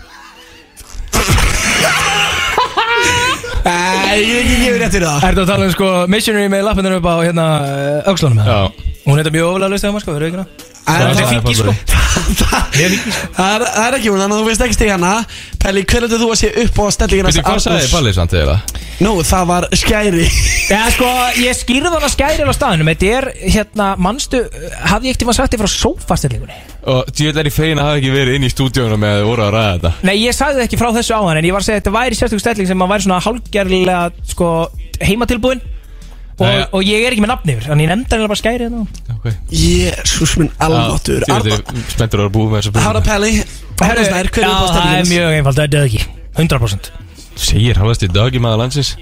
[3.67, 5.25] Nei, ég hef ekki gefið rétt fyrir það.
[5.31, 7.47] Ertu að tala um sko Missionary með lappinnar upp á hérna
[8.13, 8.61] Öxlunum Já
[9.07, 10.47] Hún heitir mjög ofalega maður sko Verður ekki ná
[10.87, 11.73] Það Það er- er fíki sko.
[12.17, 15.11] Það er, það er ekki hún, þannig að þú veist ekki stig hana.
[15.61, 18.55] Pelli, hver heldur þú að sé upp á stellingin Veitu hvað sagði Palli samt eða?
[19.05, 20.25] Nú, það var skæri.
[20.71, 21.11] Já sko,
[21.43, 25.37] ég skýrði hann að skæri á staðinum Þetta er hérna, manstu Hafði ég ekkert tíma
[25.37, 26.59] sagt þér frá sófastellingunni?
[26.87, 29.43] Og djúvel er ég fegin að hafa ekki verið inn í stúdíunum með að voru
[29.49, 29.93] að ræða þetta.
[30.07, 31.97] Nei, ég sagði það ekki frá þessu áðan En ég var að segja að þetta
[31.99, 34.01] væri sérstök stelling sem að væri svona hálfgerðlega
[34.33, 34.51] sko,
[35.03, 35.61] heimatilbúin
[36.37, 38.83] og, og ég er ekki með nafn yfir Þannig ég nefndi hann bara skæri hérna.
[39.49, 40.51] Jésús minn
[41.57, 41.63] er
[41.95, 43.33] spenntur að búa með þessa Hára Pelli,
[44.21, 46.03] er á Já, það er mjög einfalt, þetta er ekki
[46.37, 46.91] 100%
[47.47, 48.95] Segir í dag í maður landsins?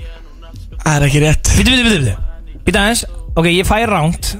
[0.84, 1.52] Það er ekki rétt.
[1.58, 2.16] Býtu, býtu, býtu
[2.64, 3.04] Býtu aðeins,
[3.34, 4.34] ok, ég fæ ránt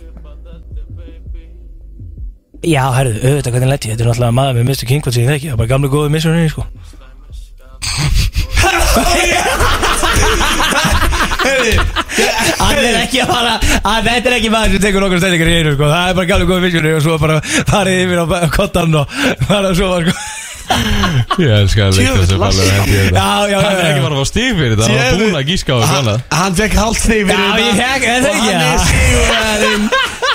[2.64, 3.92] Já, herðu, auðvitað hvernig lett ég?
[3.92, 4.86] Þetta er náttúrulega maður með Mr.
[4.88, 5.48] King, hvað sé ég þekki.
[5.50, 6.64] Það er bara gamlu góðu missunni, sko
[11.44, 15.58] Hann er ekki að fara að Þetta er ekki maður sem tekur nokkur stælingar í
[15.60, 15.90] einu sko.
[15.90, 17.40] Það er bara gamlu góðu missunni og svo bara
[17.72, 19.18] farið yfir á kottan og
[19.48, 20.32] fara svo var sko
[21.38, 24.78] Ég elskar að leikta þessu þetta já, Hann er ekki bara að fá stíg fyrir
[24.78, 26.22] þetta Hann var búin að gíska á annað.
[26.40, 27.44] Hann fekk hálft stig fyrir
[28.08, 29.90] er það Og hann er sigurverðin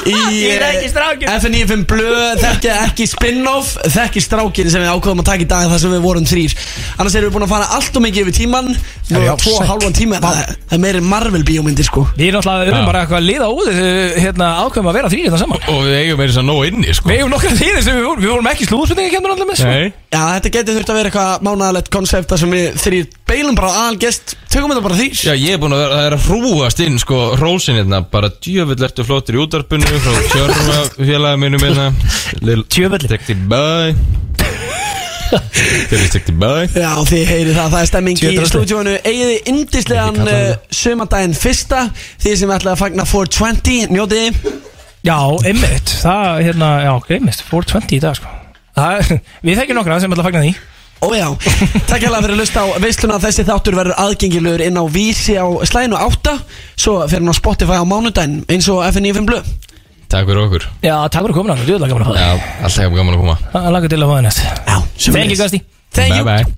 [0.10, 1.31] Í Ég er ekki strákinn.
[1.40, 5.81] FNF Blöð Þekki ekki spin-off Þekki strákin sem við ákveðum að taka í dag þar
[5.84, 6.56] sem við vorum þrýr
[6.99, 8.72] Annars erum við búin að fara allt og mikið yfir tíman
[9.10, 9.68] Já, er tvo sæll.
[9.69, 12.81] hálfan tíma Það það er meiri Marvel bíómyndir sko Við erum náttúrulega Já.
[12.84, 13.69] um bara eitthvað að liða út
[14.19, 16.94] hérna, ákveðum að vera þrýr þetta saman Og við eigum meira þess að nóg inni
[16.99, 19.60] sko Við eigum nokkra þrýr sem við vorum Við vorum ekki slúðspurningi kemur allir með
[19.61, 19.73] sko.
[19.73, 23.57] Nei Já, þetta getur þurft að vera eitthvað mánæðalegt konsept þar sem við þrýr beilum
[23.57, 26.15] bara aðal gest Tökum þetta bara þrýr Já, ég er búin að vera, það er
[26.18, 31.41] að hrúast inn sko Rósin hérna, bara djöfull ertu flottir í útarpunni Frá Tjörfa félagi
[31.43, 31.89] minnum hérna
[32.73, 33.06] Djöfull?
[33.11, 33.93] Tekti bæ
[35.30, 40.18] Þegar ég tekti bæ Já, þið heyri það, það er stemming í stúdíónu Egiði indislegan
[40.23, 40.49] það.
[40.80, 41.84] sömandaginn fyrsta
[42.23, 44.57] Þið sem ætlaði að fagna 420, njótiði
[45.06, 45.15] Já,
[45.47, 45.93] einmitt.
[46.01, 47.39] Það, hérna, já, einmitt.
[47.47, 48.31] 420 í dag, sko.
[48.76, 49.14] Það,
[49.47, 50.51] Við þekkjum nokkra sem ætla að fagna því
[50.99, 51.27] Ó já,
[51.88, 53.19] takk hérlega fyrir að lusta á veisluna.
[53.23, 56.35] Þessi þáttur verður aðgengilegur inn á vísi á slæðinu 8
[56.76, 59.47] Svo fer hann á Spotify á mánudaginn eins og FN95 Blöð.
[60.09, 60.67] Takk fyrir okkur.
[60.84, 62.30] Já, takk fyrir að koma náttúrulega, djúðlega gaman að fá Já,
[62.67, 63.35] alltaf gaman að koma.
[63.53, 64.39] Það lagar til að fá það næst.
[64.43, 64.77] Já,
[65.13, 65.59] Thank you, Gasti
[65.93, 66.23] Thank you.
[66.23, 66.45] Bye bye